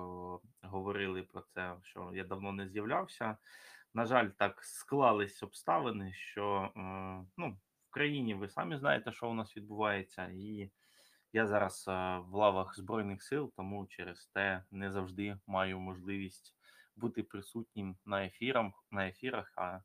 е, 0.63 0.67
говорили 0.67 1.23
про 1.23 1.41
це, 1.41 1.75
що 1.83 2.11
я 2.13 2.23
давно 2.23 2.51
не 2.51 2.67
з'являвся. 2.67 3.37
На 3.93 4.05
жаль, 4.05 4.29
так 4.37 4.63
склались 4.63 5.43
обставини, 5.43 6.13
що 6.13 6.71
е, 6.77 6.79
ну, 7.37 7.57
країні 7.95 8.33
ви 8.33 8.49
самі 8.49 8.77
знаєте, 8.77 9.11
що 9.11 9.29
у 9.29 9.33
нас 9.33 9.57
відбувається, 9.57 10.27
і 10.33 10.69
я 11.33 11.47
зараз 11.47 11.85
е, 11.87 11.91
в 12.29 12.33
лавах 12.33 12.75
Збройних 12.75 13.23
сил, 13.23 13.53
тому 13.55 13.85
через 13.85 14.25
те 14.25 14.63
не 14.71 14.91
завжди 14.91 15.37
маю 15.47 15.79
можливість 15.79 16.55
бути 16.95 17.23
присутнім 17.23 17.95
на 18.05 18.25
ефірах, 18.25 18.65
на 18.91 19.07
ефірах, 19.07 19.53
а 19.57 19.79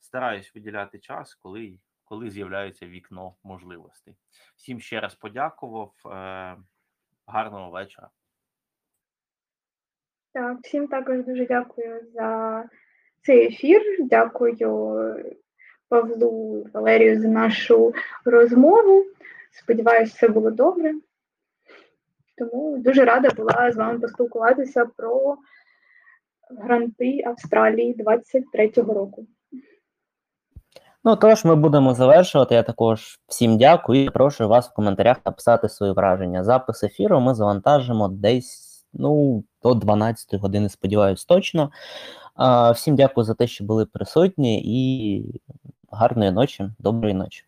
стараюсь 0.00 0.54
виділяти 0.54 0.98
час, 0.98 1.34
коли, 1.34 1.78
коли 2.04 2.30
з'являється 2.30 2.86
вікно 2.86 3.34
можливостей. 3.42 4.16
Всім 4.56 4.80
ще 4.80 5.00
раз 5.00 5.14
подякував. 5.14 5.92
е, 6.06 6.56
Гарного 7.26 7.70
вечора. 7.70 8.10
Так, 10.32 10.58
всім 10.62 10.88
також 10.88 11.24
дуже 11.24 11.46
дякую 11.46 12.10
за 12.12 12.64
цей 13.22 13.46
ефір. 13.46 13.82
Дякую 14.00 14.56
Павлу 15.90 16.66
Валерію 16.74 17.20
за 17.20 17.28
нашу 17.28 17.92
розмову. 18.24 19.04
Сподіваюсь, 19.52 20.10
все 20.10 20.28
було 20.28 20.50
добре. 20.50 20.94
Тому 22.38 22.78
дуже 22.78 23.04
рада 23.04 23.30
була 23.36 23.72
з 23.72 23.76
вами 23.76 23.98
поспілкуватися 23.98 24.86
про 24.96 25.36
гран-прі 26.58 27.24
Австралії 27.24 28.04
23-го 28.04 28.94
року. 28.94 29.26
Ну 31.04 31.16
тож 31.16 31.44
ми 31.44 31.56
будемо 31.56 31.94
завершувати. 31.94 32.54
Я 32.54 32.62
також 32.62 33.20
всім 33.26 33.58
дякую 33.58 34.02
і 34.02 34.04
запрошую 34.04 34.48
вас 34.48 34.68
в 34.68 34.74
коментарях 34.74 35.16
написати 35.26 35.68
свої 35.68 35.92
враження. 35.92 36.44
Запис 36.44 36.84
ефіру 36.84 37.20
ми 37.20 37.34
завантажимо 37.34 38.08
десь 38.08 38.86
ну 38.92 39.44
до 39.62 39.74
12 39.74 40.34
години, 40.34 40.68
сподіваюсь, 40.68 41.24
точно. 41.24 41.70
Всім 42.74 42.96
дякую 42.96 43.24
за 43.24 43.34
те, 43.34 43.46
що 43.46 43.64
були 43.64 43.86
присутні, 43.86 44.62
і 44.64 45.40
гарної 45.90 46.30
ночі, 46.32 46.70
доброї 46.78 47.14
ночі. 47.14 47.44